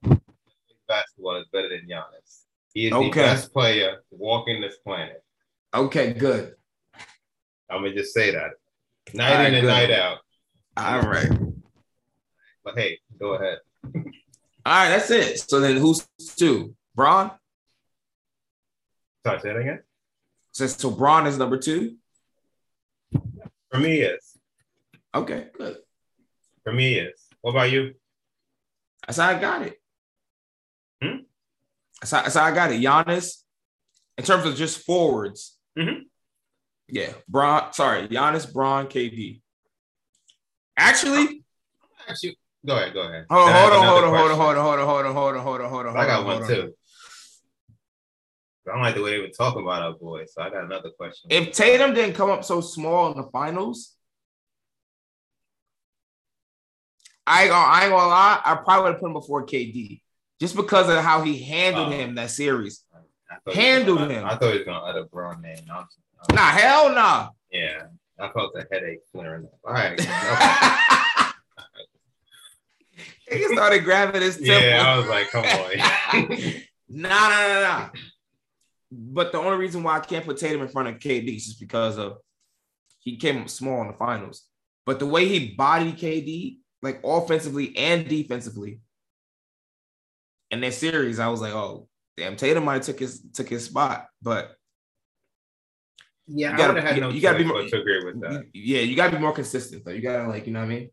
basketball 0.88 1.38
is 1.39 1.47
better 1.53 1.69
than 1.69 1.88
Giannis. 1.88 2.43
He 2.74 2.86
is 2.86 2.91
the 2.91 2.97
Okay. 2.97 3.22
best 3.22 3.51
player 3.53 4.03
walking 4.11 4.61
this 4.61 4.78
planet. 4.78 5.24
Okay, 5.74 6.13
good. 6.13 6.55
I'm 7.69 7.84
gonna 7.84 7.93
just 7.93 8.13
say 8.13 8.32
that. 8.32 8.51
Night 9.13 9.34
right, 9.36 9.47
in 9.47 9.55
and 9.55 9.61
good. 9.63 9.67
night 9.67 9.91
out. 9.91 10.17
All 10.78 11.01
right. 11.01 11.30
But 12.63 12.78
hey, 12.78 12.99
go 13.19 13.34
ahead. 13.36 13.59
All 13.86 13.93
right, 14.65 14.89
that's 14.89 15.09
it. 15.09 15.39
So 15.49 15.59
then 15.59 15.78
who's 15.78 16.05
two? 16.36 16.76
Bron? 16.95 17.32
Sorry, 19.26 19.39
say 19.39 19.49
that 19.49 19.57
again. 19.57 19.80
So, 20.51 20.67
so 20.67 20.91
Bron 20.91 21.28
is 21.28 21.38
number 21.38 21.57
two? 21.57 21.95
For 23.69 23.80
me, 23.80 23.99
yes. 23.99 24.38
Okay, 25.13 25.47
good. 25.57 25.78
For 26.63 26.74
me, 26.74 26.95
yes. 26.95 27.28
What 27.41 27.51
about 27.51 27.72
you? 27.72 27.93
That's 29.05 29.17
how 29.17 29.30
I 29.30 29.39
got 29.39 29.61
it. 29.63 29.82
Hmm? 31.01 31.17
That's, 32.01 32.11
how, 32.11 32.22
that's 32.24 32.36
how 32.36 32.43
I 32.45 32.51
got 32.53 32.72
it. 32.72 32.82
Giannis 32.82 33.43
in 34.17 34.24
terms 34.24 34.45
of 34.45 34.55
just 34.55 34.86
forwards. 34.86 35.57
Mhm. 35.78 36.01
Yeah, 36.88 37.13
Bron. 37.28 37.72
Sorry, 37.74 38.07
Giannis, 38.07 38.51
Bron, 38.51 38.88
KD. 38.88 39.41
Actually, 40.78 41.43
Actually, 42.07 42.38
go 42.65 42.76
ahead, 42.76 42.93
go 42.93 43.01
ahead. 43.01 43.26
hold 43.30 43.49
on, 43.49 43.53
hold 43.53 43.74
on, 43.74 43.86
hold 43.86 44.03
on, 44.03 44.09
hold 44.11 44.32
on, 44.32 44.38
hold 44.38 44.57
on, 44.57 44.86
hold 44.86 45.05
on, 45.05 45.13
hold 45.13 45.36
on, 45.36 45.41
hold 45.41 45.61
on, 45.61 45.69
hold 45.69 45.86
on, 45.86 45.93
hold 45.93 45.95
on. 45.95 45.97
I 45.97 46.05
got 46.05 46.26
one 46.26 46.47
too. 46.47 46.74
I 48.68 48.74
don't 48.74 48.82
like 48.84 48.95
the 48.95 49.01
way 49.01 49.12
they 49.12 49.20
were 49.20 49.30
talking 49.30 49.64
about 49.64 49.82
our 49.82 49.93
boy, 49.93 50.26
so 50.26 50.41
I 50.41 50.49
got 50.49 50.64
another 50.66 50.91
question. 50.91 51.32
If 51.32 51.51
Tatum 51.53 51.93
didn't 51.93 52.16
come 52.16 52.30
up 52.30 52.43
so 52.43 52.62
small 52.62 53.12
in 53.12 53.18
the 53.18 53.28
finals, 53.32 53.95
I 57.26 57.43
ain't 57.43 57.51
gonna, 57.51 57.66
I 57.68 57.82
ain't 57.84 57.91
gonna 57.91 58.07
lie, 58.07 58.41
I 58.45 58.55
probably 58.55 58.84
would 58.84 58.91
have 58.93 58.99
put 59.01 59.07
him 59.07 59.14
before 59.14 59.45
KD 59.45 60.01
just 60.39 60.55
because 60.55 60.89
of 60.89 61.03
how 61.03 61.22
he 61.24 61.41
handled 61.41 61.88
Oh. 61.88 61.91
him 61.91 62.16
that 62.16 62.30
series. 62.32 62.84
I 62.93 62.97
thought 63.36 63.39
he 63.45 63.49
was 63.49 63.55
handled 63.57 63.97
gonna- 63.99 64.14
him. 64.14 64.26
I 64.26 64.30
thought 64.36 64.51
he 64.51 64.57
was 64.59 64.66
gonna 64.66 64.80
utter 64.86 65.05
Bron 65.05 65.41
name. 65.41 65.57
I'm- 65.72 65.78
I'm- 65.78 66.36
Nah, 66.36 66.49
hell 66.51 66.93
nah. 66.93 67.30
Yeah, 67.51 67.84
I 68.20 68.30
felt 68.30 68.53
the 68.53 68.68
headache 68.72 68.99
clearing 69.12 69.45
up. 69.45 69.53
All 69.64 69.74
right. 69.74 69.99
he 73.32 73.43
started 73.55 73.84
grabbing 73.84 74.22
his 74.22 74.36
temple. 74.43 74.62
yeah, 74.70 74.84
I 74.86 74.97
was 74.97 75.07
like, 75.07 75.30
come 75.32 75.45
on. 75.45 75.72
Nah, 76.93 77.07
nah, 77.07 77.47
nah, 77.47 77.62
nah. 77.62 77.89
But 78.91 79.31
the 79.31 79.37
only 79.39 79.57
reason 79.57 79.83
why 79.83 79.97
I 79.97 79.99
can't 80.01 80.25
put 80.25 80.37
Tatum 80.37 80.61
in 80.61 80.67
front 80.67 80.89
of 80.89 80.95
KD 80.99 81.35
is 81.37 81.45
just 81.45 81.59
because 81.59 81.97
of 81.97 82.17
he 82.99 83.17
came 83.17 83.41
up 83.41 83.49
small 83.49 83.81
in 83.81 83.87
the 83.87 83.93
finals. 83.93 84.43
But 84.85 84.99
the 84.99 85.05
way 85.05 85.27
he 85.27 85.55
bodied 85.55 85.97
KD, 85.97 86.57
like 86.81 86.99
offensively 87.03 87.75
and 87.77 88.07
defensively, 88.07 88.81
in 90.49 90.59
that 90.61 90.73
series, 90.73 91.19
I 91.19 91.29
was 91.29 91.39
like, 91.41 91.53
oh, 91.53 91.87
damn, 92.17 92.35
Tatum 92.35 92.65
might 92.65 92.73
have 92.75 92.83
took 92.85 92.99
his 92.99 93.21
took 93.33 93.47
his 93.47 93.65
spot. 93.65 94.07
But 94.21 94.55
yeah, 96.27 96.51
You 96.51 96.57
gotta- 96.57 96.79
I 96.79 96.81
had 96.81 96.95
you- 96.95 97.01
no 97.01 97.09
you 97.09 97.21
gotta 97.21 97.37
be 97.37 97.45
more- 97.45 97.61
but 97.61 97.69
to 97.69 97.79
agree 97.81 98.03
with 98.03 98.21
that. 98.21 98.45
yeah, 98.53 98.81
you 98.81 98.95
gotta 98.95 99.15
be 99.15 99.21
more 99.21 99.33
consistent 99.33 99.85
though. 99.85 99.91
You 99.91 100.01
gotta 100.01 100.27
like, 100.27 100.47
you 100.47 100.53
know 100.53 100.59
what 100.59 100.65
I 100.65 100.69
mean? 100.79 100.89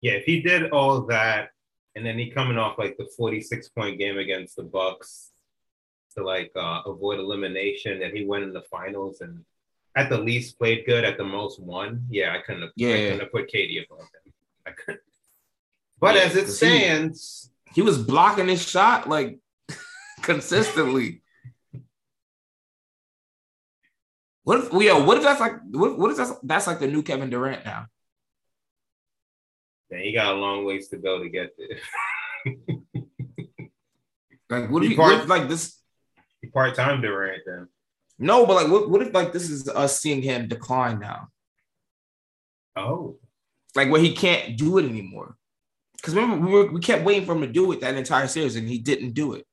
Yeah, 0.00 0.12
if 0.12 0.24
he 0.24 0.42
did 0.42 0.70
all 0.70 1.06
that, 1.06 1.50
and 1.94 2.04
then 2.04 2.18
he 2.18 2.30
coming 2.30 2.58
off 2.58 2.78
like 2.78 2.96
the 2.98 3.08
46 3.16 3.68
point 3.70 3.98
game 3.98 4.18
against 4.18 4.56
the 4.56 4.64
Bucks 4.64 5.30
to 6.16 6.24
like 6.24 6.50
uh, 6.56 6.82
avoid 6.86 7.18
elimination, 7.20 8.02
and 8.02 8.16
he 8.16 8.24
went 8.24 8.44
in 8.44 8.52
the 8.52 8.62
finals 8.62 9.20
and 9.20 9.44
at 9.94 10.10
the 10.10 10.18
least 10.18 10.58
played 10.58 10.84
good, 10.86 11.04
at 11.04 11.16
the 11.16 11.24
most 11.24 11.60
won. 11.60 12.04
Yeah, 12.10 12.34
I 12.34 12.42
couldn't 12.42 12.62
have, 12.62 12.70
I 12.70 12.72
Yeah. 12.76 12.96
couldn't 13.04 13.20
have 13.20 13.32
put 13.32 13.50
KD 13.50 13.84
above 13.86 14.00
him. 14.00 14.32
I 14.66 14.70
couldn't. 14.72 15.00
But 15.98 16.16
Yeah, 16.16 16.22
as 16.22 16.36
it 16.36 16.48
stands, 16.48 17.50
He 17.74 17.82
was 17.82 17.98
blocking 17.98 18.48
his 18.48 18.66
shot 18.66 19.08
like 19.08 19.38
consistently. 20.22 21.22
What 24.44 24.58
if 24.60 24.72
we? 24.72 24.88
What 24.92 25.16
if 25.18 25.22
that's 25.24 25.40
like? 25.40 25.54
What, 25.70 25.98
what 25.98 26.10
if 26.10 26.16
that's 26.18 26.32
that's 26.42 26.66
like 26.66 26.78
the 26.78 26.86
new 26.86 27.02
Kevin 27.02 27.30
Durant 27.30 27.64
now? 27.64 27.86
man, 29.90 30.02
he 30.02 30.12
got 30.12 30.34
a 30.34 30.38
long 30.38 30.64
ways 30.64 30.88
to 30.88 30.96
go 30.98 31.22
to 31.22 31.28
get 31.28 31.56
there. 31.58 31.78
Like, 34.48 34.70
what 34.70 34.84
He 34.84 34.90
he, 34.90 34.94
what 34.96 35.16
part- 35.16 35.28
like 35.28 35.48
this? 35.48 35.76
Part 36.56 36.74
time 36.74 37.02
Durant 37.02 37.42
then. 37.44 37.68
No, 38.18 38.46
but 38.46 38.54
like, 38.54 38.72
what, 38.72 38.88
what 38.88 39.02
if 39.02 39.12
like 39.12 39.30
this 39.30 39.50
is 39.50 39.68
us 39.68 40.00
seeing 40.00 40.22
him 40.22 40.48
decline 40.48 40.98
now? 40.98 41.28
Oh, 42.74 43.18
Like 43.74 43.90
where 43.90 44.00
he 44.00 44.14
can't 44.14 44.56
do 44.56 44.78
it 44.78 44.86
anymore. 44.86 45.36
Because 45.98 46.14
remember, 46.14 46.46
we 46.46 46.50
were, 46.52 46.72
we 46.72 46.80
kept 46.80 47.04
waiting 47.04 47.26
for 47.26 47.32
him 47.34 47.42
to 47.42 47.46
do 47.46 47.70
it 47.72 47.82
that 47.82 47.94
entire 47.94 48.26
series, 48.26 48.56
and 48.56 48.66
he 48.66 48.78
didn't 48.78 49.12
do 49.12 49.34
it. 49.34 49.46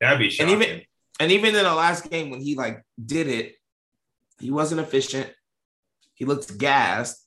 that'd 0.00 0.18
be 0.18 0.24
And 0.24 0.32
shocking. 0.32 0.54
even 0.62 0.82
and 1.20 1.30
even 1.30 1.54
in 1.54 1.62
the 1.62 1.72
last 1.72 2.10
game 2.10 2.30
when 2.30 2.40
he 2.40 2.56
like 2.56 2.82
did 3.06 3.28
it, 3.28 3.54
he 4.40 4.50
wasn't 4.50 4.80
efficient. 4.80 5.30
He 6.14 6.24
looked 6.24 6.58
gassed. 6.58 7.24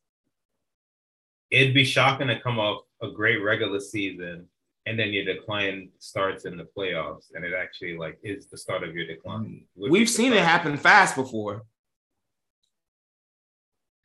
It'd 1.50 1.74
be 1.74 1.86
shocking 1.86 2.28
to 2.28 2.42
come 2.42 2.60
off 2.60 2.84
a 3.02 3.10
great 3.12 3.42
regular 3.42 3.80
season 3.80 4.50
and 4.86 5.00
then 5.00 5.12
your 5.12 5.26
decline 5.26 5.90
starts 6.00 6.46
in 6.46 6.58
the 6.58 6.68
playoffs 6.78 7.26
and 7.34 7.44
it 7.44 7.54
actually 7.54 7.98
like 7.98 8.20
is 8.24 8.48
the 8.48 8.58
start 8.58 8.84
of 8.84 8.94
your 8.96 9.08
decline. 9.08 9.66
We've 9.76 10.10
seen 10.10 10.32
it 10.34 10.44
happen 10.44 10.78
fast 10.78 11.16
before. 11.16 11.64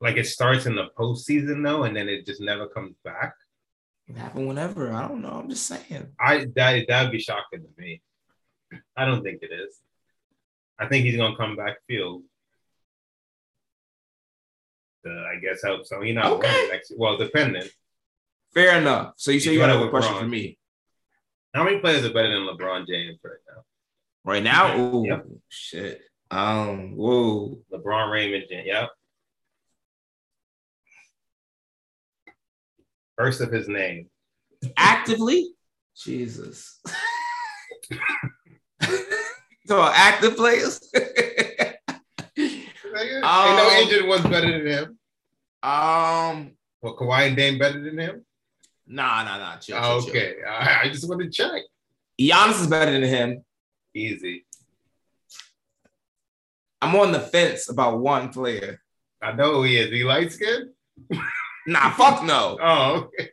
Like 0.00 0.16
it 0.16 0.26
starts 0.26 0.64
in 0.64 0.74
the 0.74 0.86
postseason 0.98 1.62
though, 1.62 1.82
and 1.82 1.94
then 1.94 2.08
it 2.08 2.24
just 2.24 2.40
never 2.40 2.66
comes 2.66 2.94
back. 3.04 3.34
It 4.08 4.16
happen 4.16 4.46
whenever. 4.46 4.90
I 4.92 5.06
don't 5.06 5.20
know. 5.20 5.28
I'm 5.32 5.50
just 5.50 5.66
saying. 5.66 6.08
I 6.18 6.46
that 6.56 6.86
that'd 6.88 7.12
be 7.12 7.20
shocking 7.20 7.60
to 7.62 7.68
me. 7.76 8.00
I 8.96 9.04
don't 9.04 9.22
think 9.22 9.42
it 9.42 9.50
is. 9.52 9.78
I 10.78 10.86
think 10.86 11.04
he's 11.04 11.18
gonna 11.18 11.36
come 11.36 11.54
back 11.56 11.76
field. 11.86 12.22
Uh, 15.06 15.10
I 15.10 15.36
guess 15.42 15.62
help. 15.62 15.86
So 15.86 16.00
You 16.00 16.14
know, 16.14 16.36
Okay. 16.36 16.68
next. 16.70 16.92
Well, 16.96 17.18
dependent. 17.18 17.70
Fair 18.54 18.78
enough. 18.78 19.14
So 19.16 19.30
you 19.30 19.40
say 19.40 19.52
You 19.52 19.58
got 19.58 19.70
a 19.70 19.90
question 19.90 20.16
for 20.18 20.26
me 20.26 20.58
How 21.54 21.64
many 21.64 21.78
players 21.80 22.04
are 22.04 22.12
better 22.12 22.28
than 22.32 22.46
LeBron 22.46 22.86
James 22.86 23.18
right 23.24 23.34
now? 23.48 23.62
right 24.24 24.42
now? 24.42 24.76
Ooh, 24.78 25.06
Yep. 25.06 25.26
shit. 25.48 26.02
Um. 26.30 26.96
Whoa. 26.96 27.58
LeBron 27.72 28.10
Raymond 28.12 28.44
James. 28.48 28.66
Yep. 28.66 28.90
First 33.16 33.40
of 33.40 33.50
his 33.52 33.68
name. 33.68 34.08
Actively. 34.76 35.48
Jesus. 35.96 36.80
so 39.66 39.82
active 39.82 40.36
players. 40.36 40.80
Ain't 42.36 43.24
Um, 43.24 43.56
no 43.56 43.70
injured 43.82 44.06
one's 44.06 44.22
better 44.22 44.50
than 44.52 44.66
him. 44.66 44.98
um. 45.62 46.52
Well, 46.82 46.96
Kawhi 46.96 47.26
and 47.28 47.36
Dame 47.36 47.58
better 47.58 47.82
than 47.82 47.98
him. 47.98 48.24
Nah. 48.90 49.22
Nah. 49.22 49.38
Nah. 49.38 49.56
Chill, 49.56 49.80
chill, 49.80 50.00
chill. 50.02 50.10
okay, 50.10 50.34
I, 50.46 50.80
I 50.82 50.88
just 50.88 51.08
want 51.08 51.22
to 51.22 51.30
check. 51.30 51.62
Giannis 52.20 52.60
is 52.60 52.66
better 52.66 52.90
than 52.90 53.04
him. 53.04 53.44
Easy. 53.94 54.44
I'm 56.82 56.96
on 56.96 57.12
the 57.12 57.20
fence 57.20 57.68
about 57.70 58.00
one 58.00 58.30
player. 58.30 58.82
I 59.22 59.32
know 59.32 59.54
who 59.54 59.62
he 59.64 59.76
is. 59.76 59.90
He 59.90 60.02
light 60.04 60.32
skinned. 60.32 60.70
Nah. 61.66 61.90
Fuck 61.90 62.24
no. 62.24 62.58
Oh, 62.62 63.10
okay. 63.20 63.30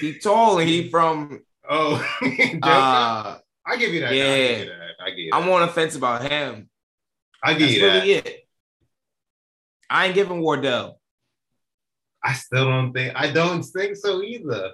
He 0.00 0.18
tall 0.18 0.58
and 0.58 0.68
he 0.68 0.88
from. 0.88 1.42
Oh, 1.68 1.96
Uh. 2.62 3.38
I 3.66 3.76
give 3.76 3.92
you 3.92 4.00
that. 4.00 4.10
I 4.10 4.14
yeah. 4.14 4.48
give 4.48 4.58
you 4.58 4.64
that. 4.66 4.90
I 5.00 5.10
give 5.10 5.18
you 5.18 5.30
that. 5.30 5.36
I'm 5.36 5.48
on 5.48 5.60
the 5.60 5.68
fence 5.68 5.94
about 5.96 6.28
him. 6.28 6.68
I 7.42 7.52
give 7.54 7.60
That's 7.60 7.72
you 7.74 7.80
that. 7.82 7.94
really 7.94 8.12
it. 8.12 8.48
I 9.88 10.06
ain't 10.06 10.14
giving 10.14 10.40
Wardell. 10.40 10.99
I 12.22 12.32
still 12.34 12.64
don't 12.66 12.92
think. 12.92 13.12
I 13.16 13.30
don't 13.30 13.62
think 13.62 13.96
so 13.96 14.22
either. 14.22 14.72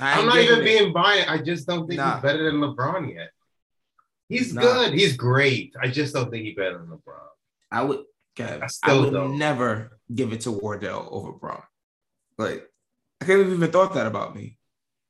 I 0.00 0.20
I'm 0.20 0.26
not 0.26 0.38
even 0.38 0.60
it. 0.60 0.64
being 0.64 0.92
biased. 0.92 1.28
I 1.28 1.38
just 1.38 1.66
don't 1.66 1.86
think 1.88 1.98
Nah. 1.98 2.14
he's 2.14 2.22
better 2.22 2.44
than 2.50 2.60
LeBron 2.60 3.12
yet. 3.14 3.30
He's 4.28 4.52
Nah. 4.54 4.60
good. 4.62 4.92
He's 4.92 5.16
great. 5.16 5.74
I 5.80 5.88
just 5.88 6.14
don't 6.14 6.30
think 6.30 6.44
he's 6.44 6.54
better 6.56 6.78
than 6.78 6.86
LeBron. 6.88 7.20
I 7.70 7.82
would. 7.82 8.04
God, 8.36 8.62
I 8.62 8.68
I, 8.92 9.00
would 9.00 9.12
don't. 9.14 9.38
never 9.38 9.98
give 10.14 10.32
it 10.34 10.42
to 10.42 10.50
Wardell 10.52 11.08
over 11.10 11.32
Bron. 11.32 11.62
Like 12.36 12.68
I 13.20 13.24
can't 13.24 13.40
have 13.40 13.50
even 13.52 13.70
thought 13.72 13.94
that 13.94 14.06
about 14.06 14.36
me. 14.36 14.58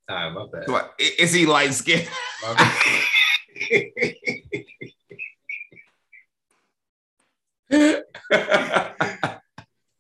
Nah, 0.09 0.31
my 0.31 0.47
bad. 0.53 0.66
So, 0.66 0.77
I- 0.77 0.89
is 1.18 1.33
he 1.33 1.45
light 1.47 1.74
skinned? 1.74 2.09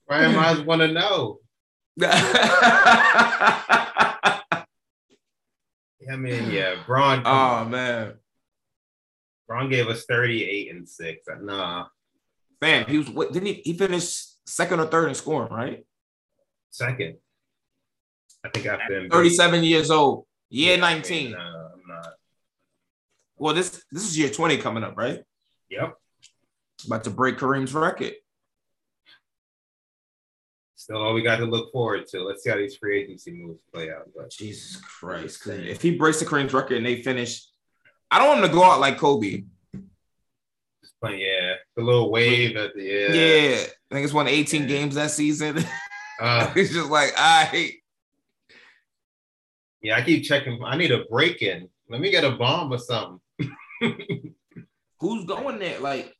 Ryan 0.08 0.34
Miles 0.36 0.60
want 0.62 0.80
to 0.82 0.88
know. 0.92 1.38
I 2.02 3.64
mean, 6.16 6.50
yeah, 6.50 6.76
Bron. 6.86 7.22
oh 7.24 7.30
on. 7.30 7.70
man, 7.70 8.14
Bron 9.48 9.70
gave 9.70 9.88
us 9.88 10.04
38 10.04 10.70
and 10.72 10.88
six. 10.88 11.26
Uh, 11.26 11.36
nah, 11.40 11.86
fam, 12.60 12.86
he 12.86 12.98
was. 12.98 13.08
What 13.10 13.32
didn't 13.32 13.46
he? 13.46 13.54
He 13.64 13.72
finished 13.72 14.36
second 14.46 14.80
or 14.80 14.86
third 14.86 15.08
in 15.08 15.14
scoring, 15.14 15.52
right? 15.52 15.84
second. 16.70 17.16
I 18.44 18.50
think 18.50 18.66
after 18.66 19.00
him. 19.00 19.10
Thirty-seven 19.10 19.64
years 19.64 19.90
old. 19.90 20.26
Year 20.50 20.76
Yeah, 20.76 20.86
I 20.86 20.90
mean, 20.90 20.90
nineteen. 20.98 21.34
I'm 21.34 21.80
not. 21.88 22.08
Well, 23.36 23.54
this 23.54 23.82
this 23.90 24.04
is 24.04 24.18
year 24.18 24.30
twenty 24.30 24.58
coming 24.58 24.84
up, 24.84 24.96
right? 24.96 25.20
Yep. 25.70 25.94
About 26.86 27.04
to 27.04 27.10
break 27.10 27.38
Kareem's 27.38 27.72
record. 27.72 28.12
Still, 30.78 30.98
all 30.98 31.14
we 31.14 31.22
got 31.22 31.36
to 31.36 31.46
look 31.46 31.72
forward 31.72 32.06
to. 32.08 32.22
Let's 32.22 32.44
see 32.44 32.50
how 32.50 32.56
these 32.56 32.76
free 32.76 33.00
agency 33.02 33.32
moves 33.32 33.60
play 33.72 33.90
out. 33.90 34.08
But 34.14 34.30
Jesus 34.30 34.76
Christ, 34.76 35.46
If 35.46 35.80
he 35.82 35.96
breaks 35.96 36.20
the 36.20 36.26
Kareem's 36.26 36.52
record 36.52 36.76
and 36.76 36.84
they 36.86 37.02
finish, 37.02 37.46
I 38.10 38.18
don't 38.18 38.28
want 38.28 38.40
him 38.44 38.48
to 38.50 38.54
go 38.54 38.62
out 38.62 38.78
like 38.78 38.98
Kobe. 38.98 39.44
but 41.00 41.18
yeah, 41.18 41.54
the 41.76 41.82
little 41.82 42.10
wave 42.10 42.56
at 42.56 42.74
the 42.74 42.82
Yeah, 42.82 43.14
yeah. 43.14 43.64
I 43.90 43.94
think 43.94 44.04
it's 44.04 44.12
won 44.12 44.28
18 44.28 44.62
Yeah. 44.62 44.68
games 44.68 44.94
that 44.96 45.10
season. 45.10 45.58
Uh, 46.18 46.50
it's 46.56 46.72
just 46.72 46.88
like 46.88 47.12
I 47.18 47.44
hate. 47.44 47.82
yeah, 49.82 49.96
I 49.98 50.02
keep 50.02 50.24
checking. 50.24 50.58
I 50.64 50.74
need 50.74 50.90
a 50.90 51.04
break 51.10 51.42
in. 51.42 51.68
Let 51.90 52.00
me 52.00 52.10
get 52.10 52.24
a 52.24 52.30
bomb 52.30 52.72
or 52.72 52.78
something. 52.78 53.20
Who's 55.00 55.26
going 55.26 55.58
there? 55.58 55.78
Like, 55.78 56.16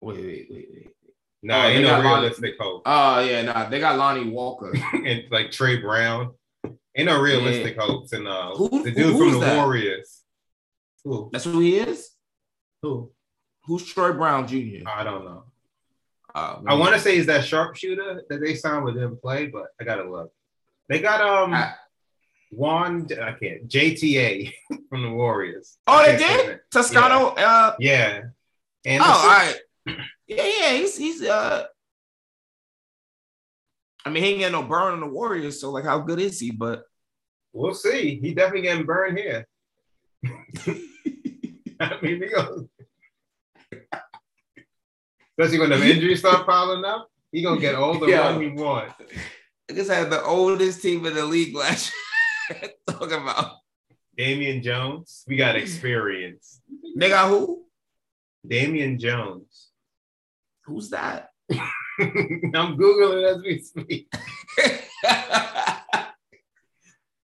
wait, 0.00 0.16
wait, 0.16 0.48
wait, 0.50 0.68
wait. 0.72 0.91
No, 1.44 1.58
Oh, 1.58 1.62
they 1.62 1.74
ain't 1.74 1.82
no 1.82 1.90
got 1.90 2.04
Lonnie- 2.04 2.20
realistic 2.22 2.54
hope. 2.60 2.82
Oh 2.86 3.20
yeah, 3.20 3.42
nah, 3.42 3.68
they 3.68 3.80
got 3.80 3.98
Lonnie 3.98 4.30
Walker. 4.30 4.72
and 4.92 5.24
like 5.30 5.50
Trey 5.50 5.76
Brown. 5.78 6.32
Ain't 6.96 7.06
no 7.06 7.20
realistic 7.20 7.76
hopes. 7.78 8.12
And 8.12 8.28
uh, 8.28 8.54
Who- 8.54 8.82
the 8.84 8.90
dude 8.90 9.06
who's 9.06 9.32
from 9.32 9.40
the 9.40 9.46
that? 9.46 9.56
Warriors. 9.56 10.22
Who? 11.04 11.30
That's 11.32 11.44
who 11.44 11.58
he 11.60 11.78
is. 11.78 12.10
Who? 12.82 13.10
Who's 13.64 13.84
Troy 13.86 14.12
Brown 14.12 14.46
Jr.? 14.46 14.86
I 14.86 15.02
don't 15.02 15.24
know. 15.24 15.44
Uh, 16.34 16.60
I 16.66 16.74
want 16.74 16.94
to 16.94 17.00
say 17.00 17.16
he's 17.16 17.26
that 17.26 17.44
sharpshooter 17.44 18.22
that 18.28 18.40
they 18.40 18.54
signed 18.54 18.84
with 18.84 18.96
him 18.96 19.16
play, 19.20 19.46
but 19.46 19.66
I 19.80 19.84
gotta 19.84 20.08
look. 20.10 20.32
They 20.88 21.00
got 21.00 21.20
um 21.20 21.52
I- 21.54 21.74
Juan. 22.50 23.06
I 23.20 23.32
can't 23.32 23.66
JTA 23.68 24.52
from 24.88 25.02
the 25.02 25.10
Warriors. 25.10 25.78
Oh, 25.86 26.04
they 26.06 26.16
did. 26.16 26.60
Toscano. 26.70 27.28
Uh, 27.36 27.74
Yeah. 27.80 28.22
And 28.84 29.02
oh, 29.02 29.06
all 29.06 29.26
right. 29.28 29.56
Yeah, 30.36 30.50
yeah. 30.60 30.72
He's 30.76 30.96
he's 30.96 31.22
uh. 31.22 31.64
I 34.04 34.10
mean, 34.10 34.22
he 34.24 34.30
ain't 34.30 34.40
got 34.40 34.52
no 34.52 34.62
burn 34.66 34.94
on 34.94 35.00
the 35.00 35.06
Warriors, 35.06 35.60
so 35.60 35.70
like, 35.70 35.84
how 35.84 36.00
good 36.00 36.18
is 36.18 36.40
he? 36.40 36.50
But 36.50 36.84
we'll 37.52 37.74
see. 37.74 38.18
He 38.20 38.34
definitely 38.34 38.62
getting 38.62 38.84
burned 38.84 39.16
here. 39.18 39.46
I 41.80 41.98
mean, 42.00 42.22
he 42.22 42.28
goes, 42.28 42.66
especially 45.38 45.58
when 45.60 45.70
the 45.70 45.84
injuries 45.84 46.18
start 46.20 46.46
piling 46.46 46.84
up, 46.84 47.08
he 47.30 47.42
gonna 47.42 47.60
get 47.60 47.74
all 47.74 47.98
the 47.98 48.06
Yeah. 48.10 48.18
run 48.20 48.40
he 48.40 48.48
wants. 48.50 48.94
I 49.70 49.74
just 49.74 49.90
had 49.90 50.10
the 50.10 50.22
oldest 50.22 50.82
team 50.82 51.06
in 51.06 51.14
the 51.14 51.24
league 51.24 51.54
last 51.54 51.92
year. 52.50 52.70
Talking 52.90 53.22
about 53.22 53.52
Damian 54.16 54.62
Jones, 54.62 55.24
we 55.26 55.36
got 55.36 55.56
experience. 55.56 56.60
they 56.96 57.08
got 57.08 57.28
who? 57.28 57.64
Damian 58.46 58.98
Jones. 58.98 59.71
Who's 60.64 60.90
that? 60.90 61.30
I'm 61.52 62.76
googling 62.76 63.34
as 63.36 63.42
we 63.42 63.58
speak. 63.58 64.12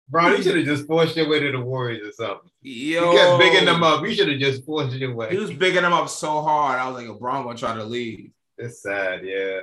Bro, 0.08 0.36
you 0.36 0.42
should 0.42 0.56
have 0.56 0.64
just 0.64 0.86
forced 0.86 1.16
your 1.16 1.28
way 1.28 1.40
to 1.40 1.50
the 1.50 1.60
Warriors 1.60 2.06
or 2.08 2.12
something. 2.12 2.48
Yo, 2.62 3.10
You 3.10 3.18
kept 3.18 3.40
bigging 3.40 3.64
them 3.64 3.82
up. 3.82 4.04
You 4.06 4.14
should 4.14 4.28
have 4.28 4.38
just 4.38 4.64
forced 4.64 4.96
your 4.96 5.12
way. 5.14 5.30
He 5.30 5.36
was 5.36 5.52
bigging 5.52 5.82
them 5.82 5.92
up 5.92 6.08
so 6.08 6.42
hard. 6.42 6.78
I 6.78 6.88
was 6.88 7.02
like, 7.02 7.08
LeBron 7.08 7.42
gonna 7.44 7.58
try 7.58 7.74
to 7.74 7.82
leave. 7.84 8.30
It's 8.56 8.82
sad, 8.82 9.24
yeah. 9.24 9.62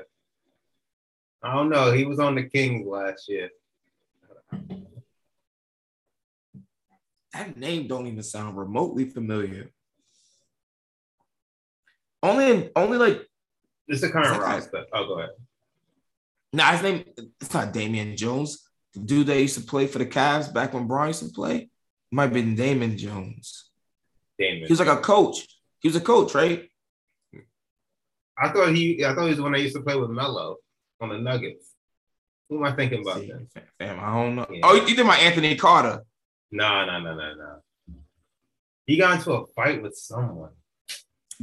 I 1.41 1.53
don't 1.53 1.69
know. 1.69 1.91
He 1.91 2.05
was 2.05 2.19
on 2.19 2.35
the 2.35 2.43
Kings 2.43 2.85
last 2.85 3.29
year. 3.29 3.49
That 7.33 7.57
name 7.57 7.87
don't 7.87 8.07
even 8.07 8.21
sound 8.21 8.57
remotely 8.57 9.05
familiar. 9.05 9.71
Only, 12.21 12.69
only 12.75 12.97
like 12.97 13.27
It's 13.87 14.01
the 14.01 14.09
current 14.09 14.27
Is 14.27 14.31
that 14.33 14.39
guy- 14.39 14.53
roster. 14.55 14.85
Oh, 14.93 15.07
go 15.07 15.19
ahead. 15.19 15.31
nah, 16.53 16.71
his 16.71 16.81
name. 16.81 17.03
It's 17.41 17.53
not 17.53 17.73
Damian 17.73 18.15
Jones. 18.17 18.63
The 18.93 18.99
dude 19.01 19.27
that 19.27 19.39
used 19.41 19.57
to 19.57 19.63
play 19.65 19.87
for 19.87 19.97
the 19.99 20.05
Cavs 20.05 20.53
back 20.53 20.73
when 20.73 20.87
Bron 20.87 21.07
used 21.07 21.25
to 21.25 21.33
play 21.33 21.69
might 22.11 22.23
have 22.25 22.33
been 22.33 22.55
Damon 22.55 22.97
Jones. 22.97 23.69
Damon. 24.37 24.67
He 24.67 24.71
was 24.71 24.79
like 24.79 24.87
a 24.87 25.01
coach. 25.01 25.47
He 25.79 25.87
was 25.87 25.95
a 25.95 26.01
coach, 26.01 26.33
right? 26.35 26.69
I 28.37 28.49
thought 28.49 28.73
he. 28.73 29.03
I 29.05 29.13
thought 29.13 29.23
he 29.23 29.29
was 29.29 29.37
the 29.37 29.43
one 29.43 29.51
that 29.53 29.61
used 29.61 29.75
to 29.75 29.81
play 29.81 29.95
with 29.95 30.09
Melo 30.09 30.57
on 31.01 31.09
the 31.09 31.17
Nuggets. 31.19 31.71
Who 32.49 32.57
am 32.57 32.63
I 32.71 32.75
thinking 32.75 33.01
about 33.01 33.19
See, 33.19 33.27
then? 33.31 33.47
Fam, 33.79 33.99
I 33.99 34.13
don't 34.13 34.35
know. 34.35 34.47
Yeah. 34.51 34.61
Oh, 34.63 34.75
you 34.75 34.95
did 34.95 35.05
my 35.05 35.17
Anthony 35.17 35.55
Carter. 35.55 36.03
No, 36.51 36.85
no, 36.85 36.99
no, 36.99 37.15
no, 37.15 37.33
no. 37.35 37.59
He 38.85 38.97
got 38.97 39.15
into 39.17 39.33
a 39.33 39.45
fight 39.47 39.81
with 39.81 39.95
someone. 39.95 40.51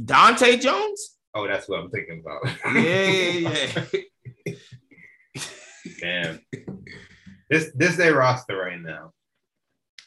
Dante 0.03 0.57
Jones? 0.57 1.17
Oh, 1.33 1.47
that's 1.47 1.69
what 1.69 1.79
I'm 1.79 1.89
thinking 1.89 2.21
about. 2.21 2.41
Yeah, 2.75 3.07
yeah, 3.07 3.85
yeah. 4.45 4.53
Damn. 6.01 6.39
This 7.49 7.71
this 7.75 7.95
their 7.95 8.15
roster 8.15 8.57
right 8.57 8.81
now. 8.81 9.13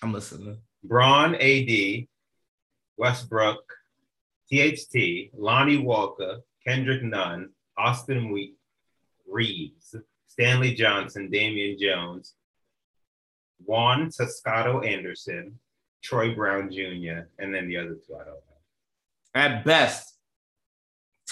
I'm 0.03 0.12
listening. 0.12 0.59
Bron, 0.83 1.35
AD, 1.35 2.07
Westbrook, 2.99 3.64
THT, 4.53 5.31
Lonnie 5.33 5.79
Walker, 5.79 6.41
Kendrick 6.66 7.03
Nunn, 7.03 7.51
Austin 7.79 8.31
Wheat, 8.31 8.57
Reaves, 9.27 9.95
Stanley 10.27 10.75
Johnson, 10.75 11.31
Damian 11.31 11.79
Jones, 11.79 12.35
Juan 13.64 14.11
Toscano 14.11 14.81
Anderson, 14.81 15.59
Troy 16.03 16.35
Brown 16.35 16.70
Jr., 16.70 17.29
and 17.39 17.55
then 17.55 17.68
the 17.68 17.79
other 17.79 17.95
two 18.07 18.14
I 18.14 18.25
don't 18.25 18.27
know. 18.27 18.41
At 19.35 19.64
best, 19.64 20.14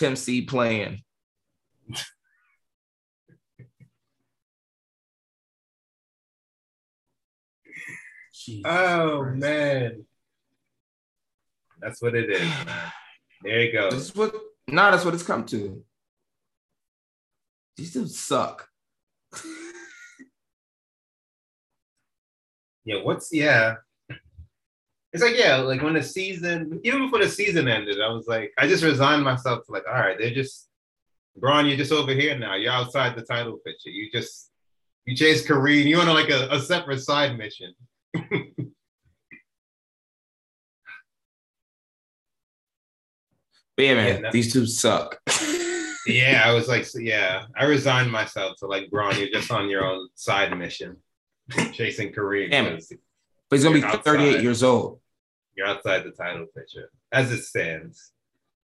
Tim 0.02 0.16
C 0.16 0.42
playing. 0.42 1.00
Oh 8.64 9.20
Christ. 9.22 9.38
man. 9.38 10.06
That's 11.80 12.02
what 12.02 12.16
it 12.16 12.30
is, 12.30 12.40
man. 12.40 12.92
There 13.44 13.60
you 13.60 13.72
go. 13.72 13.90
This 13.92 14.08
is 14.08 14.16
what 14.16 14.34
nah, 14.66 14.90
that's 14.90 15.04
what 15.04 15.14
it's 15.14 15.22
come 15.22 15.46
to. 15.46 15.84
These 17.76 17.92
dudes 17.92 18.18
suck. 18.18 18.68
Yeah, 22.84 23.04
what's 23.04 23.32
yeah. 23.32 23.76
It's 25.12 25.22
like, 25.22 25.36
yeah, 25.36 25.56
like 25.56 25.82
when 25.82 25.94
the 25.94 26.02
season, 26.02 26.80
even 26.84 27.02
before 27.02 27.18
the 27.18 27.28
season 27.28 27.68
ended, 27.68 28.00
I 28.00 28.08
was 28.08 28.26
like, 28.26 28.52
I 28.58 28.66
just 28.66 28.82
resigned 28.82 29.22
myself 29.22 29.66
to 29.66 29.72
like, 29.72 29.84
all 29.86 30.00
right, 30.00 30.16
they're 30.18 30.34
just 30.34 30.68
Bron, 31.36 31.66
you're 31.66 31.76
just 31.76 31.92
over 31.92 32.12
here 32.12 32.38
now. 32.38 32.56
You're 32.56 32.72
outside 32.72 33.16
the 33.16 33.22
title 33.22 33.58
picture. 33.64 33.90
You 33.90 34.10
just 34.10 34.50
you 35.04 35.16
chase 35.16 35.46
Kareem, 35.46 35.86
you're 35.86 36.00
on 36.00 36.08
like 36.08 36.30
a, 36.30 36.48
a 36.50 36.60
separate 36.60 37.00
side 37.00 37.36
mission. 37.36 37.74
But 43.76 43.84
yeah, 43.84 43.94
man, 43.94 44.24
Yeah, 44.24 44.30
these 44.30 44.52
two 44.52 44.66
suck. 44.66 45.18
yeah, 46.06 46.42
I 46.44 46.52
was 46.52 46.68
like, 46.68 46.84
so, 46.84 46.98
yeah, 46.98 47.46
I 47.56 47.64
resigned 47.64 48.12
myself 48.12 48.58
to 48.58 48.66
like 48.66 48.90
Bron, 48.90 49.18
you're 49.18 49.30
just 49.30 49.50
on 49.50 49.68
your 49.70 49.84
own 49.84 50.08
side 50.14 50.56
mission, 50.56 50.98
chasing 51.72 52.12
Kareem. 52.12 52.50
Damn 52.50 52.66
it. 52.66 52.84
But 53.52 53.58
he's 53.58 53.64
gonna 53.64 53.74
be 53.74 53.80
You're 53.80 53.88
outside. 53.88 54.04
38 54.04 54.42
years 54.42 54.62
old. 54.62 54.98
You're 55.54 55.66
outside 55.66 56.04
the 56.04 56.10
title 56.12 56.46
picture 56.56 56.90
as 57.12 57.30
it 57.30 57.42
stands. 57.42 58.12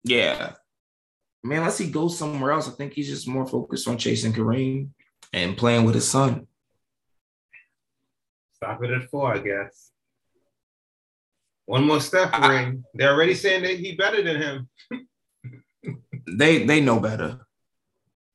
Yeah. 0.04 0.52
I 1.42 1.48
mean, 1.48 1.60
unless 1.60 1.78
he 1.78 1.88
goes 1.88 2.18
somewhere 2.18 2.52
else, 2.52 2.68
I 2.68 2.72
think 2.72 2.92
he's 2.92 3.08
just 3.08 3.26
more 3.26 3.46
focused 3.46 3.88
on 3.88 3.96
chasing 3.96 4.34
Kareem 4.34 4.90
and 5.32 5.56
playing 5.56 5.86
with 5.86 5.94
his 5.94 6.06
son. 6.06 6.46
Stop 8.56 8.84
it 8.84 8.90
at 8.90 9.08
four, 9.08 9.32
I 9.34 9.38
guess. 9.38 9.90
One 11.64 11.86
more 11.86 12.02
step 12.02 12.28
I- 12.34 12.46
ring. 12.64 12.84
They're 12.92 13.14
already 13.14 13.36
saying 13.36 13.62
that 13.62 13.78
he 13.78 13.96
better 13.96 14.22
than 14.22 14.36
him. 14.36 14.68
They 16.26 16.66
they 16.66 16.82
know 16.82 17.00
better. 17.00 17.40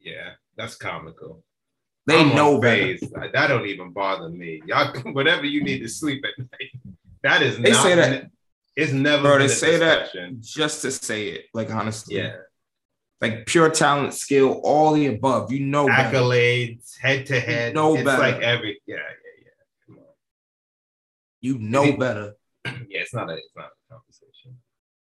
Yeah, 0.02 0.32
that's 0.58 0.78
comical. 0.78 1.44
They 2.10 2.22
I'm 2.22 2.36
know 2.36 2.60
better. 2.60 2.98
That 3.34 3.48
don't 3.48 3.68
even 3.68 3.92
bother 3.92 4.30
me. 4.30 4.62
Y'all, 4.66 4.94
whatever 5.14 5.46
you 5.46 5.64
need 5.64 5.80
to 5.80 5.88
sleep 5.88 6.24
at 6.26 6.38
night. 6.40 6.96
That 7.24 7.42
is 7.42 7.58
They 7.60 7.72
not. 7.72 7.84
say 7.84 7.96
that- 7.96 8.32
It's 8.76 8.92
never. 8.92 9.24
Bro, 9.24 9.40
they 9.40 9.48
say 9.48 9.78
that 9.78 10.10
just 10.40 10.82
to 10.82 10.92
say 10.92 11.28
it. 11.30 11.46
Like 11.54 11.70
honestly. 11.72 12.18
Yeah, 12.18 12.36
Like 13.22 13.46
pure 13.46 13.70
talent, 13.70 14.14
skill, 14.14 14.60
all 14.64 14.94
the 14.94 15.06
above. 15.08 15.52
You 15.52 15.60
know 15.66 15.88
accolades, 15.88 16.98
head 17.00 17.26
to 17.28 17.40
head. 17.40 17.74
it's 17.78 18.04
better. 18.04 18.22
like 18.22 18.42
every. 18.42 18.82
Yeah, 18.88 18.96
yeah, 18.98 19.44
yeah. 19.44 19.52
Come 19.86 19.98
on. 20.00 20.06
You 21.42 21.60
know 21.60 21.96
better. 21.98 22.34
Yeah, 22.66 23.02
it's 23.02 23.14
not 23.14 23.30
a. 23.30 23.34
It's 23.36 23.56
not 23.56 23.66
a 23.68 23.94
conversation. 23.94 24.58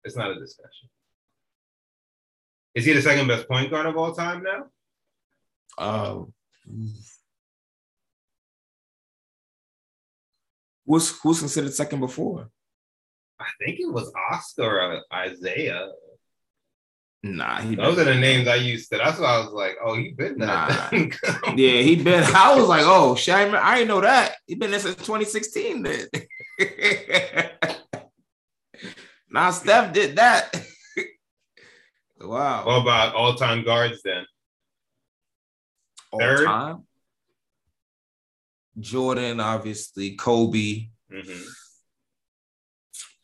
It's 0.04 0.16
not 0.16 0.30
a 0.30 0.38
discussion. 0.38 0.88
Is 2.74 2.84
he 2.86 2.92
the 2.92 3.02
second 3.02 3.26
best 3.28 3.48
point 3.48 3.70
guard 3.70 3.86
of 3.86 3.96
all 3.96 4.12
time 4.14 4.42
now? 4.42 4.66
Uh, 5.78 6.24
who's 10.86 11.18
who's 11.20 11.40
considered 11.40 11.72
second 11.72 12.00
before? 12.00 12.50
I 13.40 13.46
think 13.58 13.80
it 13.80 13.92
was 13.92 14.12
Oscar 14.30 14.80
or 14.80 15.02
Isaiah. 15.12 15.88
Nah, 17.24 17.60
he 17.60 17.76
Those 17.76 17.98
are 17.98 18.04
the 18.04 18.16
names 18.16 18.48
I 18.48 18.56
used 18.56 18.90
to. 18.90 18.98
That's 18.98 19.18
why 19.20 19.36
I 19.36 19.38
was 19.38 19.52
like, 19.52 19.76
oh, 19.82 19.96
he 19.96 20.10
been 20.10 20.38
that. 20.40 20.92
yeah, 21.56 21.80
he 21.80 21.94
been. 21.94 22.24
I 22.24 22.56
was 22.56 22.68
like, 22.68 22.82
oh, 22.84 23.14
shit, 23.14 23.34
I, 23.34 23.44
I 23.56 23.76
didn't 23.76 23.88
know 23.88 24.00
that. 24.00 24.34
He 24.46 24.56
been 24.56 24.72
there 24.72 24.80
since 24.80 24.96
2016. 24.96 25.82
Then. 25.82 26.08
nah, 29.30 29.50
Steph 29.50 29.92
did 29.92 30.16
that. 30.16 30.52
wow. 32.20 32.66
what 32.66 32.82
about 32.82 33.14
all 33.14 33.34
time 33.34 33.64
guards 33.64 34.00
then? 34.04 34.24
All 36.12 36.20
third? 36.20 36.46
time. 36.46 36.86
Jordan, 38.78 39.40
obviously, 39.40 40.14
Kobe. 40.16 40.88
Mhm. 41.10 41.44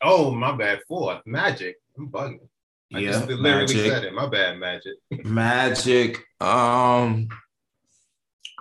Oh, 0.01 0.31
my 0.31 0.55
bad. 0.55 0.81
Fourth, 0.87 1.21
Magic. 1.25 1.77
I'm 1.97 2.09
bugging. 2.09 2.47
I 2.93 2.99
Yeah, 2.99 3.11
just 3.11 3.27
literally 3.29 3.65
Magic. 3.75 3.91
said 3.91 4.03
it. 4.05 4.13
My 4.13 4.27
bad, 4.27 4.57
Magic. 4.59 4.93
Magic. 5.25 6.17
Um. 6.39 7.27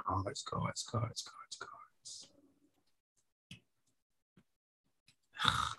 Cards, 0.07 0.43
cards, 0.43 0.83
cards, 0.83 1.22
cards, 1.22 1.59
cards. 1.61 2.29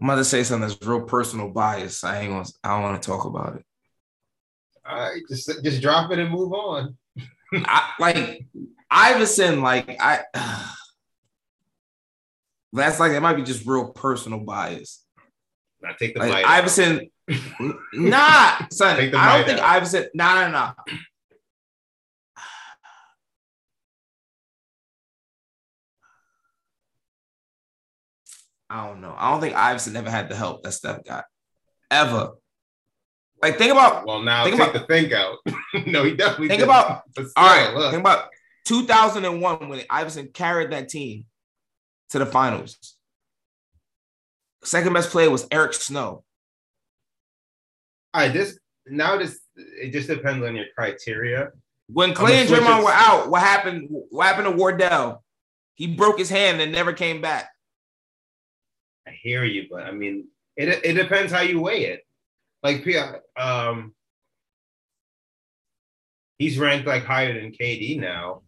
I'm 0.00 0.08
about 0.08 0.16
to 0.16 0.24
say 0.24 0.44
something 0.44 0.68
that's 0.68 0.86
real 0.86 1.02
personal 1.02 1.48
bias. 1.50 2.04
I 2.04 2.20
ain't 2.20 2.30
gonna. 2.30 2.46
I 2.62 2.68
don't 2.70 2.82
want 2.82 3.02
to 3.02 3.06
talk 3.06 3.24
about 3.24 3.56
it. 3.56 3.64
All 4.88 4.98
right, 4.98 5.22
just 5.28 5.50
just 5.62 5.82
drop 5.82 6.10
it 6.12 6.18
and 6.18 6.30
move 6.30 6.52
on. 6.52 6.96
I 7.52 7.90
like 7.98 8.46
Iverson. 8.90 9.60
Like 9.60 9.96
I. 10.00 10.22
That's 12.72 13.00
like 13.00 13.12
it 13.12 13.20
might 13.20 13.36
be 13.36 13.42
just 13.42 13.66
real 13.66 13.92
personal 13.92 14.40
bias. 14.40 15.02
I 15.84 15.94
take 15.98 16.14
the 16.14 16.20
Like 16.20 16.32
bite. 16.32 16.44
Iverson, 16.44 17.08
nah, 17.94 18.66
son. 18.70 18.98
I 18.98 19.38
don't 19.38 19.46
think 19.46 19.58
out. 19.58 19.76
Iverson. 19.76 20.06
Nah, 20.14 20.34
nah, 20.34 20.50
nah. 20.50 20.72
I 28.70 28.86
don't 28.86 29.00
know. 29.00 29.14
I 29.16 29.30
don't 29.30 29.40
think 29.40 29.54
Iverson 29.54 29.96
ever 29.96 30.10
had 30.10 30.28
the 30.28 30.36
help 30.36 30.62
that 30.62 30.72
Steph 30.72 31.04
got, 31.04 31.24
ever. 31.90 32.32
Like 33.40 33.56
think 33.58 33.72
about. 33.72 34.06
Well, 34.06 34.22
now 34.22 34.44
think 34.44 34.56
take 34.56 34.68
about- 34.70 34.80
the 34.80 34.86
think 34.92 35.12
out. 35.12 35.38
no, 35.86 36.04
he 36.04 36.14
definitely. 36.14 36.48
Think 36.48 36.60
didn't. 36.60 36.64
about- 36.70 37.02
still, 37.12 37.26
All 37.36 37.46
right, 37.46 37.74
look. 37.74 37.90
think 37.92 38.00
about 38.00 38.28
2001 38.66 39.68
when 39.68 39.80
Iverson 39.88 40.28
carried 40.28 40.70
that 40.72 40.88
team 40.88 41.24
to 42.10 42.18
the 42.18 42.26
finals. 42.26 42.96
Second 44.64 44.92
best 44.92 45.10
player 45.10 45.30
was 45.30 45.46
Eric 45.52 45.72
Snow. 45.74 46.24
All 48.14 48.22
right, 48.22 48.32
this 48.32 48.58
now 48.86 49.16
this 49.18 49.38
it 49.56 49.92
just 49.92 50.08
depends 50.08 50.44
on 50.44 50.56
your 50.56 50.66
criteria. 50.76 51.50
When 51.90 52.12
Clay 52.14 52.40
and 52.40 52.48
Draymond 52.48 52.84
were 52.84 52.90
out, 52.92 53.30
what 53.30 53.40
happened? 53.42 53.86
What 54.10 54.26
happened 54.26 54.46
to 54.46 54.50
Wardell? 54.56 55.22
He 55.76 55.86
broke 55.86 56.18
his 56.18 56.28
hand 56.28 56.60
and 56.60 56.72
never 56.72 56.92
came 56.92 57.20
back. 57.20 57.48
I 59.06 59.12
hear 59.12 59.44
you, 59.44 59.66
but 59.70 59.84
I 59.84 59.92
mean, 59.92 60.26
it 60.56 60.68
it 60.84 60.94
depends 60.94 61.32
how 61.32 61.40
you 61.40 61.60
weigh 61.60 61.84
it. 61.84 62.04
Like, 62.62 62.84
P- 62.84 62.98
um, 63.36 63.94
he's 66.38 66.58
ranked 66.58 66.86
like 66.86 67.04
higher 67.04 67.38
than 67.38 67.52
KD 67.52 68.00
now, 68.00 68.42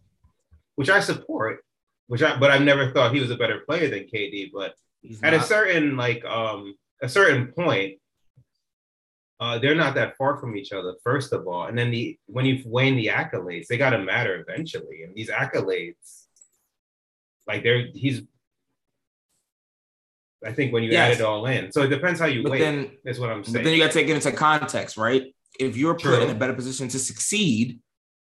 which 0.75 0.89
I 0.89 0.99
support. 0.99 1.59
Which 2.07 2.21
I, 2.21 2.37
but 2.37 2.51
I've 2.51 2.63
never 2.63 2.91
thought 2.91 3.13
he 3.13 3.21
was 3.21 3.31
a 3.31 3.37
better 3.37 3.59
player 3.59 3.89
than 3.89 4.03
KD. 4.03 4.51
But 4.53 4.73
He's 5.01 5.23
at 5.23 5.33
a 5.33 5.41
certain 5.41 5.95
like 5.95 6.25
um 6.25 6.75
a 7.01 7.07
certain 7.07 7.47
point, 7.53 7.99
uh, 9.39 9.57
they're 9.59 9.75
not 9.75 9.95
that 9.95 10.17
far 10.17 10.37
from 10.37 10.55
each 10.55 10.71
other. 10.71 10.93
First 11.03 11.31
of 11.33 11.47
all, 11.47 11.65
and 11.67 11.77
then 11.77 11.89
the 11.89 12.19
when 12.27 12.45
you 12.45 12.61
weigh 12.65 12.93
the 12.93 13.07
accolades, 13.07 13.67
they 13.67 13.77
got 13.77 13.91
to 13.91 13.97
matter 13.97 14.45
eventually. 14.47 15.03
And 15.03 15.15
these 15.15 15.29
accolades, 15.29 16.25
like 17.47 17.63
they're 17.63 17.87
he's. 17.93 18.23
I 20.45 20.51
think 20.53 20.73
when 20.73 20.83
you 20.83 20.93
add 20.93 21.11
it 21.11 21.21
all 21.21 21.45
in, 21.45 21.71
so 21.71 21.83
it 21.83 21.89
depends 21.89 22.19
how 22.19 22.25
you 22.25 22.41
but 22.43 22.53
weigh. 22.53 22.59
then, 22.59 22.91
is 23.05 23.19
what 23.19 23.29
I'm 23.29 23.43
saying. 23.43 23.53
but 23.53 23.63
then 23.63 23.73
you 23.73 23.79
got 23.79 23.91
to 23.91 23.93
take 23.93 24.07
it 24.09 24.15
into 24.15 24.31
context, 24.31 24.97
right? 24.97 25.33
If 25.59 25.77
you're 25.77 25.93
put 25.93 26.01
True. 26.03 26.21
in 26.21 26.29
a 26.29 26.33
better 26.35 26.53
position 26.53 26.87
to 26.87 26.97
succeed, 26.99 27.79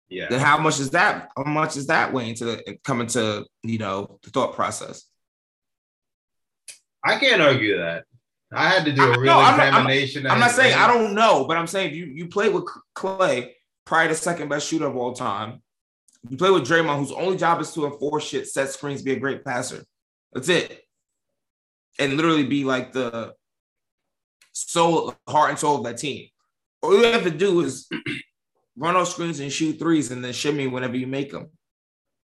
yeah, 0.09 0.27
then 0.29 0.41
how 0.41 0.59
much 0.59 0.81
is 0.81 0.91
that? 0.91 1.29
How 1.37 1.45
much 1.45 1.77
is 1.77 1.87
that 1.89 2.13
weighing 2.13 2.35
to 2.37 2.45
the 2.47 2.79
coming 2.83 3.07
to 3.09 3.47
you 3.63 3.79
know 3.79 4.19
the 4.23 4.31
thought 4.31 4.55
process? 4.55 5.05
I 7.05 7.19
can't 7.19 7.41
argue 7.41 7.79
that. 7.79 8.05
I 8.53 8.69
had 8.69 8.85
to 8.87 8.93
do 8.93 9.03
I- 9.03 9.07
a 9.15 9.19
real 9.19 9.25
no, 9.25 9.39
I'm 9.39 9.57
not- 9.57 9.61
I'm- 9.61 9.69
examination. 9.87 10.27
I'm 10.27 10.41
not 10.41 10.51
saying 10.53 10.75
I 10.75 10.87
don't 10.87 11.15
know, 11.15 11.45
but 11.47 11.57
I'm 11.57 11.67
saying 11.67 11.91
if 11.91 11.97
you 11.97 12.07
you 12.07 12.27
play 12.29 12.49
with 12.49 12.65
Clay, 12.95 13.55
probably 13.85 14.09
the 14.09 14.15
second 14.15 14.49
best 14.49 14.69
shooter 14.69 14.87
of 14.87 14.97
all 14.97 15.13
time. 15.13 15.63
You 16.29 16.37
play 16.37 16.51
with 16.51 16.65
Draymond, 16.67 16.99
whose 16.99 17.13
only 17.13 17.37
job 17.37 17.61
is 17.61 17.73
to 17.75 17.87
enforce 17.87 18.25
shit, 18.27 18.49
set 18.49 18.71
screens, 18.71 19.03
be 19.03 19.13
a 19.13 19.21
great 19.21 19.45
passer. 19.45 19.85
That's 20.33 20.49
it. 20.49 20.83
And 21.99 22.17
literally 22.17 22.45
be 22.45 22.65
like 22.65 22.93
the 22.93 23.35
soul, 24.53 25.15
heart 25.27 25.51
and 25.51 25.59
soul 25.59 25.79
of 25.79 25.85
that 25.85 25.99
team. 25.99 26.29
All 26.83 26.97
you 26.97 27.05
have 27.05 27.25
to 27.25 27.31
do 27.31 27.61
is 27.61 27.89
run 28.77 28.97
off 28.97 29.09
screens 29.09 29.41
and 29.41 29.53
shoot 29.53 29.79
threes, 29.79 30.11
and 30.11 30.25
then 30.25 30.33
shimmy 30.33 30.67
whenever 30.67 30.97
you 30.97 31.07
make 31.07 31.33
them. 31.33 31.51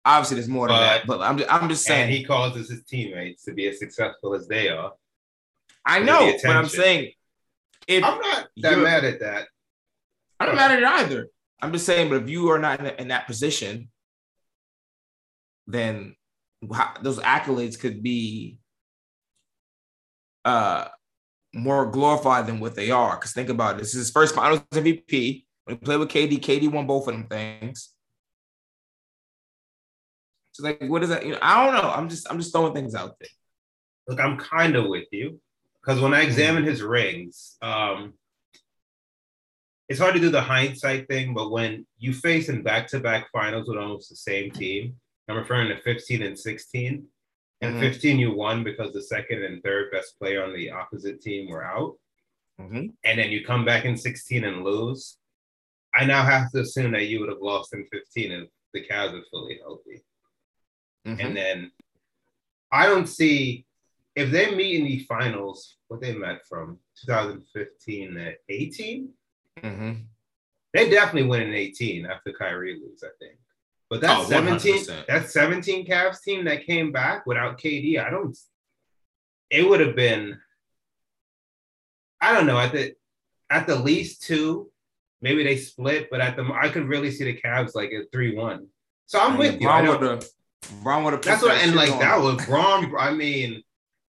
Obviously, 0.04 0.34
there's 0.36 0.48
more 0.48 0.66
to 0.68 0.74
that, 0.74 1.06
but 1.06 1.20
I'm 1.20 1.40
I'm 1.48 1.68
just 1.68 1.84
saying. 1.84 2.02
And 2.02 2.12
he 2.12 2.24
causes 2.24 2.68
his 2.68 2.84
teammates 2.84 3.44
to 3.44 3.54
be 3.54 3.68
as 3.68 3.78
successful 3.78 4.34
as 4.34 4.48
they 4.48 4.68
are. 4.68 4.92
I 5.86 6.00
know, 6.00 6.32
but 6.42 6.56
I'm 6.56 6.68
saying 6.68 7.12
if 7.86 8.04
I'm 8.04 8.20
not 8.20 8.48
that 8.58 8.78
mad 8.78 9.04
at 9.04 9.20
that. 9.20 9.46
I'm 10.40 10.48
not 10.48 10.56
mad 10.56 10.72
at 10.72 10.78
it 10.78 10.84
either. 10.84 11.28
I'm 11.60 11.72
just 11.72 11.86
saying, 11.86 12.08
but 12.08 12.22
if 12.22 12.28
you 12.28 12.50
are 12.50 12.58
not 12.58 12.80
in, 12.80 12.86
in 12.86 13.08
that 13.08 13.26
position, 13.26 13.88
then 15.66 16.16
how, 16.72 16.94
those 17.00 17.20
accolades 17.20 17.78
could 17.78 18.02
be 18.02 18.58
uh 20.44 20.88
more 21.54 21.90
glorified 21.90 22.46
than 22.46 22.60
what 22.60 22.74
they 22.74 22.90
are. 22.90 23.16
Because 23.16 23.32
think 23.32 23.48
about 23.48 23.76
it, 23.76 23.78
this 23.78 23.94
is 23.94 24.06
his 24.06 24.10
first 24.10 24.34
Finals 24.34 24.60
MVP. 24.72 25.44
When 25.64 25.76
he 25.76 25.84
played 25.84 25.98
with 25.98 26.08
KD, 26.08 26.40
KD 26.40 26.70
won 26.70 26.86
both 26.86 27.06
of 27.06 27.14
them 27.14 27.26
things. 27.26 27.90
So 30.52 30.64
like, 30.64 30.82
what 30.82 31.02
is 31.02 31.08
that? 31.10 31.24
You 31.24 31.32
know, 31.32 31.38
I 31.40 31.64
don't 31.64 31.74
know. 31.74 31.90
I'm 31.90 32.08
just 32.08 32.30
I'm 32.30 32.38
just 32.38 32.52
throwing 32.52 32.74
things 32.74 32.94
out 32.94 33.16
there. 33.20 33.28
Look, 34.08 34.20
I'm 34.20 34.36
kind 34.36 34.76
of 34.76 34.86
with 34.86 35.06
you 35.12 35.40
because 35.80 36.00
when 36.00 36.14
I 36.14 36.22
examine 36.22 36.64
his 36.64 36.82
rings, 36.82 37.56
um, 37.62 38.14
it's 39.88 40.00
hard 40.00 40.14
to 40.14 40.20
do 40.20 40.30
the 40.30 40.40
hindsight 40.40 41.08
thing, 41.08 41.34
but 41.34 41.50
when 41.50 41.86
you 41.98 42.14
face 42.14 42.48
in 42.48 42.62
back-to-back 42.62 43.28
finals 43.30 43.68
with 43.68 43.78
almost 43.78 44.08
the 44.08 44.16
same 44.16 44.50
team, 44.50 44.96
I'm 45.28 45.36
referring 45.36 45.68
to 45.68 45.82
15 45.82 46.22
and 46.22 46.38
16. 46.38 47.04
And 47.62 47.76
Mhm. 47.76 47.80
15 47.80 48.18
you 48.18 48.32
won 48.32 48.64
because 48.64 48.92
the 48.92 49.02
second 49.02 49.44
and 49.44 49.62
third 49.62 49.92
best 49.92 50.18
player 50.18 50.42
on 50.42 50.52
the 50.52 50.70
opposite 50.70 51.22
team 51.22 51.48
were 51.48 51.64
out. 51.64 51.96
Mhm. 52.60 52.94
And 53.04 53.18
then 53.18 53.30
you 53.30 53.44
come 53.44 53.64
back 53.64 53.84
in 53.84 53.96
16 53.96 54.44
and 54.44 54.64
lose. 54.64 55.18
I 55.94 56.04
now 56.04 56.24
have 56.24 56.50
to 56.52 56.60
assume 56.60 56.90
that 56.92 57.06
you 57.06 57.20
would 57.20 57.28
have 57.28 57.40
lost 57.40 57.72
in 57.72 57.86
15 57.86 58.32
if 58.32 58.48
the 58.72 58.84
Cavs 58.84 59.14
are 59.14 59.24
fully 59.30 59.58
healthy. 59.58 60.02
Mhm. 61.06 61.20
And 61.24 61.36
then 61.36 61.72
I 62.72 62.86
don't 62.86 63.06
see 63.06 63.64
if 64.16 64.30
they 64.30 64.54
meet 64.54 64.80
in 64.80 64.84
the 64.84 64.98
finals, 65.04 65.78
what 65.88 66.00
they 66.00 66.14
met 66.14 66.44
from 66.46 66.80
2015 66.96 68.14
to 68.14 68.36
18, 68.48 69.14
Mhm. 69.58 70.06
they 70.72 70.90
definitely 70.90 71.28
win 71.28 71.42
in 71.42 71.54
18 71.54 72.06
after 72.06 72.32
Kyrie 72.32 72.80
leaves, 72.80 73.04
I 73.04 73.10
think. 73.20 73.38
But 73.92 74.00
that 74.00 74.20
Oh, 74.20 74.24
17, 74.24 74.86
100%. 74.86 75.06
that 75.06 75.28
17 75.28 75.86
Cavs 75.86 76.22
team 76.22 76.46
that 76.46 76.64
came 76.64 76.92
back 76.92 77.26
without 77.26 77.58
KD, 77.60 77.98
I 78.02 78.08
don't 78.08 78.34
it 79.50 79.68
would 79.68 79.80
have 79.80 79.94
been 79.94 80.40
I 82.18 82.32
don't 82.32 82.46
know, 82.46 82.58
at 82.58 82.72
the 82.72 82.94
at 83.50 83.66
the 83.66 83.76
least 83.76 84.22
two, 84.22 84.70
maybe 85.20 85.44
they 85.44 85.58
split, 85.58 86.08
but 86.10 86.22
at 86.22 86.36
the 86.36 86.44
I 86.58 86.70
could 86.70 86.88
really 86.88 87.10
see 87.10 87.24
the 87.24 87.38
Cavs 87.38 87.74
like 87.74 87.92
at 87.92 88.10
3-1. 88.10 88.66
So 89.04 89.20
I'm 89.20 89.36
with 89.36 89.60
you. 89.60 89.68
I 89.68 89.82
don't- 89.82 90.00
would 90.00 90.10
have. 90.10 90.24
Bron 90.82 91.04
would 91.04 91.12
have. 91.12 91.20
that's 91.22 91.42
what, 91.42 91.52
and 91.60 91.74
like 91.76 91.90
that 91.98 92.18
was 92.18 92.46
Bron. 92.46 92.94
I 92.98 93.12
mean, 93.12 93.62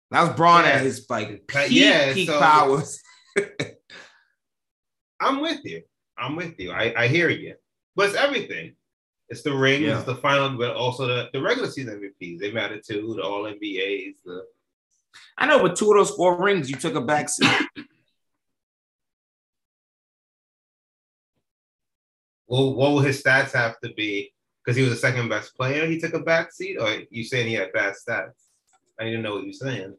That 0.10 0.22
was 0.24 0.36
Bron 0.36 0.64
Yeah. 0.64 0.72
at 0.72 0.82
his 0.82 1.06
like 1.08 1.46
peak, 1.46 1.68
yeah, 1.70 2.14
peak 2.16 2.30
so- 2.30 2.40
powers. 2.40 3.00
I'm 5.20 5.40
with 5.40 5.64
you. 5.66 5.84
I'm 6.18 6.36
with 6.36 6.60
you. 6.60 6.72
I, 6.72 6.96
I 6.98 7.08
hear 7.10 7.30
you. 7.30 7.54
But 7.96 8.08
it's 8.10 8.16
everything. 8.18 8.74
It's 9.30 9.42
the 9.42 9.54
rings, 9.54 9.84
Yeah. 9.84 10.02
the 10.02 10.16
final, 10.16 10.58
but 10.58 10.76
also 10.76 11.06
the, 11.06 11.30
the 11.34 11.42
regular 11.42 11.70
season 11.70 12.00
MVPs. 12.00 12.40
They 12.40 12.52
matter 12.52 12.80
too. 12.80 13.14
The 13.16 13.24
All 13.24 13.44
NBAs. 13.44 14.16
The 14.26 14.46
I 15.38 15.46
know, 15.48 15.62
but 15.62 15.76
two 15.76 15.92
of 15.92 15.98
those 15.98 16.12
four 16.16 16.42
rings, 16.42 16.70
you 16.70 16.76
took 16.78 16.96
a 16.96 17.02
back 17.02 17.28
seat. 17.30 17.50
well, 22.48 22.74
what 22.76 22.92
will 22.92 23.00
his 23.00 23.22
stats 23.22 23.52
have 23.54 23.80
to 23.82 23.92
be? 23.94 24.32
Because 24.64 24.76
he 24.78 24.84
was 24.84 24.92
the 24.92 24.98
second 24.98 25.30
best 25.30 25.56
player. 25.56 25.86
He 25.88 26.00
took 26.00 26.14
a 26.14 26.20
back 26.20 26.52
seat, 26.52 26.78
or 26.80 27.02
you 27.10 27.24
saying 27.24 27.48
he 27.48 27.54
had 27.54 27.74
bad 27.74 27.94
stats? 27.96 28.32
I 29.00 29.04
didn't 29.06 29.22
know 29.22 29.36
what 29.36 29.44
you're 29.44 29.54
saying. 29.54 29.96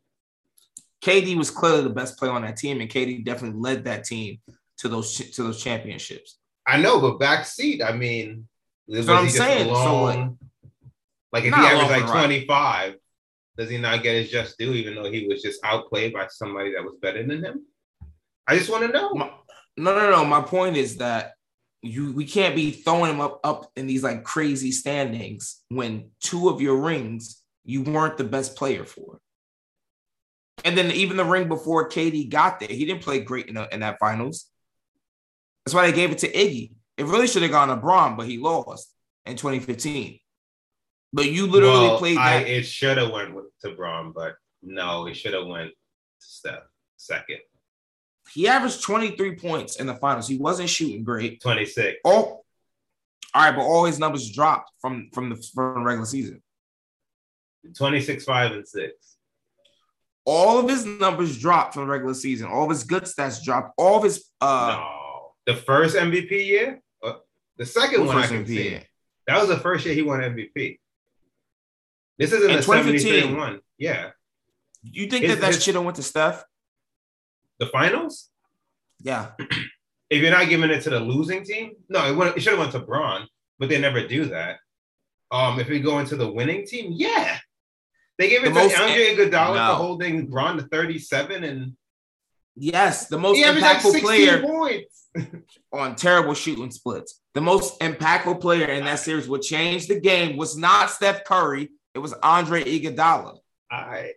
KD 1.02 1.36
was 1.36 1.50
clearly 1.50 1.82
the 1.82 1.90
best 1.90 2.18
player 2.18 2.32
on 2.32 2.42
that 2.42 2.56
team, 2.56 2.80
and 2.80 2.90
KD 2.90 3.24
definitely 3.24 3.60
led 3.60 3.84
that 3.84 4.04
team 4.04 4.38
to 4.78 4.88
those 4.88 5.14
to 5.16 5.42
those 5.42 5.62
championships. 5.62 6.38
I 6.66 6.80
know, 6.80 7.00
but 7.00 7.18
back 7.20 7.46
seat. 7.46 7.82
I 7.82 7.92
mean, 7.92 8.46
was 8.96 9.06
what 9.06 9.16
I'm 9.18 9.28
saying. 9.28 9.66
So 9.66 9.72
alone? 9.72 10.38
like 11.32 11.44
if 11.44 11.54
he 11.54 11.60
averaged 11.60 11.90
like 11.90 12.06
the 12.06 12.12
ride. 12.12 12.24
25, 12.26 12.94
does 13.56 13.70
he 13.70 13.78
not 13.78 14.02
get 14.02 14.14
his 14.14 14.30
just 14.30 14.58
due, 14.58 14.72
even 14.72 14.94
though 14.94 15.10
he 15.10 15.26
was 15.26 15.42
just 15.42 15.60
outplayed 15.64 16.12
by 16.12 16.26
somebody 16.28 16.72
that 16.72 16.82
was 16.82 16.94
better 17.00 17.26
than 17.26 17.44
him? 17.44 17.66
I 18.46 18.56
just 18.56 18.70
want 18.70 18.86
to 18.86 18.92
know. 18.92 19.14
My- 19.14 19.30
no, 19.76 19.94
no, 19.94 20.10
no. 20.10 20.24
My 20.24 20.40
point 20.40 20.76
is 20.76 20.96
that 20.96 21.34
you 21.82 22.12
we 22.12 22.24
can't 22.24 22.56
be 22.56 22.72
throwing 22.72 23.12
him 23.12 23.20
up 23.20 23.40
up 23.44 23.70
in 23.76 23.86
these 23.86 24.02
like 24.02 24.24
crazy 24.24 24.72
standings 24.72 25.62
when 25.68 26.10
two 26.20 26.48
of 26.48 26.60
your 26.60 26.76
rings 26.76 27.42
you 27.64 27.82
weren't 27.82 28.16
the 28.16 28.24
best 28.24 28.56
player 28.56 28.84
for. 28.84 29.20
And 30.64 30.76
then 30.76 30.90
even 30.90 31.16
the 31.16 31.24
ring 31.24 31.48
before 31.48 31.88
KD 31.88 32.30
got 32.30 32.58
there, 32.58 32.68
he 32.68 32.84
didn't 32.84 33.02
play 33.02 33.20
great 33.20 33.46
in, 33.46 33.54
the, 33.54 33.72
in 33.72 33.80
that 33.80 33.98
finals. 34.00 34.46
That's 35.64 35.74
why 35.74 35.86
they 35.86 35.94
gave 35.94 36.10
it 36.10 36.18
to 36.18 36.32
Iggy. 36.32 36.72
It 36.98 37.04
really 37.06 37.26
should 37.28 37.42
have 37.42 37.50
gone 37.52 37.68
to 37.68 37.76
Bron, 37.76 38.16
but 38.16 38.26
he 38.26 38.38
lost 38.38 38.92
in 39.24 39.36
2015. 39.36 40.18
But 41.12 41.30
you 41.30 41.46
literally 41.46 41.86
Well, 41.88 41.98
played 41.98 42.18
I, 42.18 42.38
it 42.40 42.64
should 42.64 42.98
have 42.98 43.10
went 43.10 43.34
with, 43.34 43.46
to 43.62 43.70
Bron, 43.74 44.12
but 44.12 44.34
no, 44.62 45.06
it 45.06 45.14
should 45.14 45.32
have 45.32 45.46
went 45.46 45.70
to 45.70 45.76
Steph 46.26 46.62
second. 46.96 47.38
he 48.34 48.46
averaged 48.48 48.82
23 48.82 49.36
points 49.36 49.76
in 49.76 49.86
the 49.86 49.94
finals. 49.94 50.28
He 50.28 50.36
wasn't 50.36 50.68
shooting 50.68 51.04
great. 51.04 51.40
26. 51.40 51.98
All, 52.04 52.44
all 53.34 53.42
right, 53.44 53.54
but 53.54 53.62
all 53.62 53.84
his 53.84 53.98
numbers 53.98 54.30
dropped 54.30 54.70
from 54.80 55.08
from 55.14 55.30
the 55.30 55.36
from 55.54 55.74
the 55.76 55.80
regular 55.86 56.06
season. 56.06 56.42
26, 57.76 58.24
5, 58.24 58.52
and 58.52 58.66
6. 58.68 58.92
All 60.24 60.58
of 60.58 60.68
his 60.68 60.84
numbers 60.84 61.38
dropped 61.38 61.74
from 61.74 61.84
the 61.84 61.88
regular 61.92 62.14
season. 62.14 62.48
All 62.48 62.64
of 62.64 62.70
his 62.70 62.84
good 62.84 63.04
stats 63.04 63.42
dropped. 63.42 63.72
All 63.78 63.96
of 63.98 64.04
his 64.04 64.24
uh 64.40 64.76
no. 64.78 65.32
The 65.46 65.54
first 65.60 65.96
MVP 65.96 66.30
year? 66.46 66.80
The 67.58 67.66
second 67.66 68.06
one 68.06 68.16
I 68.16 68.26
can 68.26 68.44
MVP? 68.44 68.46
see. 68.48 68.80
That 69.26 69.38
was 69.40 69.48
the 69.48 69.58
first 69.58 69.84
year 69.84 69.94
he 69.94 70.02
won 70.02 70.20
MVP. 70.20 70.78
This 72.18 72.32
isn't 72.32 72.50
In 72.50 72.56
the 72.56 72.62
73 72.62 72.98
2015. 72.98 73.28
and 73.28 73.36
1. 73.38 73.60
Yeah. 73.78 74.10
You 74.82 75.08
think 75.08 75.24
His- 75.24 75.34
that 75.34 75.40
that 75.42 75.54
his- 75.54 75.62
should 75.62 75.74
have 75.74 75.84
went 75.84 75.96
to 75.96 76.02
Steph? 76.02 76.44
The 77.58 77.66
finals? 77.66 78.30
Yeah. 79.00 79.32
If 80.10 80.22
you're 80.22 80.30
not 80.30 80.48
giving 80.48 80.70
it 80.70 80.80
to 80.84 80.88
the 80.90 81.00
losing 81.00 81.44
team, 81.44 81.72
no, 81.90 82.06
it, 82.10 82.16
went, 82.16 82.34
it 82.34 82.40
should 82.40 82.52
have 82.54 82.58
went 82.58 82.72
to 82.72 82.78
Bron, 82.78 83.28
but 83.58 83.68
they 83.68 83.78
never 83.78 84.06
do 84.06 84.24
that. 84.26 84.56
Um, 85.30 85.60
if 85.60 85.68
we 85.68 85.80
go 85.80 85.98
into 85.98 86.16
the 86.16 86.32
winning 86.32 86.66
team, 86.66 86.92
yeah. 86.96 87.38
They 88.16 88.30
gave 88.30 88.40
it 88.40 88.54
The 88.54 88.54
to 88.54 88.54
most- 88.54 88.78
Andre 88.78 89.14
Iguodala 89.14 89.54
No. 89.56 89.72
for 89.72 89.74
holding 89.82 90.28
Bron 90.30 90.56
to 90.56 90.62
37 90.62 91.44
and 91.44 91.76
Yes, 92.56 93.08
the 93.08 93.18
most 93.18 93.36
he 93.36 93.44
averaged 93.44 93.66
like 93.66 93.76
impactful 93.82 94.00
player 94.00 94.40
points. 94.40 95.07
On 95.72 95.94
terrible 95.94 96.34
shooting 96.34 96.70
splits. 96.70 97.20
The 97.34 97.40
most 97.40 97.78
impactful 97.80 98.40
player 98.40 98.66
in 98.66 98.84
that 98.84 98.98
series 99.00 99.28
would 99.28 99.42
change 99.42 99.86
the 99.86 100.00
game 100.00 100.36
was 100.36 100.56
not 100.56 100.90
Steph 100.90 101.24
Curry. 101.24 101.70
It 101.94 101.98
was 101.98 102.12
Andre 102.22 102.64
Iguodala. 102.64 103.38
I 103.70 104.12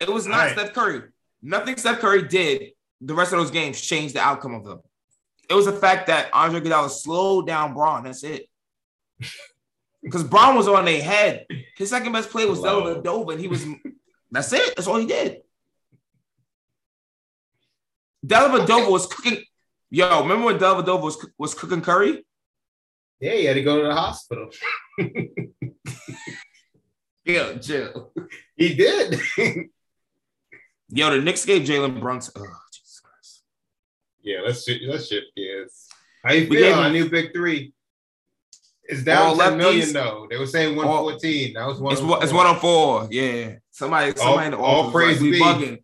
It 0.00 0.08
was 0.08 0.26
not 0.26 0.40
All 0.40 0.46
right. 0.46 0.58
Steph 0.58 0.72
Curry. 0.72 1.02
Nothing 1.42 1.76
Steph 1.76 2.00
Curry 2.00 2.22
did 2.28 2.70
the 3.00 3.14
rest 3.14 3.32
of 3.32 3.38
those 3.38 3.50
games 3.50 3.80
changed 3.80 4.14
the 4.14 4.20
outcome 4.20 4.54
of 4.54 4.64
them. 4.64 4.80
It 5.48 5.54
was 5.54 5.66
the 5.66 5.72
fact 5.72 6.06
that 6.08 6.30
Andre 6.32 6.60
Iguodala 6.60 6.90
slowed 6.90 7.46
down 7.46 7.74
Bron. 7.74 8.04
That's 8.04 8.24
it. 8.24 8.46
Because 10.02 10.24
Bron 10.24 10.56
was 10.56 10.66
on 10.66 10.86
their 10.86 11.02
head. 11.02 11.44
His 11.76 11.90
second 11.90 12.12
best 12.12 12.30
play 12.30 12.46
was 12.46 12.60
Hello. 12.60 13.02
Dellavedova, 13.02 13.32
and 13.32 13.40
he 13.40 13.48
was. 13.48 13.66
That's 14.30 14.50
it. 14.50 14.74
That's 14.74 14.88
all 14.88 14.96
he 14.96 15.04
did. 15.04 15.42
Dellavedova 18.26 18.90
was 18.90 19.06
cooking. 19.06 19.44
Yo, 19.90 20.22
remember 20.22 20.46
when 20.46 20.58
Dellavedova 20.58 21.02
was 21.02 21.26
was 21.38 21.54
cooking 21.54 21.80
curry? 21.82 22.24
yeah, 23.20 23.32
he 23.32 23.44
had 23.44 23.54
to 23.54 23.62
go 23.62 23.82
to 23.82 23.88
the 23.88 23.94
hospital. 23.94 24.48
Yo, 27.24 27.58
chill. 27.58 28.12
He 28.56 28.74
did. 28.74 29.20
Yo, 30.88 31.10
the 31.10 31.20
Knicks 31.20 31.44
gave 31.44 31.62
Jalen 31.62 32.00
Brunson. 32.00 32.32
Oh, 32.38 32.46
Jesus 32.72 33.00
Christ. 33.00 33.42
yeah, 34.22 34.38
let's 34.44 34.64
shi- 34.64 34.86
let's 34.88 35.06
shift 35.06 35.26
gears. 35.36 35.86
How 36.24 36.32
you 36.32 36.48
feel 36.48 36.74
on 36.74 36.92
new 36.92 37.08
big 37.10 37.32
three? 37.32 37.72
It's 38.84 39.04
down 39.04 39.36
10 39.38 39.56
million 39.58 39.88
lefties. 39.88 39.92
though. 39.92 40.26
They 40.28 40.36
were 40.36 40.46
saying 40.46 40.74
114. 40.76 41.52
That 41.54 41.66
was 41.66 41.80
one. 41.80 41.92
It's 41.92 42.02
one. 42.02 42.22
It's 42.22 42.32
one 42.32 42.46
on 42.46 42.58
four. 42.58 43.06
Yeah. 43.10 43.56
Somebody. 43.70 44.16
Somebody 44.16 44.46
in 44.46 44.52
the 44.52 44.58
all 44.58 44.90
praise 44.90 45.20
like, 45.20 45.22
we 45.22 45.30
be. 45.32 45.40
bugging. 45.40 45.82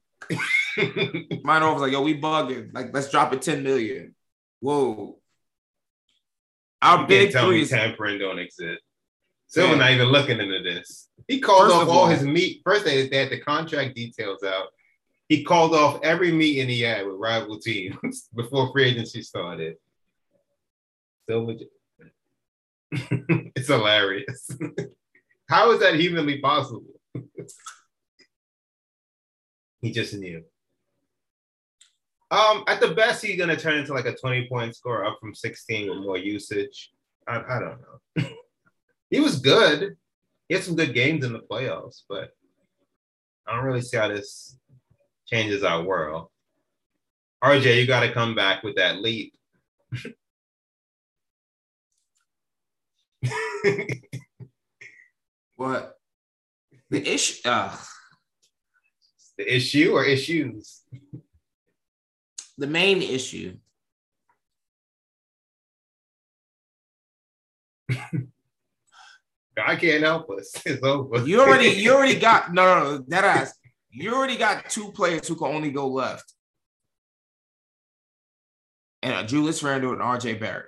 Mine 1.45 1.63
office 1.63 1.81
like, 1.83 1.93
yo, 1.93 2.03
we 2.03 2.21
bugging. 2.21 2.73
Like, 2.75 2.93
let's 2.93 3.11
drop 3.11 3.33
it 3.33 3.43
10 3.43 3.63
million. 3.63 4.15
Whoa. 4.61 5.19
Our 6.83 7.03
You 7.03 7.07
big 7.07 7.21
can't 7.21 7.33
tell 7.33 7.47
three 7.49 7.61
me 7.63 7.67
tampering 7.67 8.19
don't 8.19 8.39
exist. 8.39 8.83
Silver 9.49 9.77
Man. 9.77 9.79
not 9.79 9.91
even 9.93 10.09
looking 10.09 10.41
into 10.41 10.63
this. 10.63 11.09
He 11.29 11.41
called 11.41 11.63
First 11.65 11.75
off 11.77 11.83
of 11.83 11.89
all, 11.89 11.99
all- 12.01 12.07
his 12.09 12.23
meet. 12.23 12.63
First, 12.65 12.85
they, 12.85 13.09
they 13.09 13.17
had 13.19 13.31
the 13.31 13.41
contract 13.41 13.95
details 13.95 14.43
out. 14.43 14.67
He 15.29 15.43
called 15.45 15.75
off 15.75 16.01
every 16.03 16.31
meeting 16.33 16.69
he 16.69 16.83
had 16.83 17.07
with 17.07 17.17
rival 17.19 17.59
teams 17.59 18.29
before 18.37 18.71
free 18.73 18.85
agency 18.91 19.23
started. 19.23 19.77
Silver, 21.29 21.55
j- 21.55 21.69
it's 23.57 23.67
hilarious. 23.69 24.49
How 25.49 25.73
is 25.73 25.81
that 25.81 25.95
humanly 25.95 26.39
possible? 26.41 26.85
He 29.87 29.93
just 29.93 30.15
knew. 30.15 30.43
Um, 32.31 32.65
at 32.67 32.81
the 32.81 32.93
best, 32.95 33.25
he's 33.25 33.39
gonna 33.39 33.57
turn 33.57 33.79
into 33.79 33.95
like 33.95 34.07
a 34.07 34.17
20 34.17 34.49
point 34.49 34.75
score 34.75 35.05
up 35.05 35.19
from 35.21 35.33
16 35.35 35.89
with 35.89 35.99
more 35.99 36.19
usage. 36.19 36.91
I, 37.29 37.37
I 37.37 37.61
don't 37.61 37.79
know. 37.81 38.29
he 39.11 39.21
was 39.21 39.41
good. 39.41 39.97
He 40.49 40.55
had 40.55 40.65
some 40.65 40.75
good 40.77 40.93
games 40.95 41.25
in 41.25 41.33
the 41.33 41.41
playoffs, 41.41 42.03
but 42.09 42.31
I 43.47 43.55
don't 43.55 43.65
really 43.65 43.81
see 43.81 43.97
how 43.97 44.09
this 44.09 44.59
changes 45.27 45.63
our 45.63 45.83
world. 45.83 46.29
RJ, 47.45 47.81
you 47.81 47.87
got 47.87 48.01
to 48.01 48.13
come 48.13 48.35
back 48.35 48.65
with 48.65 48.75
that 48.77 49.01
leap. 49.03 49.35
what? 55.57 55.97
The 56.91 57.13
issue. 57.13 57.49
Uh, 57.49 57.77
the 59.39 59.55
issue 59.55 59.93
or 59.93 60.05
issues? 60.05 60.83
the 62.59 62.67
main 62.67 63.03
issue. 63.03 63.57
I 69.59 69.77
can't 69.77 70.03
help 70.03 70.29
us. 70.31 70.53
It's 70.67 70.83
over. 70.83 71.27
You 71.27 71.41
already, 71.41 71.69
you 71.69 71.93
already 71.95 72.19
got 72.19 72.53
no, 72.53 72.65
no, 72.65 72.85
no. 72.97 73.05
That 73.09 73.25
ass. 73.25 73.55
You 73.91 74.15
already 74.15 74.37
got 74.37 74.69
two 74.69 74.93
players 74.93 75.27
who 75.27 75.37
can 75.37 75.55
only 75.55 75.71
go 75.71 75.89
left, 75.89 76.35
and 79.03 79.15
uh, 79.15 79.23
Julius 79.23 79.63
Randle 79.63 79.93
and 79.93 80.03
RJ 80.03 80.39
Barrett. 80.39 80.67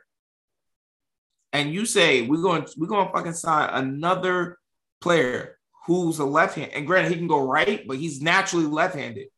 And 1.52 1.72
you 1.72 1.84
say 1.84 2.22
we're 2.22 2.40
going, 2.40 2.66
we're 2.78 2.86
going 2.86 3.06
to 3.06 3.12
fucking 3.12 3.34
sign 3.34 3.68
another 3.70 4.58
player 5.00 5.57
who's 5.96 6.18
a 6.18 6.24
left 6.24 6.54
hand. 6.54 6.70
And 6.74 6.86
granted, 6.86 7.10
he 7.12 7.16
can 7.18 7.26
go 7.26 7.44
right, 7.46 7.86
but 7.86 7.96
he's 7.96 8.20
naturally 8.22 8.66
left-handed. 8.66 9.28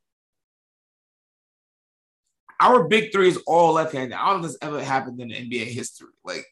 Our 2.60 2.88
big 2.88 3.12
three 3.12 3.28
is 3.28 3.38
all 3.46 3.72
left-handed. 3.74 4.14
I 4.14 4.26
don't 4.30 4.40
know 4.40 4.46
if 4.46 4.52
this 4.52 4.58
ever 4.60 4.82
happened 4.84 5.20
in 5.20 5.28
NBA 5.30 5.66
history. 5.66 6.08
Like, 6.24 6.44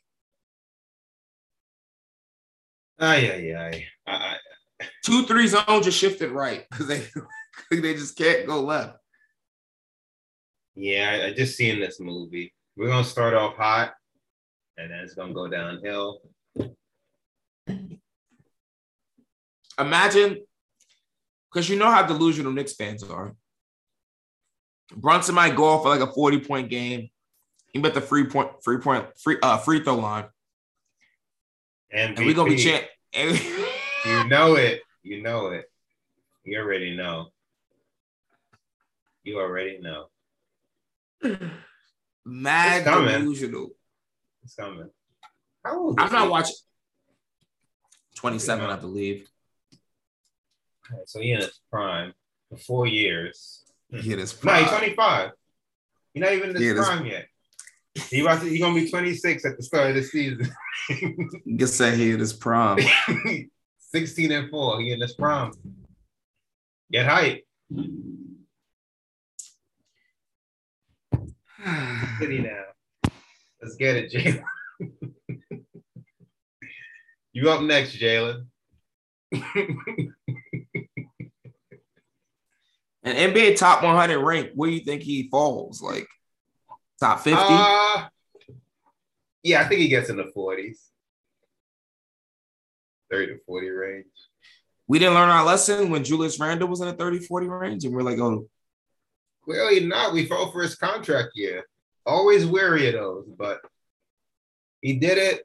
Ay, 3.01 3.55
ay, 3.57 3.87
ay. 4.07 4.37
Two 5.05 5.25
three 5.25 5.47
zone 5.47 5.83
just 5.83 5.99
shifted 5.99 6.31
right 6.33 6.65
because 6.71 6.87
they 6.89 7.07
they 7.71 7.95
just 7.95 8.17
can't 8.17 8.47
go 8.47 8.61
left. 8.63 8.97
yeah, 10.75 11.11
I, 11.23 11.27
I 11.27 11.33
just 11.33 11.57
seen 11.57 11.79
this 11.79 12.01
movie. 12.01 12.53
We're 12.77 12.89
gonna 12.89 13.05
start 13.05 13.35
off 13.35 13.55
hot, 13.57 13.95
and 14.77 14.91
then 14.91 14.99
it's 15.01 15.15
gonna 15.15 15.33
go 15.33 15.47
downhill. 15.49 16.23
Imagine, 19.79 20.39
because 21.53 21.69
you 21.69 21.77
know 21.77 21.91
how 21.91 22.05
delusional 22.07 22.53
Knicks 22.53 22.75
fans 22.75 23.03
are. 23.03 23.35
Brunson 24.95 25.35
might 25.35 25.55
go 25.55 25.65
off 25.65 25.83
for 25.83 25.89
like 25.91 26.01
a 26.01 26.13
40 26.13 26.41
point 26.41 26.71
game. 26.71 27.11
He 27.73 27.79
bet 27.79 27.95
the 27.95 28.01
free 28.01 28.25
point, 28.25 28.51
free 28.65 28.79
point, 28.79 29.07
free 29.19 29.37
uh 29.43 29.59
free 29.59 29.85
throw 29.85 29.97
line. 29.97 30.25
And 31.91 32.17
And 32.17 32.27
we're 32.27 32.35
gonna 32.35 32.51
be 32.51 32.57
chant. 32.57 32.87
You 34.07 34.29
know 34.29 34.55
it. 34.55 34.81
You 35.03 35.21
know 35.23 35.49
it. 35.49 35.65
You 36.45 36.59
already 36.59 36.97
know. 36.97 37.31
You 39.25 39.41
already 39.41 39.81
know. 39.81 40.07
Mad 42.25 42.83
It's 42.83 42.85
coming. 42.89 43.21
delusional. 43.21 43.71
It's 44.45 44.55
coming. 44.55 44.89
I'm 45.65 46.13
not 46.13 46.31
watching 46.31 46.55
27, 48.15 48.71
I 48.71 48.77
believe. 48.77 49.29
Alright, 50.91 51.09
So 51.09 51.21
he 51.21 51.33
in 51.33 51.41
his 51.41 51.61
prime 51.71 52.13
for 52.51 52.57
four 52.59 52.87
years. 52.87 53.65
He 53.91 53.99
hit 54.01 54.19
his 54.19 54.33
prime. 54.33 54.63
No, 54.65 54.69
he's 54.69 54.79
25. 54.79 55.31
He's 56.15 56.23
not 56.23 56.33
even 56.33 56.51
in 56.51 56.57
his 56.57 56.75
this- 56.77 56.87
prime 56.87 57.07
yet. 57.07 57.27
He 58.11 58.21
about 58.21 58.41
to, 58.43 58.47
he 58.49 58.61
gonna 58.61 58.75
be 58.81 58.89
26 58.89 59.45
at 59.45 59.57
the 59.57 59.63
start 59.63 59.89
of 59.91 59.97
the 59.97 60.03
season. 60.05 60.49
You 61.45 61.57
can 61.59 61.67
say 61.67 61.97
he 61.97 62.11
hit 62.11 62.21
his 62.21 62.33
prime. 62.33 62.79
16 63.79 64.31
and 64.31 64.51
4. 64.51 64.81
He 64.83 64.93
in 64.93 65.01
his 65.01 65.15
prime. 65.15 65.51
Get 66.93 67.07
hype. 67.07 67.45
City 72.21 72.39
now. 72.39 72.65
Let's 73.61 73.75
get 73.77 73.97
it, 73.97 74.13
Jalen. 74.13 74.45
you 77.33 77.51
up 77.51 77.63
next, 77.63 77.97
Jalen. 77.99 78.47
An 83.09 83.33
NBA 83.33 83.57
top 83.57 83.83
100 83.83 84.19
rank, 84.19 84.51
where 84.55 84.71
do 84.71 84.77
you 84.77 84.85
think 84.85 85.03
he 85.03 85.29
falls? 85.29 85.81
Like 85.83 86.07
top 87.01 87.21
50? 87.21 87.39
Uh, 87.41 88.09
yeah, 89.43 89.63
I 89.63 89.65
think 89.65 89.81
he 89.81 89.89
gets 89.89 90.11
in 90.11 90.17
the 90.17 90.31
40s. 90.37 90.77
30 93.11 93.27
to 93.27 93.39
40 93.47 93.71
range. 93.71 94.07
we 94.87 94.99
didn't 94.99 95.15
learn 95.15 95.31
our 95.31 95.45
lesson 95.45 95.89
when 95.89 96.05
Julius 96.05 96.39
Randle 96.39 96.69
was 96.69 96.83
in 96.83 96.89
the 96.89 96.93
30, 96.93 97.21
40 97.21 97.47
range, 97.49 97.85
and 97.85 97.95
we're 97.95 98.03
like, 98.03 98.19
oh, 98.19 98.47
Clearly 99.49 99.81
not. 99.81 100.13
We 100.13 100.27
fought 100.27 100.53
for 100.53 100.61
his 100.63 100.75
contract 100.75 101.31
year. 101.35 101.65
Always 102.05 102.45
wary 102.45 102.89
of 102.89 102.93
those, 102.93 103.29
but 103.39 103.63
he 104.83 104.99
did 104.99 105.17
it. 105.17 105.43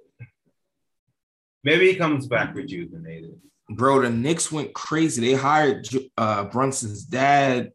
Maybe 1.64 1.90
he 1.90 1.96
comes 1.96 2.28
back 2.28 2.54
rejuvenated. 2.54 3.40
Bro, 3.70 4.02
the 4.02 4.10
Knicks 4.10 4.52
went 4.52 4.74
crazy. 4.74 5.22
They 5.22 5.34
hired 5.34 5.88
uh, 6.18 6.46
Brunson's 6.46 7.04
dad, 7.04 7.72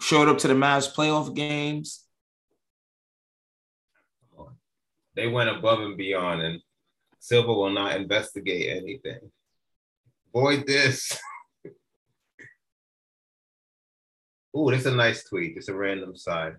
showed 0.00 0.28
up 0.28 0.38
to 0.38 0.48
the 0.48 0.54
Mavs 0.54 0.92
playoff 0.94 1.34
games. 1.34 2.04
They 5.16 5.28
went 5.28 5.48
above 5.48 5.80
and 5.80 5.96
beyond, 5.96 6.42
and 6.42 6.60
Silver 7.20 7.52
will 7.52 7.70
not 7.70 7.96
investigate 7.96 8.76
anything. 8.76 9.30
Void 10.32 10.66
this. 10.66 11.16
Ooh, 14.56 14.70
that's 14.70 14.86
a 14.86 14.94
nice 14.94 15.24
tweet. 15.24 15.54
Just 15.54 15.68
a 15.68 15.74
random 15.74 16.16
side. 16.16 16.56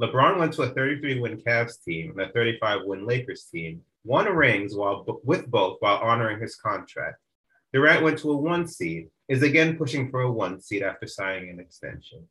LeBron 0.00 0.38
went 0.38 0.52
to 0.54 0.62
a 0.62 0.70
33 0.70 1.20
win 1.20 1.38
Cavs 1.38 1.82
team 1.82 2.10
and 2.10 2.20
a 2.20 2.32
35 2.32 2.82
win 2.84 3.06
Lakers 3.06 3.44
team, 3.52 3.80
won 4.06 4.26
rings 4.26 4.74
while 4.74 5.04
with 5.24 5.50
both 5.50 5.78
while 5.80 5.96
honoring 5.96 6.40
his 6.40 6.56
contract. 6.56 7.18
Durant 7.72 8.02
went 8.02 8.18
to 8.20 8.30
a 8.30 8.36
one 8.36 8.66
seed, 8.66 9.08
is 9.28 9.42
again 9.42 9.76
pushing 9.76 10.10
for 10.10 10.22
a 10.22 10.30
one 10.30 10.60
seed 10.60 10.82
after 10.82 11.06
signing 11.06 11.50
an 11.50 11.60
extension. 11.60 12.26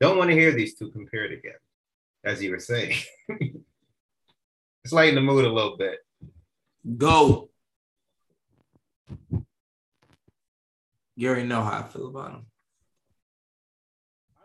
Don't 0.00 0.16
want 0.16 0.30
to 0.30 0.36
hear 0.36 0.52
these 0.52 0.74
two 0.74 0.90
compared 0.90 1.32
again, 1.32 1.58
as 2.24 2.42
you 2.42 2.52
were 2.52 2.60
saying. 2.60 2.96
Just 4.84 4.92
lighten 4.94 5.16
the 5.16 5.20
mood 5.20 5.44
a 5.44 5.52
little 5.52 5.76
bit. 5.76 5.98
Go. 6.96 7.50
You 11.16 11.28
already 11.28 11.46
know 11.46 11.62
how 11.62 11.80
I 11.80 11.82
feel 11.82 12.08
about 12.08 12.32
him. 12.32 12.46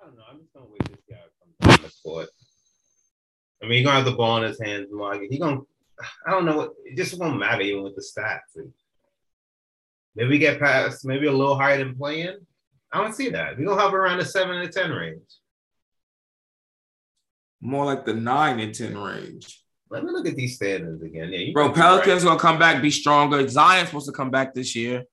I 0.01 0.05
don't 0.05 0.17
know. 0.17 0.23
I'm 0.31 0.39
just 0.39 0.53
gonna 0.53 0.65
wait 0.67 0.81
how 1.11 1.17
it 1.17 1.67
comes 1.67 1.79
on 1.79 1.83
the 1.83 1.93
court. 2.03 2.29
I 3.61 3.67
mean, 3.67 3.77
he's 3.77 3.85
gonna 3.85 3.97
have 3.97 4.05
the 4.05 4.13
ball 4.13 4.37
in 4.37 4.43
his 4.43 4.59
hands 4.59 4.87
more. 4.91 5.13
He 5.21 5.37
gonna, 5.37 5.61
I 6.25 6.31
don't 6.31 6.45
know. 6.45 6.73
It 6.83 6.97
just 6.97 7.17
won't 7.19 7.39
matter 7.39 7.61
even 7.61 7.83
with 7.83 7.95
the 7.95 8.01
stats. 8.01 8.63
Maybe 10.15 10.29
we 10.29 10.37
get 10.39 10.59
past, 10.59 11.05
maybe 11.05 11.27
a 11.27 11.31
little 11.31 11.57
higher 11.57 11.77
than 11.77 11.95
playing. 11.95 12.37
I 12.91 13.01
don't 13.01 13.13
see 13.13 13.29
that. 13.29 13.57
We 13.57 13.65
gonna 13.65 13.79
hover 13.79 14.03
around 14.03 14.19
the 14.19 14.25
seven 14.25 14.59
to 14.61 14.67
ten 14.67 14.91
range. 14.91 15.21
More 17.61 17.85
like 17.85 18.05
the 18.05 18.13
nine 18.13 18.59
and 18.59 18.73
10 18.73 18.97
range. 18.97 19.63
Let 19.91 20.03
me 20.03 20.11
look 20.11 20.27
at 20.27 20.35
these 20.35 20.55
standings 20.55 21.03
again. 21.03 21.31
Yeah, 21.31 21.39
you 21.39 21.53
Bro, 21.53 21.73
Pelicans 21.73 22.23
right. 22.23 22.29
gonna 22.29 22.39
come 22.39 22.57
back, 22.57 22.81
be 22.81 22.89
stronger. 22.89 23.47
Zion's 23.47 23.89
supposed 23.89 24.07
to 24.07 24.13
come 24.13 24.31
back 24.31 24.53
this 24.53 24.75
year. 24.75 25.03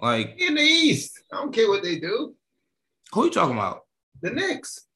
Like, 0.00 0.34
in 0.38 0.54
the 0.54 0.60
East. 0.60 1.22
I 1.32 1.36
don't 1.36 1.54
care 1.54 1.68
what 1.68 1.82
they 1.82 1.98
do. 1.98 2.34
who 3.12 3.22
are 3.22 3.24
you 3.26 3.30
talking 3.30 3.56
about? 3.56 3.82
The 4.20 4.30
Knicks. 4.30 4.86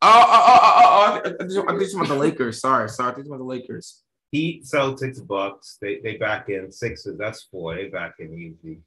Oh, 0.00 0.08
oh, 0.08 0.44
oh, 0.46 0.60
oh, 0.62 0.72
oh, 0.76 1.20
oh. 1.24 1.64
I 1.64 1.70
think 1.70 1.82
it's 1.82 1.94
about 1.94 2.08
the 2.08 2.14
Lakers. 2.14 2.60
Sorry, 2.60 2.88
sorry. 2.88 3.10
I 3.10 3.14
think 3.14 3.20
it's 3.20 3.28
about 3.28 3.38
the 3.38 3.44
Lakers. 3.44 4.02
Heat, 4.36 4.64
Celtics, 4.64 5.26
Bucks. 5.26 5.78
They 5.80 6.00
they 6.04 6.18
back 6.18 6.50
in 6.50 6.70
Sixers. 6.70 7.16
That's 7.16 7.44
four. 7.44 7.74
They 7.74 7.88
back 7.88 8.16
in 8.18 8.34
easy. 8.34 8.82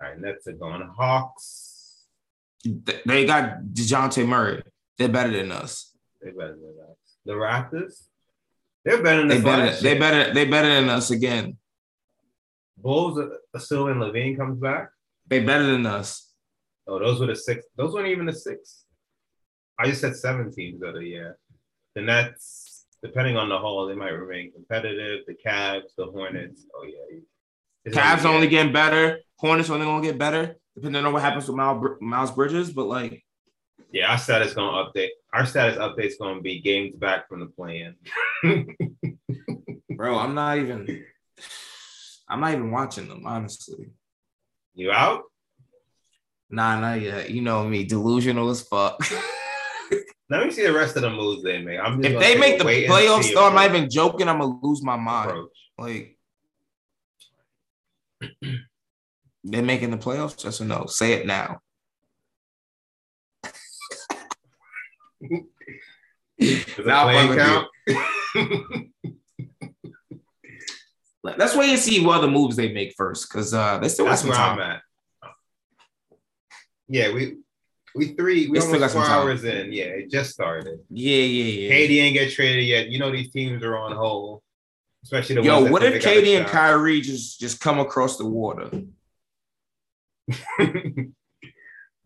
All 0.00 0.08
right, 0.08 0.20
Nets 0.20 0.48
are 0.48 0.52
going. 0.52 0.82
Hawks. 0.98 2.06
They 3.06 3.24
got 3.24 3.62
DeJounte 3.72 4.26
Murray. 4.26 4.64
They're 4.98 5.08
better 5.08 5.30
than 5.30 5.52
us. 5.52 5.94
They 6.20 6.30
better 6.30 6.56
than 6.64 6.76
us. 6.90 6.98
The 7.24 7.34
Raptors. 7.34 8.06
They're 8.84 9.00
better 9.00 9.20
than 9.20 9.28
They 9.28 9.36
us 9.36 9.44
better. 9.44 9.82
They 9.82 9.98
better. 9.98 10.34
They 10.34 10.44
better 10.46 10.68
than 10.68 10.88
us 10.88 11.12
again. 11.12 11.56
Bulls, 12.76 13.16
uh, 13.16 13.28
assuming 13.54 13.98
LaVine 13.98 14.36
comes 14.36 14.58
back. 14.58 14.88
They 15.28 15.38
better 15.38 15.66
than 15.66 15.86
us. 15.86 16.32
Oh, 16.88 16.98
those 16.98 17.20
were 17.20 17.28
the 17.28 17.36
six. 17.36 17.64
Those 17.76 17.94
weren't 17.94 18.08
even 18.08 18.26
the 18.26 18.32
six. 18.32 18.84
I 19.78 19.86
just 19.86 20.00
said 20.00 20.16
seven 20.16 20.52
teams 20.52 20.82
of 20.82 20.94
the 20.94 21.04
year. 21.04 21.38
The 21.94 22.02
Nets, 22.02 22.73
depending 23.04 23.36
on 23.36 23.50
the 23.50 23.58
haul, 23.58 23.86
they 23.86 23.94
might 23.94 24.10
remain 24.10 24.50
competitive. 24.50 25.20
The 25.26 25.34
Cavs, 25.34 25.94
the 25.96 26.06
Hornets. 26.06 26.66
Oh 26.74 26.84
yeah. 26.84 27.18
It's 27.84 27.96
Cavs 27.96 28.24
only 28.24 28.48
getting 28.48 28.72
better. 28.72 29.20
Hornets 29.36 29.68
only 29.68 29.84
gonna 29.84 30.02
get 30.02 30.18
better, 30.18 30.56
depending 30.74 31.04
on 31.04 31.12
what 31.12 31.20
happens 31.20 31.46
with 31.46 31.56
Miles, 31.56 31.86
Miles 32.00 32.30
Bridges. 32.30 32.72
But 32.72 32.86
like, 32.86 33.22
Yeah, 33.92 34.10
our 34.10 34.18
status 34.18 34.54
gonna 34.54 34.90
update. 34.90 35.10
Our 35.34 35.44
status 35.44 35.76
update's 35.76 36.16
gonna 36.16 36.40
be 36.40 36.60
games 36.60 36.96
back 36.96 37.28
from 37.28 37.40
the 37.40 37.46
plan. 37.46 37.94
bro, 39.90 40.18
I'm 40.18 40.34
not 40.34 40.58
even. 40.58 41.04
I'm 42.26 42.40
not 42.40 42.52
even 42.52 42.70
watching 42.70 43.06
them, 43.06 43.26
honestly. 43.26 43.90
you 44.74 44.90
out? 44.90 45.24
Nah, 46.48 46.80
not 46.80 47.02
yet. 47.02 47.28
You 47.28 47.42
know 47.42 47.68
me, 47.68 47.84
delusional 47.84 48.48
as 48.48 48.62
fuck. 48.62 48.98
Let 50.30 50.44
me 50.46 50.50
see 50.52 50.62
the 50.64 50.72
rest 50.72 50.96
of 50.96 51.02
the 51.02 51.10
moves 51.10 51.42
they 51.42 51.60
make. 51.62 51.78
If 51.82 52.18
they 52.18 52.36
make 52.38 52.58
the 52.58 52.64
playoffs, 52.64 53.32
though, 53.34 53.46
I'm 53.46 53.54
not 53.54 53.68
even 53.74 53.90
joking. 53.90 54.28
I'm 54.28 54.38
gonna 54.40 54.58
lose 54.62 54.82
my 54.82 54.96
mind. 54.96 55.30
approach. 55.30 55.50
Like, 55.78 56.18
they're 59.44 59.62
making 59.62 59.90
the 59.90 59.98
playoffs. 59.98 60.42
Yes 60.44 60.60
or 60.60 60.64
no? 60.64 60.86
Say 60.86 61.12
it 61.12 61.26
now. 61.26 61.60
Does 66.40 66.64
the 66.76 66.82
Nah, 66.84 67.02
plan 67.04 67.28
fuck 67.28 67.36
with 67.36 67.38
count? 67.38 68.90
Let's 71.38 71.56
wait 71.56 71.70
and 71.70 71.78
see 71.78 72.04
what 72.04 72.18
other 72.18 72.28
moves 72.30 72.56
they 72.56 72.72
make 72.72 72.94
first, 72.96 73.28
because 73.30 73.54
uh, 73.54 73.78
they 73.78 73.88
still 73.88 74.04
That's 74.06 74.20
some 74.20 74.30
where 74.30 74.38
time. 74.38 74.58
I'm 74.58 74.70
at. 74.72 74.82
Yeah, 76.88 77.12
we 77.12 77.38
we 77.94 78.08
three 78.08 78.48
we 78.48 78.60
still 78.60 78.74
almost 78.74 78.94
four 78.94 79.04
time. 79.04 79.12
hours 79.22 79.44
in. 79.44 79.72
Yeah, 79.72 79.84
it 79.84 80.10
just 80.10 80.30
started. 80.32 80.80
Yeah, 80.90 81.16
yeah, 81.18 81.44
yeah. 81.68 81.70
KD 81.74 82.02
ain't 82.02 82.14
get 82.14 82.32
traded 82.32 82.64
yet. 82.64 82.88
You 82.88 82.98
know 82.98 83.10
these 83.12 83.30
teams 83.32 83.62
are 83.62 83.76
on 83.76 83.92
hold, 83.94 84.42
especially 85.04 85.36
the 85.36 85.42
Yo, 85.42 85.60
ones 85.60 85.70
what 85.72 85.82
if 85.84 86.02
KD 86.02 86.38
and. 86.38 86.46
Kyrie 86.46 87.00
just 87.00 87.38
just 87.40 87.60
come 87.60 87.78
across 87.78 88.16
the 88.16 88.26
water? 88.26 88.70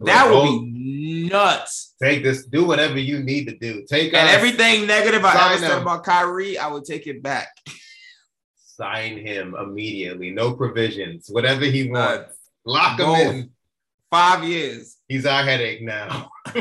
That 0.00 0.30
would 0.30 0.62
be 0.74 1.28
nuts. 1.28 1.94
take 2.00 2.22
this. 2.22 2.46
Do 2.46 2.64
whatever 2.64 3.00
you 3.00 3.18
need 3.20 3.48
to 3.48 3.56
do. 3.58 3.84
Take 3.90 4.14
And 4.14 4.28
us, 4.28 4.34
everything 4.34 4.86
negative 4.86 5.24
I 5.24 5.54
ever 5.54 5.58
said 5.66 5.82
about 5.82 6.04
Kyrie, 6.04 6.56
I 6.56 6.68
would 6.68 6.84
take 6.84 7.08
it 7.08 7.20
back. 7.20 7.48
sign 8.56 9.18
him 9.18 9.56
immediately. 9.60 10.30
No 10.30 10.52
provisions. 10.52 11.26
Whatever 11.28 11.64
he 11.64 11.90
Uh, 11.90 11.92
wants. 11.92 12.36
Lock 12.64 13.00
him 13.00 13.06
both. 13.06 13.18
in. 13.34 13.50
Five 14.08 14.44
years. 14.44 14.97
He's 15.08 15.26
our 15.26 15.42
headache 15.42 15.82
now. 15.82 16.30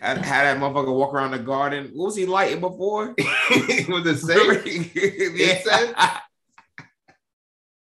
I 0.00 0.14
had 0.14 0.44
that 0.44 0.58
motherfucker 0.58 0.94
walk 0.94 1.12
around 1.12 1.32
the 1.32 1.40
garden. 1.40 1.90
What 1.92 2.06
was 2.06 2.16
he 2.16 2.24
lighting 2.24 2.60
before? 2.60 3.08
Was 3.18 4.04
the 4.04 4.16
same. 4.16 4.90
yeah. 5.34 6.20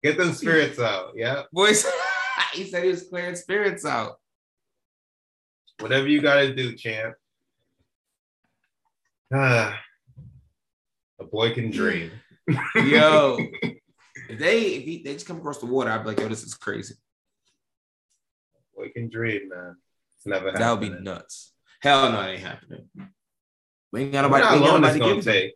Get 0.03 0.17
them 0.17 0.33
spirits 0.33 0.79
out. 0.79 1.13
Yeah. 1.15 1.43
Boys, 1.51 1.85
he 2.53 2.65
said 2.65 2.83
he 2.83 2.89
was 2.89 3.07
clearing 3.07 3.35
spirits 3.35 3.85
out. 3.85 4.17
Whatever 5.79 6.07
you 6.07 6.21
gotta 6.21 6.53
do, 6.53 6.75
champ. 6.75 7.15
Ah, 9.33 9.79
a 11.19 11.23
boy 11.23 11.53
can 11.53 11.71
dream. 11.71 12.11
Yo, 12.75 13.39
if 14.33 14.39
they 14.39 14.61
if 14.61 14.83
he, 14.83 15.03
they 15.03 15.13
just 15.13 15.27
come 15.27 15.37
across 15.37 15.59
the 15.59 15.65
water, 15.65 15.91
I'd 15.91 16.03
be 16.03 16.09
like, 16.09 16.19
yo, 16.19 16.27
this 16.27 16.43
is 16.43 16.55
crazy. 16.55 16.95
We 18.77 18.89
can 18.89 19.09
dream, 19.09 19.49
man. 19.49 19.75
It's 20.17 20.25
never 20.25 20.51
That 20.51 20.71
would 20.71 20.81
be 20.81 20.89
nuts. 20.89 21.53
Hell 21.81 22.11
no, 22.11 22.21
it 22.21 22.33
ain't 22.33 22.41
happening. 22.41 22.87
We 23.91 24.01
ain't 24.01 24.11
got 24.11 24.23
nobody. 24.23 24.43
how 24.43 24.51
we 24.51 24.57
ain't 24.57 24.65
got 24.65 24.81
long 24.81 24.83
it's 24.83 24.97
gonna 24.97 25.13
give 25.13 25.17
it 25.19 25.23
to. 25.23 25.31
take. 25.31 25.53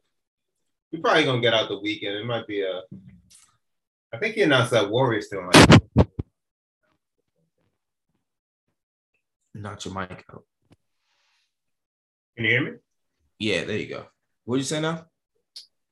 We're 0.92 1.02
probably 1.02 1.24
gonna 1.24 1.42
get 1.42 1.54
out 1.54 1.70
the 1.70 1.80
weekend. 1.80 2.18
It 2.18 2.26
might 2.26 2.48
be 2.48 2.62
a. 2.62 2.82
I 4.14 4.18
think 4.20 4.36
he 4.36 4.44
announced 4.44 4.72
that 4.72 4.90
Warriors 4.90 5.28
still 5.28 5.50
like. 5.54 5.82
Knock 9.56 9.84
your 9.86 9.94
mic 9.94 10.24
out. 10.32 10.44
Can 12.36 12.46
you 12.46 12.52
hear 12.52 12.62
me? 12.62 12.78
Yeah, 13.40 13.64
there 13.64 13.78
you 13.78 13.88
go. 13.88 14.06
What'd 14.46 14.62
you 14.62 14.66
say 14.66 14.80
now? 14.80 15.08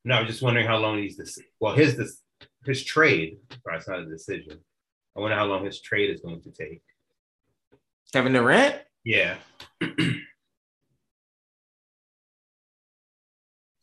No, 0.03 0.15
I'm 0.15 0.27
just 0.27 0.43
wondering 0.43 0.67
how 0.67 0.77
long 0.77 0.99
he's 0.99 1.17
this. 1.17 1.39
Well, 1.59 1.73
his 1.73 1.97
this 1.97 2.21
his 2.66 2.84
trade. 2.84 3.38
Right, 3.66 3.78
it's 3.78 3.88
not 3.88 3.99
a 3.99 4.05
decision. 4.05 4.59
I 5.16 5.20
wonder 5.22 5.36
how 5.38 5.45
long 5.45 5.63
his 5.66 5.80
trade 5.82 6.09
is 6.09 6.22
going 6.22 6.41
to 6.41 6.51
take. 6.51 6.82
Kevin 8.11 8.34
Durant? 8.34 8.76
Yeah, 9.03 9.38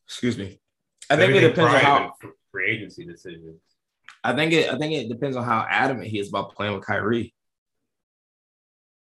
Excuse 0.06 0.36
me. 0.38 0.60
I 1.10 1.16
think 1.16 1.34
it 1.34 1.40
depends 1.40 1.74
on 1.74 1.80
how. 1.80 2.14
free 2.50 2.70
agency 2.70 3.04
decisions. 3.04 3.60
I 4.24 4.34
think 4.34 4.52
it. 4.52 4.70
I 4.72 4.76
think 4.78 4.92
it 4.92 5.08
depends 5.08 5.36
on 5.36 5.44
how 5.44 5.66
adamant 5.68 6.08
he 6.08 6.18
is 6.18 6.28
about 6.28 6.54
playing 6.54 6.74
with 6.74 6.84
Kyrie. 6.84 7.34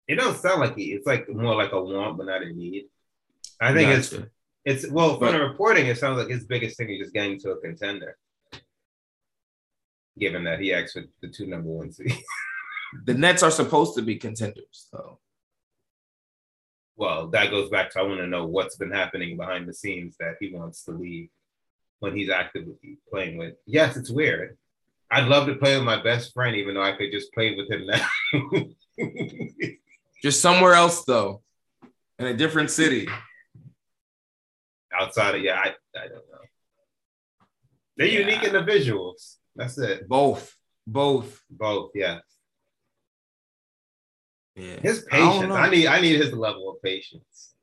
It 0.07 0.15
don't 0.15 0.37
sound 0.37 0.61
like 0.61 0.75
he. 0.75 0.93
It's 0.93 1.07
like 1.07 1.29
more 1.29 1.55
like 1.55 1.71
a 1.71 1.81
want, 1.81 2.17
but 2.17 2.25
not 2.27 2.43
a 2.43 2.51
need. 2.51 2.85
I 3.61 3.73
think 3.73 3.89
it's 3.91 4.13
it's 4.65 4.87
well 4.89 5.11
from 5.11 5.19
But- 5.19 5.31
the 5.33 5.41
reporting. 5.41 5.85
It 5.87 5.97
sounds 5.97 6.17
like 6.17 6.29
his 6.29 6.45
biggest 6.45 6.77
thing 6.77 6.89
is 6.89 6.99
just 6.99 7.13
getting 7.13 7.39
to 7.39 7.51
a 7.51 7.61
contender. 7.61 8.17
Given 10.19 10.43
that 10.45 10.59
he 10.59 10.73
acts 10.73 10.95
with 10.95 11.05
the 11.21 11.27
two 11.27 11.45
number 11.47 11.69
one 11.69 11.91
seeds. 11.91 12.15
the 13.05 13.13
Nets 13.13 13.43
are 13.43 13.51
supposed 13.51 13.95
to 13.95 14.01
be 14.01 14.15
contenders, 14.15 14.87
though. 14.93 15.19
well, 16.95 17.27
that 17.27 17.49
goes 17.51 17.69
back 17.69 17.91
to 17.91 17.99
I 17.99 18.03
want 18.03 18.19
to 18.21 18.27
know 18.27 18.45
what's 18.45 18.77
been 18.77 18.91
happening 18.91 19.35
behind 19.35 19.67
the 19.67 19.73
scenes 19.73 20.15
that 20.19 20.35
he 20.39 20.53
wants 20.53 20.83
to 20.85 20.91
leave 20.91 21.29
when 21.99 22.15
he's 22.15 22.29
actively 22.29 22.97
playing 23.09 23.37
with. 23.37 23.55
Yes, 23.65 23.97
it's 23.97 24.09
weird. 24.09 24.57
I'd 25.11 25.27
love 25.27 25.47
to 25.47 25.55
play 25.55 25.75
with 25.75 25.85
my 25.85 26.01
best 26.01 26.33
friend, 26.33 26.55
even 26.55 26.75
though 26.75 26.81
I 26.83 26.93
could 26.93 27.11
just 27.11 27.31
play 27.33 27.55
with 27.55 27.69
him 27.69 27.85
now. 27.85 28.07
Just 30.23 30.41
somewhere 30.41 30.73
else, 30.73 31.03
though, 31.03 31.41
in 32.17 32.25
a 32.25 32.33
different 32.33 32.71
city. 32.71 33.07
Outside 34.99 35.35
of 35.35 35.41
yeah, 35.43 35.59
I, 35.59 35.67
I 35.99 36.07
don't 36.07 36.13
know. 36.31 36.39
They're 37.97 38.07
Yeah. 38.07 38.19
unique 38.19 38.43
in 38.43 38.53
the 38.53 38.63
visuals. 38.63 39.35
That's 39.55 39.77
it. 39.77 40.07
Both, 40.07 40.55
both. 40.85 41.41
Both, 41.49 41.91
yeah. 41.95 42.19
Yeah. 44.55 44.79
His 44.81 45.05
patience. 45.09 45.47
know. 45.47 45.55
I, 45.55 45.69
need 45.69 45.87
I 45.87 45.99
need 45.99 46.19
his 46.19 46.33
level 46.33 46.69
of 46.71 46.81
patience. 46.81 47.53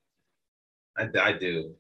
I, 0.97 1.09
I 1.21 1.33
do. 1.33 1.75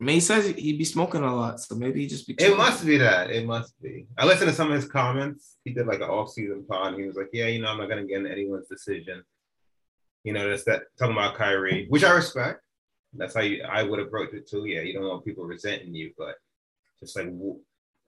I 0.00 0.04
mean, 0.04 0.14
he 0.14 0.20
says 0.20 0.46
he'd 0.46 0.78
be 0.78 0.84
smoking 0.84 1.22
a 1.22 1.34
lot, 1.34 1.60
so 1.60 1.74
maybe 1.74 2.00
he 2.00 2.06
just 2.06 2.26
be. 2.26 2.34
It 2.38 2.56
must 2.56 2.86
be 2.86 2.98
that. 2.98 3.30
It 3.30 3.44
must 3.44 3.80
be. 3.82 4.06
I 4.16 4.26
listened 4.26 4.48
to 4.48 4.54
some 4.54 4.70
of 4.70 4.80
his 4.80 4.88
comments. 4.88 5.56
He 5.64 5.72
did 5.72 5.88
like 5.88 5.98
an 5.98 6.08
off-season 6.08 6.66
pod. 6.68 6.94
And 6.94 7.00
he 7.00 7.06
was 7.08 7.16
like, 7.16 7.30
"Yeah, 7.32 7.46
you 7.46 7.60
know, 7.60 7.68
I'm 7.68 7.78
not 7.78 7.88
gonna 7.88 8.04
get 8.04 8.20
in 8.20 8.28
anyone's 8.28 8.68
decision. 8.68 9.24
You 10.22 10.34
know, 10.34 10.48
that's 10.48 10.64
that 10.64 10.82
talking 10.98 11.16
about 11.16 11.34
Kyrie, 11.34 11.86
which 11.88 12.04
I 12.04 12.12
respect. 12.12 12.60
That's 13.12 13.34
how 13.34 13.40
you, 13.40 13.64
I 13.64 13.82
would 13.82 13.98
approach 13.98 14.34
it 14.34 14.48
too. 14.48 14.66
Yeah, 14.66 14.82
you 14.82 14.92
don't 14.92 15.08
want 15.08 15.24
people 15.24 15.44
resenting 15.44 15.94
you, 15.94 16.12
but 16.16 16.36
just 17.00 17.16
like, 17.16 17.32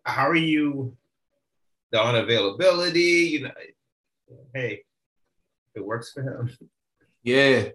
how 0.04 0.28
are 0.28 0.36
you? 0.36 0.96
The 1.92 1.98
unavailability, 1.98 3.30
you 3.30 3.42
know. 3.44 3.50
Hey, 4.54 4.82
it 5.74 5.84
works 5.84 6.12
for 6.12 6.22
him. 6.22 6.50
Yeah. 7.22 7.70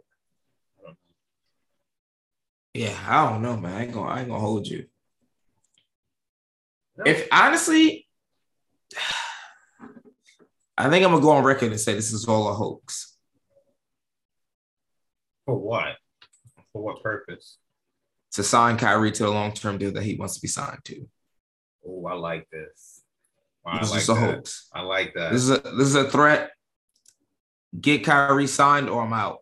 Yeah, 2.73 2.97
I 3.07 3.29
don't 3.29 3.41
know, 3.41 3.55
man. 3.55 3.73
I 3.73 3.83
ain't 3.83 3.93
gonna, 3.93 4.09
I 4.09 4.19
ain't 4.19 4.27
gonna 4.27 4.39
hold 4.39 4.67
you. 4.67 4.85
If 7.05 7.27
honestly, 7.31 8.07
I 10.77 10.89
think 10.89 11.05
I'm 11.05 11.11
gonna 11.11 11.21
go 11.21 11.31
on 11.31 11.43
record 11.43 11.71
and 11.71 11.79
say 11.79 11.93
this 11.93 12.11
is 12.11 12.27
all 12.27 12.49
a 12.49 12.53
hoax. 12.53 13.15
For 15.45 15.57
what? 15.57 15.95
For 16.73 16.81
what 16.81 17.01
purpose? 17.01 17.57
To 18.33 18.43
sign 18.43 18.75
Kyrie 18.77 19.13
to 19.13 19.23
the 19.23 19.29
long-term 19.31 19.77
deal 19.77 19.93
that 19.93 20.03
he 20.03 20.15
wants 20.15 20.35
to 20.35 20.41
be 20.41 20.49
signed 20.49 20.83
to. 20.85 21.07
Oh, 21.87 22.05
I 22.07 22.13
like 22.15 22.49
this. 22.49 22.94
I 23.65 23.79
This 23.79 23.91
like 23.91 24.01
is 24.01 24.09
a 24.09 24.13
that. 24.13 24.19
hoax. 24.35 24.67
I 24.73 24.81
like 24.81 25.13
that. 25.15 25.31
This 25.31 25.43
is 25.43 25.49
a 25.49 25.57
this 25.59 25.87
is 25.87 25.95
a 25.95 26.09
threat. 26.09 26.51
Get 27.79 28.03
Kyrie 28.03 28.47
signed 28.47 28.89
or 28.89 29.03
I'm 29.03 29.13
out. 29.13 29.39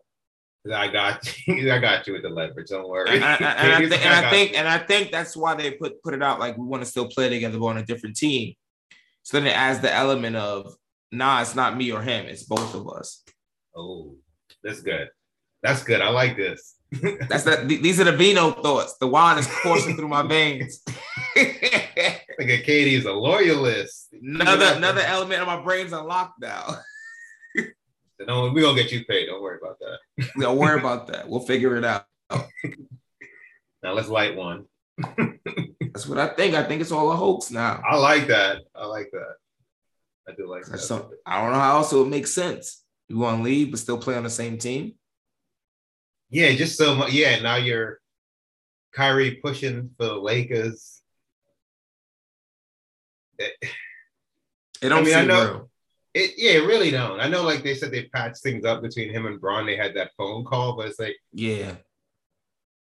I 0.72 0.88
got 0.88 1.46
you. 1.46 1.70
I 1.72 1.78
got 1.78 2.06
you 2.06 2.14
with 2.14 2.22
the 2.22 2.30
leverage. 2.30 2.68
Don't 2.68 2.88
worry. 2.88 3.10
And, 3.10 3.22
I, 3.24 3.34
and 3.36 3.72
I 3.72 3.80
KD's 3.82 3.90
think, 3.90 4.06
and 4.06 4.14
I 4.14 4.30
think 4.30 4.50
you. 4.52 4.56
and 4.58 4.68
I 4.68 4.78
think 4.78 5.12
that's 5.12 5.36
why 5.36 5.54
they 5.54 5.72
put 5.72 6.02
put 6.02 6.14
it 6.14 6.22
out 6.22 6.40
like 6.40 6.56
we 6.56 6.64
want 6.66 6.82
to 6.82 6.88
still 6.88 7.06
play 7.08 7.28
together 7.28 7.58
but 7.58 7.66
on 7.66 7.78
a 7.78 7.84
different 7.84 8.16
team. 8.16 8.54
So 9.22 9.38
then 9.38 9.46
it 9.46 9.56
adds 9.56 9.80
the 9.80 9.92
element 9.92 10.36
of 10.36 10.74
nah, 11.12 11.42
it's 11.42 11.54
not 11.54 11.76
me 11.76 11.92
or 11.92 12.02
him, 12.02 12.26
it's 12.26 12.42
both 12.44 12.74
of 12.74 12.88
us. 12.88 13.22
Oh, 13.76 14.16
that's 14.62 14.80
good. 14.80 15.08
That's 15.62 15.82
good. 15.84 16.00
I 16.00 16.08
like 16.10 16.36
this. 16.36 16.74
That's 17.28 17.44
that. 17.44 17.68
th- 17.68 17.80
These 17.82 18.00
are 18.00 18.04
the 18.04 18.12
Vino 18.12 18.50
thoughts. 18.52 18.96
The 18.98 19.06
wine 19.06 19.38
is 19.38 19.46
coursing 19.46 19.96
through 19.96 20.08
my 20.08 20.22
veins. 20.22 20.82
Like 22.38 22.48
a 22.48 22.62
KD's 22.62 23.04
a 23.04 23.12
loyalist. 23.12 24.08
another 24.12 24.74
another 24.76 25.02
element 25.02 25.40
of 25.40 25.46
my 25.46 25.60
brain's 25.62 25.92
unlocked 25.92 26.40
now. 26.40 26.78
No, 28.26 28.50
we're 28.52 28.62
gonna 28.62 28.80
get 28.80 28.92
you 28.92 29.04
paid. 29.04 29.26
Don't 29.26 29.42
worry 29.42 29.58
about 29.60 29.76
that. 29.80 30.28
Don't 30.38 30.56
worry 30.56 30.78
about 30.78 31.08
that. 31.08 31.28
We'll 31.28 31.40
figure 31.40 31.76
it 31.76 31.84
out. 31.84 32.06
Now 33.82 33.92
let's 33.92 34.08
light 34.08 34.34
one. 34.34 34.64
That's 35.18 36.06
what 36.06 36.18
I 36.18 36.28
think. 36.28 36.54
I 36.54 36.62
think 36.62 36.80
it's 36.80 36.90
all 36.90 37.12
a 37.12 37.16
hoax 37.16 37.50
now. 37.50 37.82
I 37.86 37.96
like 37.96 38.28
that. 38.28 38.62
I 38.74 38.86
like 38.86 39.10
that. 39.12 39.34
I 40.26 40.32
do 40.34 40.48
like 40.48 40.64
that. 40.64 40.78
Some- 40.78 41.10
I 41.26 41.42
don't 41.42 41.52
know 41.52 41.58
how 41.60 41.76
else 41.76 41.92
it 41.92 41.98
would 41.98 42.08
make 42.08 42.26
sense. 42.26 42.82
You 43.08 43.18
want 43.18 43.38
to 43.38 43.42
leave 43.42 43.70
but 43.72 43.80
still 43.80 43.98
play 43.98 44.16
on 44.16 44.22
the 44.22 44.30
same 44.30 44.56
team? 44.56 44.94
Yeah, 46.30 46.52
just 46.54 46.78
so 46.78 46.94
much. 46.94 47.12
Yeah, 47.12 47.40
now 47.40 47.56
you're 47.56 48.00
Kyrie 48.94 49.36
pushing 49.42 49.90
for 49.98 50.06
the 50.06 50.14
Lakers. 50.14 50.93
It, 53.38 53.70
don't 54.82 54.92
I 54.92 55.02
mean, 55.02 55.14
I 55.14 55.24
know- 55.24 55.44
real. 55.44 55.70
it, 56.14 56.32
yeah, 56.36 56.52
it 56.52 56.66
really 56.66 56.90
don't. 56.90 57.20
I 57.20 57.28
know, 57.28 57.42
like 57.42 57.62
they 57.62 57.74
said, 57.74 57.90
they 57.90 58.04
patched 58.04 58.42
things 58.42 58.64
up 58.64 58.82
between 58.82 59.10
him 59.10 59.26
and 59.26 59.40
Bron. 59.40 59.66
They 59.66 59.76
had 59.76 59.94
that 59.96 60.12
phone 60.16 60.44
call, 60.44 60.76
but 60.76 60.88
it's 60.88 60.98
like 61.00 61.16
Yeah. 61.32 61.76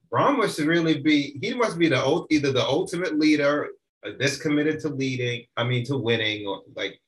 Bron 0.10 0.38
must 0.38 0.60
really 0.60 1.02
be. 1.02 1.38
He 1.42 1.54
must 1.54 1.78
be 1.80 1.90
the 1.90 2.26
either 2.30 2.52
the 2.52 2.64
ultimate 2.64 3.18
leader, 3.18 3.70
uh, 4.06 4.12
this 4.20 4.42
committed 4.42 4.80
to 4.82 4.90
leading. 4.90 5.46
I 5.58 5.64
mean, 5.64 5.84
to 5.86 5.98
winning, 5.98 6.46
or 6.48 6.62
like 6.76 7.02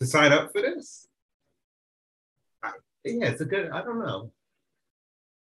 to 0.00 0.06
sign 0.06 0.32
up 0.32 0.52
for 0.52 0.60
this. 0.60 1.08
I, 2.62 2.72
yeah, 3.04 3.30
it's 3.30 3.40
a 3.40 3.46
good. 3.46 3.70
I 3.70 3.82
don't 3.82 3.98
know. 3.98 4.32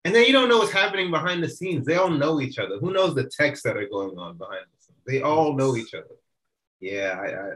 And 0.05 0.15
then 0.15 0.25
you 0.25 0.33
don't 0.33 0.49
know 0.49 0.59
what's 0.59 0.73
happening 0.73 1.11
behind 1.11 1.43
the 1.43 1.49
scenes. 1.49 1.85
They 1.85 1.97
all 1.97 2.09
know 2.11 2.41
each 2.41 2.59
other. 2.59 2.79
Who 2.79 2.93
knows 2.93 3.15
the 3.15 3.25
texts 3.25 3.65
that 3.65 3.77
are 3.77 3.89
going 3.89 4.17
on 4.19 4.39
behind 4.39 4.65
the 4.73 4.83
scenes? 4.83 4.99
They 5.07 5.21
all 5.21 5.55
know 5.55 5.77
each 5.77 5.93
other. 5.93 6.07
Yeah, 6.81 7.53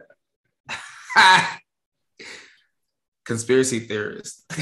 I, 0.68 0.74
I 1.16 1.58
Conspiracy 3.24 3.80
theorist. 3.80 4.44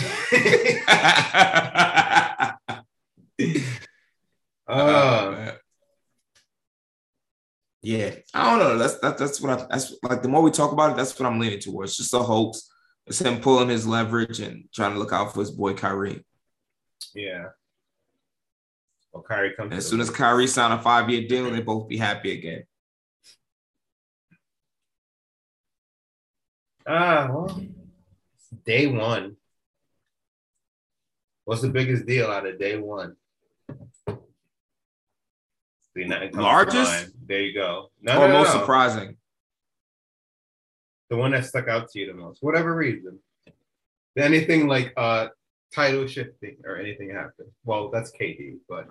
uh, 4.68 5.52
yeah, 7.82 8.14
I 8.32 8.50
don't 8.50 8.58
know. 8.60 8.78
That's 8.78 8.98
that, 9.00 9.18
that's 9.18 9.40
what 9.40 9.58
I 9.58 9.66
that's 9.68 9.96
like 10.04 10.22
the 10.22 10.28
more 10.28 10.42
we 10.42 10.52
talk 10.52 10.70
about 10.72 10.92
it, 10.92 10.96
that's 10.96 11.18
what 11.18 11.26
I'm 11.26 11.40
leaning 11.40 11.58
towards. 11.58 11.96
Just 11.96 12.14
a 12.14 12.20
hoax. 12.20 12.68
It's 13.06 13.20
him 13.20 13.40
pulling 13.40 13.68
his 13.68 13.84
leverage 13.84 14.38
and 14.38 14.68
trying 14.72 14.92
to 14.92 14.98
look 15.00 15.12
out 15.12 15.34
for 15.34 15.40
his 15.40 15.50
boy 15.50 15.74
Kyrie. 15.74 16.24
yeah. 17.14 17.46
Well, 19.12 19.24
Kyrie 19.24 19.54
comes. 19.54 19.74
As 19.74 19.88
soon 19.88 20.00
as 20.00 20.08
Kyrie 20.08 20.46
sign 20.46 20.72
a 20.72 20.80
five 20.80 21.10
year 21.10 21.26
deal, 21.26 21.50
they 21.50 21.60
both 21.60 21.88
be 21.88 21.96
happy 21.96 22.38
again. 22.38 22.62
Ah, 26.86 27.28
well, 27.30 27.60
day 28.64 28.86
one. 28.86 29.36
What's 31.44 31.62
the 31.62 31.68
biggest 31.68 32.06
deal 32.06 32.28
out 32.30 32.46
of 32.46 32.58
day 32.58 32.76
one? 32.78 33.16
See, 35.94 36.04
nothing 36.04 36.30
comes 36.30 36.36
to 36.36 36.42
Largest? 36.42 37.10
There 37.26 37.40
you 37.40 37.52
go. 37.54 37.90
No, 38.00 38.12
or 38.22 38.28
no, 38.28 38.32
no, 38.32 38.32
most 38.40 38.54
no. 38.54 38.60
surprising. 38.60 39.16
The 41.10 41.16
one 41.16 41.32
that 41.32 41.44
stuck 41.44 41.68
out 41.68 41.90
to 41.90 41.98
you 41.98 42.06
the 42.06 42.14
most, 42.14 42.42
whatever 42.42 42.74
reason. 42.74 43.18
Did 44.16 44.24
anything 44.24 44.66
like 44.66 44.92
uh 44.96 45.28
title 45.74 46.06
shifting 46.06 46.56
or 46.64 46.76
anything 46.76 47.10
happen? 47.10 47.46
Well, 47.64 47.90
that's 47.90 48.10
KD, 48.12 48.56
but 48.68 48.86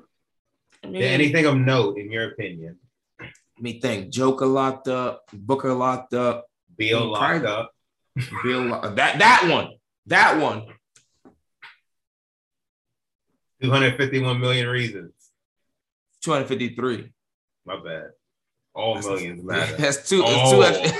I 0.83 0.87
did 0.87 0.91
mean, 0.93 1.03
anything 1.03 1.45
of 1.45 1.57
note 1.57 1.97
in 1.97 2.11
your 2.11 2.31
opinion? 2.31 2.77
let 3.19 3.31
me 3.59 3.79
think. 3.79 4.09
Joker 4.11 4.45
locked 4.45 4.87
up, 4.87 5.23
Booker 5.33 5.73
locked 5.73 6.13
up, 6.13 6.45
Beal 6.77 7.05
locked 7.11 7.41
probably- 7.43 7.47
up. 7.47 7.71
Beal 8.43 8.69
that 8.95 9.19
that 9.19 9.47
one, 9.49 9.69
that 10.07 10.39
one. 10.41 10.65
251 13.61 14.39
million 14.39 14.67
reasons. 14.67 15.13
253. 16.23 17.11
My 17.65 17.75
bad. 17.81 18.09
All 18.73 18.95
That's- 18.95 19.09
millions 19.09 19.43
matter. 19.43 19.75
That's 19.77 20.09
two. 20.09 20.23
Oh. 20.25 20.61
It's 20.63 20.81
two 20.91 20.99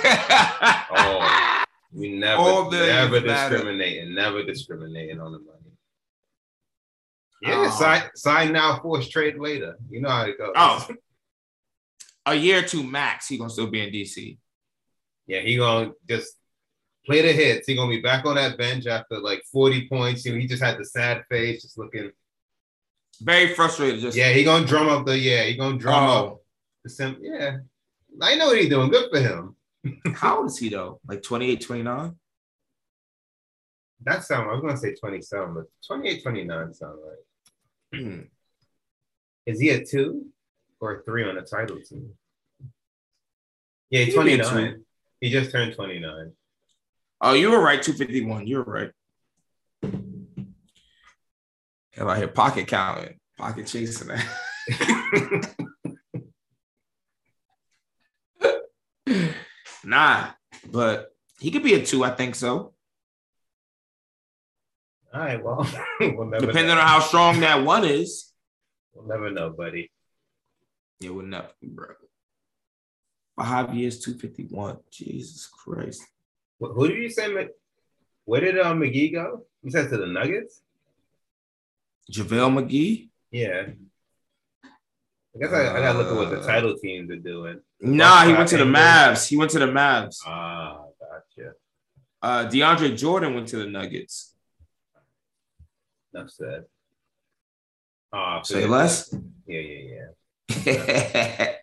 Oh. 0.92 1.38
We 1.94 2.14
never, 2.18 2.42
All 2.42 2.72
never 2.72 3.20
matter. 3.20 3.50
discriminating, 3.58 4.14
never 4.16 4.44
discriminating 4.44 5.20
on 5.20 5.34
the 5.34 5.40
money. 5.40 5.58
Yeah, 7.42 7.66
Oh. 7.68 7.78
sign, 7.78 8.04
sign 8.16 8.54
now, 8.54 8.80
force 8.80 9.10
trade 9.10 9.38
later. 9.38 9.76
You 9.90 10.00
know 10.00 10.08
how 10.10 10.24
it 10.24 10.38
goes. 10.38 10.54
Oh. 10.56 10.88
a 12.28 12.34
year 12.36 12.60
or 12.60 12.62
two 12.62 12.84
max, 12.84 13.28
he 13.28 13.38
gonna 13.38 13.50
still 13.50 13.68
be 13.68 13.82
in 13.82 13.92
DC. 13.92 14.38
yeah, 15.28 15.42
he 15.42 15.58
gonna 15.58 15.92
just 16.08 16.38
play 17.06 17.22
the 17.22 17.32
hits. 17.34 17.68
He 17.68 17.76
gonna 17.76 17.90
be 17.90 18.02
back 18.02 18.26
on 18.26 18.36
that 18.36 18.58
bench 18.58 18.86
after 18.88 19.20
like 19.20 19.44
40 19.52 19.88
points. 19.88 20.26
You 20.26 20.34
know, 20.34 20.40
he 20.40 20.48
just 20.48 20.64
had 20.64 20.78
the 20.78 20.86
sad 20.86 21.24
face, 21.30 21.62
just 21.64 21.78
looking. 21.78 22.12
Very 23.22 23.54
frustrated. 23.54 24.00
Just 24.02 24.18
Yeah, 24.18 24.30
he 24.32 24.44
gonna 24.44 24.66
drum 24.66 24.88
up 24.90 25.06
the 25.06 25.18
yeah, 25.18 25.44
he 25.44 25.56
gonna 25.56 25.78
drum 25.78 26.04
Oh. 26.04 26.26
up 26.28 26.42
the 26.84 26.90
sim. 26.90 27.18
Yeah, 27.22 27.58
I 28.22 28.36
know 28.36 28.48
what 28.48 28.58
he's 28.60 28.70
doing. 28.70 28.90
Good 28.90 29.10
for 29.12 29.20
him. 29.20 29.56
How 30.16 30.38
old 30.38 30.48
is 30.48 30.58
he 30.58 30.70
though? 30.70 31.00
Like 31.08 31.22
28, 31.24 31.62
29? 31.62 32.16
That 34.04 34.24
sound 34.24 34.50
I 34.50 34.54
was 34.54 34.62
gonna 34.62 34.78
say 34.78 34.96
27, 34.96 35.54
but 35.54 35.66
28, 35.88 36.24
29 36.24 36.74
sound 36.74 37.00
right. 37.04 38.00
Hmm. 38.02 38.20
Is 39.46 39.60
he 39.60 39.70
a 39.70 39.84
two 39.86 40.28
or 40.80 41.00
a 41.00 41.04
three 41.04 41.28
on 41.28 41.38
a 41.38 41.42
title 41.44 41.80
team? 41.82 42.14
Yeah, 43.90 44.06
He 44.06 44.12
could 44.14 44.26
be 44.26 44.34
a 44.34 44.44
29. 44.44 44.86
He 45.20 45.30
just 45.30 45.52
turned 45.52 45.76
29. 45.76 46.32
Oh, 47.22 47.34
you 47.34 47.52
were 47.52 47.62
right. 47.62 47.82
251. 47.82 48.48
You 48.48 48.58
were 48.58 48.64
right. 48.64 48.92
Hell, 51.94 52.10
I 52.10 52.18
hear 52.18 52.28
pocket 52.28 52.68
counting, 52.68 53.20
pocket 53.38 53.68
chasing 53.68 54.08
that. 54.08 54.26
nah, 59.84 60.32
but 60.72 61.14
he 61.40 61.52
could 61.52 61.64
be 61.64 61.74
a 61.76 61.86
two. 61.86 62.04
I 62.04 62.12
think 62.12 62.36
so. 62.36 62.74
All 65.14 65.20
right, 65.20 65.44
well, 65.44 65.68
we'll 66.00 66.28
never 66.28 66.46
Depending 66.46 66.76
know. 66.76 66.82
on 66.82 66.88
how 66.88 67.02
strong 67.02 67.42
that 67.42 67.66
one 67.66 67.84
is. 67.84 68.32
We'll 68.94 69.08
never 69.08 69.30
know, 69.30 69.50
buddy. 69.50 69.92
It 71.02 71.14
would 71.14 71.26
never, 71.26 71.50
bro. 71.62 71.88
Five 73.38 73.76
years, 73.76 74.00
251. 74.00 74.78
Jesus 74.90 75.48
Christ. 75.48 76.04
Wh- 76.62 76.74
Who 76.76 76.88
did 76.88 76.98
you 76.98 77.10
say? 77.10 77.28
Where 78.26 78.42
did 78.42 78.60
uh, 78.60 78.74
McGee 78.74 79.14
go? 79.14 79.46
You 79.64 79.72
said 79.72 79.90
to 79.90 79.98
the 79.98 80.06
Nuggets? 80.08 80.62
JaVale 82.12 82.52
McGee? 82.68 83.10
Yeah. 83.32 83.68
I 85.34 85.40
guess 85.40 85.52
I, 85.54 85.62
I 85.78 85.80
gotta 85.80 85.98
look 85.98 86.08
at 86.08 86.16
what 86.16 86.30
the 86.30 86.40
Uh, 86.42 86.46
title 86.46 86.78
teams 86.78 87.10
are 87.10 87.16
doing. 87.16 87.62
Nah, 87.80 88.26
he 88.26 88.34
went 88.34 88.50
to 88.50 88.58
the 88.58 88.66
Mavs. 88.66 89.28
He 89.28 89.38
went 89.38 89.52
to 89.52 89.60
the 89.60 89.66
Mavs. 89.68 90.18
Ah, 90.26 90.84
gotcha. 91.00 91.54
Uh, 92.22 92.48
DeAndre 92.50 92.96
Jordan 92.98 93.34
went 93.34 93.48
to 93.50 93.58
the 93.58 93.66
Nuggets. 93.66 94.36
Enough 96.14 96.30
said. 96.30 96.66
Ah, 98.14 98.42
Say 98.42 98.68
less. 98.68 99.16
Yeah, 99.48 99.60
yeah, 99.62 100.06
yeah. 100.50 100.64
yeah, 100.66 101.54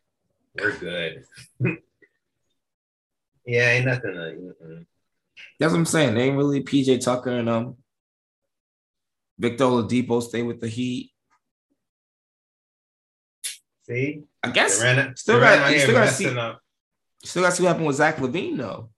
We're 0.59 0.77
good. 0.79 1.25
yeah, 3.49 3.71
ain't 3.71 3.87
nothing. 3.87 4.13
To, 4.13 4.19
mm-mm. 4.19 4.87
That's 5.59 5.73
what 5.73 5.79
I'm 5.79 5.87
saying. 5.87 6.15
They 6.15 6.25
ain't 6.25 6.37
really 6.37 6.63
PJ 6.63 7.03
Tucker 7.03 7.31
and 7.31 7.49
um 7.49 7.77
Victor 9.39 9.65
Oladipo 9.65 10.23
stay 10.23 10.43
with 10.43 10.61
the 10.61 10.69
Heat. 10.69 11.13
See, 13.87 14.25
I 14.43 14.51
guess 14.51 14.79
Durant, 14.79 15.19
still 15.19 15.41
got 15.41 15.73
still 15.73 15.93
got 15.95 16.05
to 16.05 16.13
see 16.13 16.39
up. 16.39 16.61
still 17.25 17.43
got 17.43 17.51
to 17.51 17.57
see 17.57 17.63
what 17.63 17.69
happened 17.69 17.87
with 17.87 17.97
Zach 17.97 18.17
LaVine 18.17 18.59
though. 18.59 18.91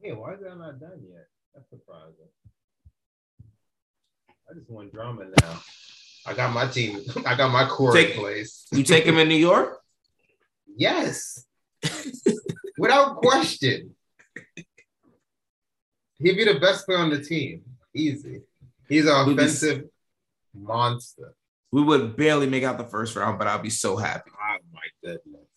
Hey, 0.00 0.12
why 0.12 0.32
is 0.32 0.40
that 0.40 0.56
not 0.56 0.80
done 0.80 1.00
yet? 1.06 1.26
That's 1.54 1.68
surprising. 1.68 2.14
I 4.50 4.54
just 4.54 4.70
want 4.70 4.90
drama 4.94 5.26
now. 5.42 5.60
I 6.24 6.32
got 6.32 6.54
my 6.54 6.66
team. 6.66 7.02
I 7.26 7.34
got 7.34 7.52
my 7.52 7.68
core 7.68 7.92
Take- 7.92 8.14
in 8.14 8.20
place. 8.20 8.66
You 8.72 8.82
take 8.84 9.04
him 9.04 9.18
in 9.18 9.28
New 9.28 9.36
York? 9.36 9.74
Yes, 10.80 11.44
without 12.78 13.16
question. 13.16 13.94
He'd 16.20 16.36
be 16.36 16.44
the 16.44 16.58
best 16.58 16.84
player 16.86 16.98
on 16.98 17.10
the 17.10 17.22
team. 17.22 17.62
Easy. 17.94 18.42
He's 18.88 19.06
an 19.06 19.26
We'd 19.28 19.36
be- 19.36 19.42
offensive 19.42 19.84
monster. 20.54 21.34
We 21.70 21.82
would 21.82 22.16
barely 22.16 22.48
make 22.48 22.64
out 22.64 22.78
the 22.78 22.84
first 22.84 23.14
round, 23.14 23.38
but 23.38 23.46
I'll 23.46 23.58
be 23.58 23.68
so 23.70 23.96
happy. 23.96 24.30
Oh 24.32 24.56
my 24.72 24.80
goodness. 25.04 25.48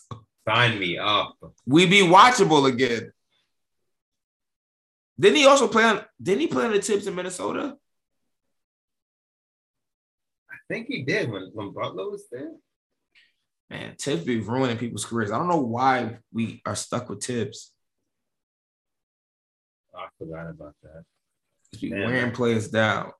Sign 0.48 0.78
me 0.78 0.98
up. 0.98 1.36
We'd 1.64 1.90
be 1.90 2.02
watchable 2.02 2.66
again. 2.68 3.12
Didn't 5.20 5.36
he 5.36 5.46
also 5.46 5.68
play 5.68 5.84
on? 5.84 6.04
Didn't 6.20 6.40
he 6.40 6.46
play 6.48 6.64
on 6.64 6.72
the 6.72 6.82
Thibs 6.82 7.06
in 7.06 7.14
Minnesota? 7.14 7.76
I 10.50 10.56
think 10.68 10.88
he 10.88 11.02
did 11.02 11.30
when, 11.30 11.50
when 11.54 11.72
Butler 11.72 12.10
was 12.10 12.24
there. 12.30 12.50
Man, 13.70 13.96
Thibs 13.98 14.24
be 14.24 14.40
ruining 14.40 14.78
people's 14.78 15.04
careers. 15.04 15.30
I 15.30 15.38
don't 15.38 15.48
know 15.48 15.60
why 15.60 16.18
we 16.32 16.62
are 16.64 16.74
stuck 16.74 17.08
with 17.08 17.22
Thibs. 17.22 17.72
I 19.94 20.06
forgot 20.18 20.48
about 20.48 20.74
that. 20.82 21.04
Just 21.72 21.82
be 21.82 21.90
wearing 21.90 22.12
man. 22.12 22.32
players 22.32 22.68
down. 22.68 23.12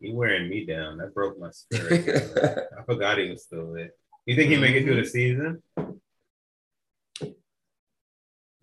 He 0.00 0.12
wearing 0.12 0.48
me 0.48 0.66
down. 0.66 0.98
That 0.98 1.14
broke 1.14 1.38
my 1.38 1.50
spirit. 1.50 2.38
I 2.78 2.82
forgot 2.84 3.18
he 3.18 3.30
was 3.30 3.44
still 3.44 3.72
there. 3.72 3.90
You 4.26 4.36
think 4.36 4.50
he 4.50 4.56
make 4.56 4.76
it 4.76 4.84
through 4.84 4.96
the 4.96 5.02
mm-hmm. 5.02 5.08
season? 5.08 5.62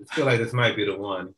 I 0.01 0.15
feel 0.15 0.25
like 0.25 0.39
this 0.39 0.53
might 0.53 0.75
be 0.75 0.85
the 0.85 0.97
one. 0.97 1.35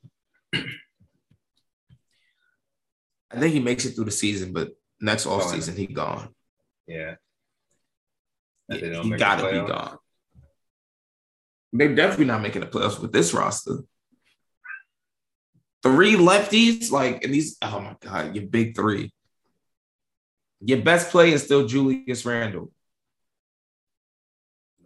I 3.34 3.40
think 3.40 3.54
he 3.54 3.60
makes 3.60 3.86
it 3.86 3.96
through 3.96 4.06
the 4.06 4.12
season, 4.12 4.54
but 4.54 4.72
next 5.00 5.26
off 5.26 5.50
season 5.50 5.76
he 5.76 5.88
gone. 5.88 6.30
Yeah. 6.86 7.16
Yeah, 8.72 9.02
he 9.02 9.10
gotta 9.12 9.52
be 9.52 9.68
gone. 9.68 9.98
They're 11.74 11.96
definitely 11.96 12.26
not 12.26 12.42
making 12.42 12.62
the 12.62 12.68
playoffs 12.68 13.00
with 13.00 13.12
this 13.12 13.34
roster. 13.34 13.80
Three 15.84 16.14
lefties, 16.14 16.92
like, 16.92 17.24
and 17.24 17.34
these, 17.34 17.58
oh 17.62 17.80
my 17.80 17.96
God, 18.00 18.36
your 18.36 18.46
big 18.46 18.76
three. 18.76 19.12
Your 20.60 20.82
best 20.82 21.10
play 21.10 21.32
is 21.32 21.44
still 21.44 21.66
Julius 21.66 22.24
Randle. 22.26 22.72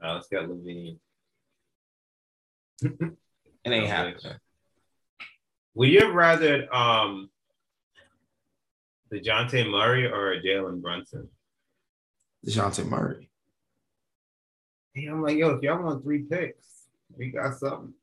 No, 0.01 0.17
it's 0.17 0.27
got 0.27 0.47
LaVine. 0.47 0.99
It 3.65 3.71
ain't 3.71 3.87
happening. 3.87 4.19
Would 5.73 5.89
you 5.89 6.01
have 6.01 6.13
rather 6.13 6.71
um 6.71 7.31
DeJounte 9.11 9.69
Murray 9.71 10.05
or 10.05 10.39
Jalen 10.39 10.83
Brunson? 10.83 11.29
DeJounte 12.45 12.87
Murray. 12.87 13.31
Hey, 14.95 15.07
I'm 15.07 15.21
like, 15.21 15.37
yo, 15.37 15.49
if 15.49 15.61
y'all 15.61 15.83
want 15.83 16.03
three 16.03 16.23
picks, 16.23 16.85
we 17.17 17.29
got 17.29 17.57
something. 17.57 17.93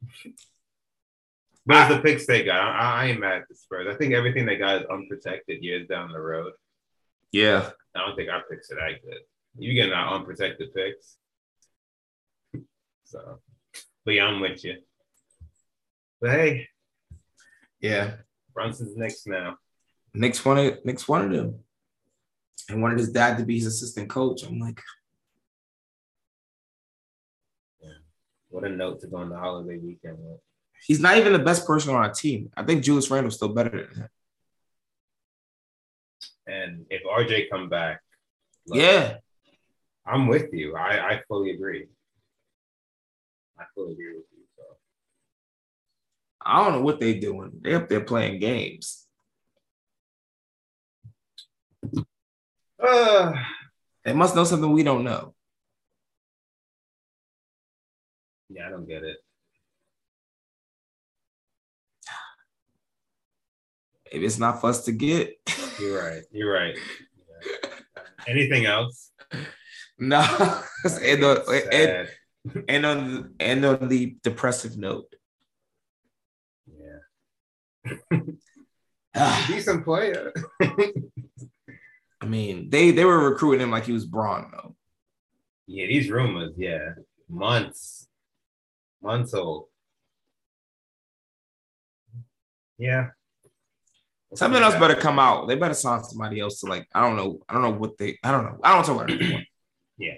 But 1.65 1.91
it's 1.91 1.97
the 1.97 2.03
picks 2.03 2.27
they 2.27 2.45
got. 2.45 2.61
I, 2.61 3.03
I 3.03 3.07
ain't 3.07 3.21
mad 3.21 3.43
at 3.43 3.49
the 3.49 3.55
Spurs. 3.55 3.87
I 3.89 3.97
think 3.97 4.13
everything 4.13 4.45
they 4.45 4.57
got 4.57 4.83
is 4.83 4.89
unprotected 4.91 5.63
years 5.63 5.89
down 5.89 6.13
the 6.13 6.21
road. 6.21 6.53
Yeah. 7.31 7.71
I 7.97 8.01
don't 8.01 8.15
think 8.15 8.31
our 8.31 8.43
picks 8.51 8.71
are 8.71 8.75
that 8.75 9.03
good. 9.03 9.21
You 9.57 9.73
getting 9.73 9.95
our 9.95 10.15
unprotected 10.15 10.75
picks. 10.75 11.17
So, 13.05 13.39
but 14.05 14.15
yeah, 14.15 14.27
I'm 14.27 14.41
with 14.41 14.63
you. 14.63 14.77
But 16.21 16.31
hey, 16.33 16.69
Yeah. 17.81 18.17
Brunson's 18.53 18.97
next 18.97 19.27
now. 19.27 19.57
Knicks 20.13 20.45
wanted 20.45 20.85
Knicks 20.85 21.09
wanted 21.09 21.33
him. 21.33 21.61
And 22.69 22.83
wanted 22.83 22.99
his 22.99 23.11
dad 23.11 23.39
to 23.39 23.45
be 23.45 23.57
his 23.57 23.67
assistant 23.67 24.11
coach. 24.11 24.43
I'm 24.43 24.59
like, 24.59 24.81
What 28.53 28.65
a 28.65 28.69
note 28.69 29.01
to 29.01 29.07
go 29.07 29.17
on 29.17 29.31
the 29.31 29.39
holiday 29.39 29.79
weekend 29.79 30.19
with. 30.19 30.39
he's 30.87 31.01
not 31.01 31.17
even 31.17 31.33
the 31.33 31.39
best 31.39 31.67
person 31.67 31.95
on 31.95 31.97
our 32.05 32.13
team. 32.13 32.51
I 32.55 32.63
think 32.65 32.85
Julius 32.85 33.11
Randle's 33.11 33.37
still 33.37 33.49
better 33.49 33.71
than 33.71 33.97
him. 34.03 34.09
And 36.47 36.87
if 36.91 37.03
RJ 37.05 37.49
come 37.51 37.71
back, 37.71 38.03
look, 38.67 38.79
Yeah. 38.79 39.17
I'm 40.05 40.27
with 40.27 40.53
you. 40.53 40.77
I, 40.77 41.13
I 41.13 41.23
fully 41.29 41.51
agree. 41.53 41.87
I 43.59 43.65
fully 43.75 43.93
agree 43.93 44.17
with 44.17 44.27
you. 44.37 44.45
So 44.57 44.63
I 46.45 46.63
don't 46.63 46.75
know 46.75 46.83
what 46.83 47.01
they're 47.01 47.19
doing. 47.21 47.53
They 47.63 47.75
up 47.75 47.89
there 47.89 48.01
playing 48.05 48.39
games. 48.41 49.07
uh, 52.83 53.33
They 54.05 54.13
must 54.13 54.35
know 54.35 54.45
something 54.45 54.71
we 54.73 54.83
don't 54.83 55.05
know. 55.05 55.35
Yeah, 58.53 58.67
I 58.67 58.71
don't 58.71 58.87
get 58.87 59.03
it. 59.03 59.17
Maybe 64.13 64.27
it's 64.27 64.39
not 64.39 64.61
for 64.61 64.69
us 64.69 64.85
to 64.85 64.93
get. 64.93 65.37
You're 65.81 66.03
right. 66.03 66.23
You're 66.33 66.53
right. 66.53 66.77
Yeah. 67.17 67.73
Anything 68.27 68.67
else? 68.67 69.11
no. 69.99 70.21
and, 71.01 71.25
on, 71.25 71.39
and, 71.73 72.09
and 72.69 72.87
on 72.87 73.15
the, 73.15 73.31
and 73.41 73.65
on 73.65 73.89
the 73.89 74.17
depressive 74.23 74.77
note. 74.77 75.15
Yeah. 76.67 78.19
Ah, 79.15 79.45
Decent 79.51 79.85
player. 79.85 80.33
I 80.61 82.27
mean, 82.27 82.69
they 82.71 82.91
they 82.93 83.05
were 83.05 83.31
recruiting 83.31 83.63
him 83.63 83.71
like 83.71 83.85
he 83.85 83.93
was 83.93 84.05
Bron 84.07 84.51
though. 84.53 84.77
yeah, 85.67 85.87
these 85.87 86.11
rumors, 86.11 86.53
yeah. 86.57 86.91
Months. 87.29 88.09
Months 89.03 89.35
old. 89.35 89.67
Yeah. 92.79 93.09
Something 94.35 94.63
else 94.63 94.75
better 94.77 94.95
come 94.95 95.19
out. 95.19 95.47
They 95.47 95.57
better 95.57 95.75
sign 95.75 96.03
somebody 96.05 96.41
else 96.41 96.61
to 96.61 96.67
like. 96.67 96.89
I 96.95 97.03
don't 97.03 97.17
know. 97.17 97.41
I 97.49 97.55
don't 97.55 97.63
know 97.63 97.73
what 97.73 97.99
they. 97.99 98.19
I 98.25 98.31
don't 98.31 98.45
know. 98.45 98.59
I 98.63 98.75
don't 98.75 98.85
talk 98.85 98.97
about 98.97 99.11
it 99.11 99.21
anymore. 99.21 99.43
Yeah. 99.99 100.15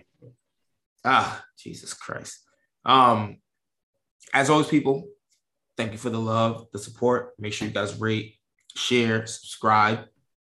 Ah, 1.05 1.45
Jesus 1.59 1.93
Christ. 1.93 2.41
Um, 2.85 3.39
as 4.33 4.51
always, 4.51 4.69
people, 4.69 5.09
thank 5.77 5.93
you 5.93 5.99
for 5.99 6.11
the 6.11 6.21
love, 6.21 6.67
the 6.73 6.79
support. 6.79 7.33
Make 7.39 7.53
sure 7.53 7.69
you 7.69 7.75
guys 7.75 8.01
rate, 8.01 8.37
share, 8.77 9.27
subscribe. 9.27 10.07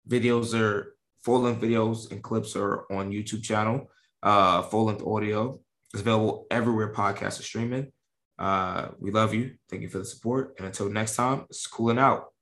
Videos 0.08 0.58
are 0.58 0.96
full 1.22 1.40
length 1.40 1.62
videos 1.62 2.10
and 2.10 2.22
clips 2.22 2.56
are 2.56 2.84
on 2.90 3.12
YouTube 3.12 3.42
channel. 3.42 3.90
Uh, 4.22 4.62
full 4.62 4.86
length 4.86 5.02
audio 5.06 5.60
is 5.94 6.00
available 6.00 6.46
everywhere 6.50 6.92
podcasts 6.92 7.40
are 7.40 7.44
streaming. 7.44 7.92
Uh, 8.38 8.88
we 8.98 9.10
love 9.10 9.34
you. 9.34 9.54
Thank 9.68 9.82
you 9.82 9.88
for 9.88 9.98
the 9.98 10.04
support. 10.04 10.54
And 10.58 10.66
until 10.66 10.88
next 10.88 11.16
time, 11.16 11.46
it's 11.50 11.66
cooling 11.66 11.98
out. 11.98 12.32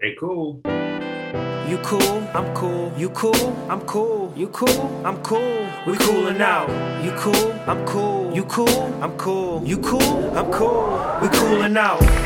Hey, 0.00 0.14
cool. 0.18 0.62
You 1.68 1.78
cool, 1.78 2.22
I'm 2.32 2.54
cool. 2.54 2.92
You 2.96 3.10
cool, 3.10 3.34
I'm 3.68 3.80
cool. 3.80 4.32
You 4.36 4.46
cool, 4.48 5.04
I'm 5.04 5.20
cool. 5.22 5.68
We 5.84 5.96
coolin' 5.96 6.40
out. 6.40 6.68
You 7.04 7.10
cool, 7.18 7.52
I'm 7.66 7.84
cool. 7.84 8.32
You 8.32 8.44
cool, 8.44 8.68
I'm 9.02 9.16
cool. 9.16 9.64
You 9.66 9.78
cool, 9.78 10.38
I'm 10.38 10.52
cool. 10.52 11.18
We 11.20 11.28
coolin' 11.28 11.76
out. 11.76 12.25